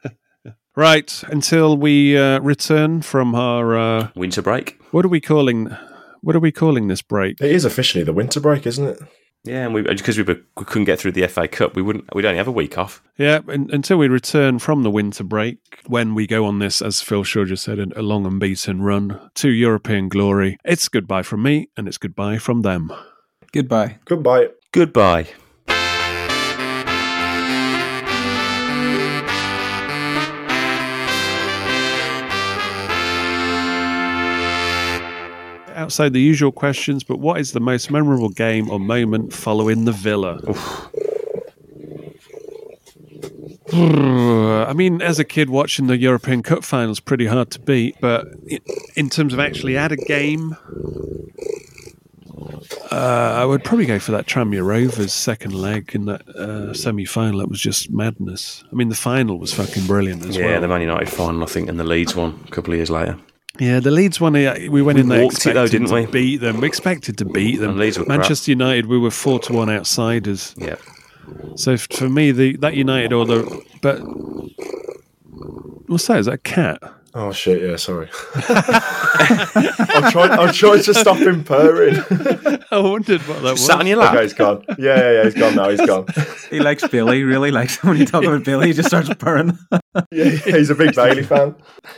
right. 0.76 1.22
Until 1.28 1.76
we 1.76 2.16
uh, 2.16 2.40
return 2.40 3.02
from 3.02 3.34
our 3.34 3.76
uh, 3.76 4.08
Winter 4.14 4.42
break. 4.42 4.80
what 4.90 5.04
are 5.04 5.08
we 5.08 5.20
calling? 5.20 5.76
What 6.22 6.34
are 6.34 6.40
we 6.40 6.52
calling 6.52 6.88
this 6.88 7.02
break? 7.02 7.40
It 7.40 7.50
is 7.50 7.64
officially 7.64 8.02
the 8.04 8.12
winter 8.12 8.40
break, 8.40 8.66
isn't 8.66 8.86
it? 8.86 8.98
Yeah, 9.44 9.66
and 9.66 9.74
we 9.74 9.82
because 9.82 10.16
we, 10.16 10.24
we 10.24 10.64
couldn't 10.64 10.86
get 10.86 10.98
through 10.98 11.12
the 11.12 11.26
FA 11.26 11.46
Cup, 11.46 11.76
we 11.76 11.82
wouldn't. 11.82 12.14
We'd 12.14 12.24
only 12.24 12.38
have 12.38 12.48
a 12.48 12.52
week 12.52 12.78
off. 12.78 13.02
Yeah, 13.18 13.40
un 13.46 13.68
until 13.72 13.98
we 13.98 14.08
return 14.08 14.58
from 14.58 14.82
the 14.82 14.90
winter 14.90 15.22
break, 15.22 15.58
when 15.86 16.14
we 16.14 16.26
go 16.26 16.46
on 16.46 16.60
this, 16.60 16.80
as 16.80 17.02
Phil 17.02 17.24
Shaw 17.24 17.44
just 17.44 17.64
said, 17.64 17.78
a 17.78 18.02
long 18.02 18.24
unbeaten 18.24 18.80
run 18.80 19.30
to 19.34 19.50
European 19.50 20.08
glory. 20.08 20.56
It's 20.64 20.88
goodbye 20.88 21.22
from 21.22 21.42
me, 21.42 21.68
and 21.76 21.86
it's 21.86 21.98
goodbye 21.98 22.38
from 22.38 22.62
them. 22.62 22.90
Goodbye. 23.52 23.98
Goodbye. 24.06 24.48
Goodbye. 24.72 25.28
Outside 35.84 36.14
the 36.14 36.20
usual 36.20 36.50
questions, 36.50 37.04
but 37.04 37.18
what 37.18 37.38
is 37.38 37.52
the 37.52 37.60
most 37.60 37.90
memorable 37.90 38.30
game 38.30 38.70
or 38.70 38.80
moment 38.80 39.34
following 39.34 39.84
the 39.84 39.92
Villa? 39.92 40.40
I 44.66 44.72
mean, 44.72 45.02
as 45.02 45.18
a 45.18 45.24
kid 45.24 45.50
watching 45.50 45.86
the 45.86 45.98
European 45.98 46.42
Cup 46.42 46.64
finals, 46.64 47.00
pretty 47.00 47.26
hard 47.26 47.50
to 47.50 47.60
beat. 47.60 47.96
But 48.00 48.28
in 48.96 49.10
terms 49.10 49.34
of 49.34 49.40
actually 49.40 49.76
at 49.76 49.92
a 49.92 49.96
game, 49.96 50.56
uh, 52.90 53.34
I 53.36 53.44
would 53.44 53.62
probably 53.62 53.84
go 53.84 53.98
for 53.98 54.12
that 54.12 54.24
Tranmere 54.24 54.64
Rovers 54.64 55.12
second 55.12 55.52
leg 55.52 55.94
in 55.94 56.06
that 56.06 56.26
uh, 56.30 56.72
semi-final. 56.72 57.40
That 57.40 57.50
was 57.50 57.60
just 57.60 57.90
madness. 57.90 58.64
I 58.72 58.74
mean, 58.74 58.88
the 58.88 58.94
final 58.94 59.38
was 59.38 59.52
fucking 59.52 59.86
brilliant 59.86 60.24
as 60.24 60.38
yeah, 60.38 60.44
well. 60.44 60.54
Yeah, 60.54 60.60
the 60.60 60.68
Man 60.68 60.80
United 60.80 61.10
final, 61.10 61.42
I 61.42 61.46
think, 61.46 61.68
and 61.68 61.78
the 61.78 61.84
Leeds 61.84 62.16
one 62.16 62.42
a 62.48 62.50
couple 62.50 62.72
of 62.72 62.78
years 62.78 62.88
later. 62.88 63.18
Yeah, 63.60 63.78
the 63.80 63.90
Leeds 63.92 64.20
one, 64.20 64.34
uh, 64.34 64.56
we 64.68 64.82
went 64.82 64.96
We 64.96 65.02
in 65.02 65.08
there 65.08 65.22
walked 65.22 65.46
it 65.46 65.54
though, 65.54 65.68
didn't 65.68 65.88
to 65.88 65.94
we? 65.94 66.06
beat 66.06 66.38
them. 66.38 66.60
We 66.60 66.66
expected 66.66 67.16
to 67.18 67.24
beat 67.24 67.56
them. 67.60 67.70
And 67.70 67.78
Leeds 67.78 67.98
were 67.98 68.04
crap. 68.04 68.18
Manchester 68.18 68.50
United, 68.50 68.86
we 68.86 68.98
were 68.98 69.12
four 69.12 69.38
to 69.40 69.52
one 69.52 69.70
outsiders. 69.70 70.54
Yeah. 70.58 70.76
So 71.56 71.76
for 71.76 72.08
me, 72.08 72.32
the 72.32 72.56
that 72.58 72.74
United 72.74 73.12
or 73.12 73.24
the 73.24 73.62
but 73.80 73.98
what's 75.86 76.06
that? 76.08 76.18
Is 76.18 76.26
that 76.26 76.32
a 76.34 76.38
cat? 76.38 76.82
Oh 77.16 77.30
shit! 77.30 77.62
Yeah, 77.62 77.76
sorry. 77.76 78.08
I'm 78.34 80.10
trying. 80.10 80.32
I'm 80.32 80.52
trying 80.52 80.82
to 80.82 80.92
stop 80.94 81.18
him 81.18 81.44
purring. 81.44 81.94
I 82.72 82.78
wondered 82.80 83.20
what 83.22 83.40
that 83.42 83.52
was. 83.52 83.64
Sat 83.64 83.78
on 83.78 83.86
your 83.86 83.98
lap. 83.98 84.14
okay, 84.14 84.24
he's 84.24 84.32
gone. 84.34 84.64
Yeah, 84.78 84.96
yeah, 84.96 85.12
yeah. 85.12 85.24
He's 85.24 85.34
gone 85.34 85.54
now. 85.54 85.68
He's 85.68 85.80
gone. 85.86 86.06
He 86.50 86.58
likes 86.60 86.86
Billy, 86.88 87.22
really 87.22 87.50
likes 87.50 87.82
when 87.84 87.96
you 87.98 88.04
talk 88.04 88.24
about 88.24 88.44
Billy, 88.44 88.66
he 88.68 88.72
just 88.72 88.88
starts 88.88 89.08
purring. 89.14 89.56
Yeah, 90.10 90.24
yeah, 90.24 90.38
he's 90.56 90.70
a 90.70 90.74
big 90.74 90.94
Bailey 90.94 91.22
fan. 91.22 91.54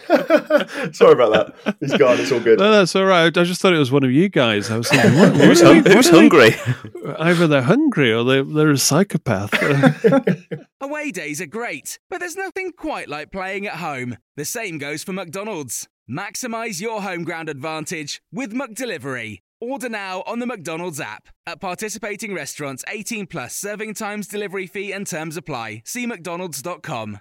sorry 0.92 1.12
about 1.12 1.55
that. 1.64 1.76
He's 1.80 1.97
gone. 1.97 2.18
It's 2.20 2.30
all 2.30 2.40
good. 2.40 2.59
No, 2.59 2.70
that's 2.70 2.94
all 2.94 3.05
right. 3.07 3.26
I 3.36 3.44
just 3.44 3.61
thought 3.61 3.72
it 3.72 3.78
was 3.78 3.90
one 3.90 4.05
of 4.05 4.11
you 4.12 4.28
guys. 4.28 4.70
I 4.70 4.76
was 4.76 4.88
thinking, 4.88 5.18
what, 5.18 5.32
what 5.32 5.40
Who's, 5.44 5.62
are 5.62 5.74
who's 5.76 5.94
what 5.94 6.05
they- 6.05 6.11
hungry? 6.11 7.14
Either 7.18 7.47
they're 7.47 7.62
hungry 7.62 8.12
or 8.12 8.22
they 8.24 8.42
they're 8.42 8.70
a 8.70 8.78
psychopath. 8.78 9.53
Away 10.80 11.11
days 11.11 11.40
are 11.40 11.47
great, 11.47 11.99
but 12.11 12.18
there's 12.20 12.36
nothing 12.36 12.72
quite 12.72 13.09
like 13.09 13.32
playing 13.32 13.66
at 13.66 13.76
home. 13.76 14.16
The 14.36 14.44
same 14.44 14.78
goes 14.78 15.03
for 15.03 15.12
McDonald's. 15.12 15.88
Maximize 16.11 16.80
your 16.80 17.03
home 17.03 17.24
ground 17.24 17.49
advantage 17.49 18.20
with 18.32 18.53
McDelivery. 18.53 19.38
Order 19.61 19.88
now 19.88 20.22
on 20.26 20.38
the 20.38 20.47
McDonald's 20.47 21.01
app. 21.01 21.28
At 21.47 21.61
participating 21.62 22.34
restaurants, 22.34 22.84
18 22.88 23.26
plus 23.26 23.57
serving 23.57 23.94
times, 23.94 24.28
delivery 24.28 24.66
fee, 24.66 24.92
and 24.92 25.07
terms 25.07 25.36
apply. 25.36 25.82
See 25.86 26.07
McDonald's.com. 26.07 27.20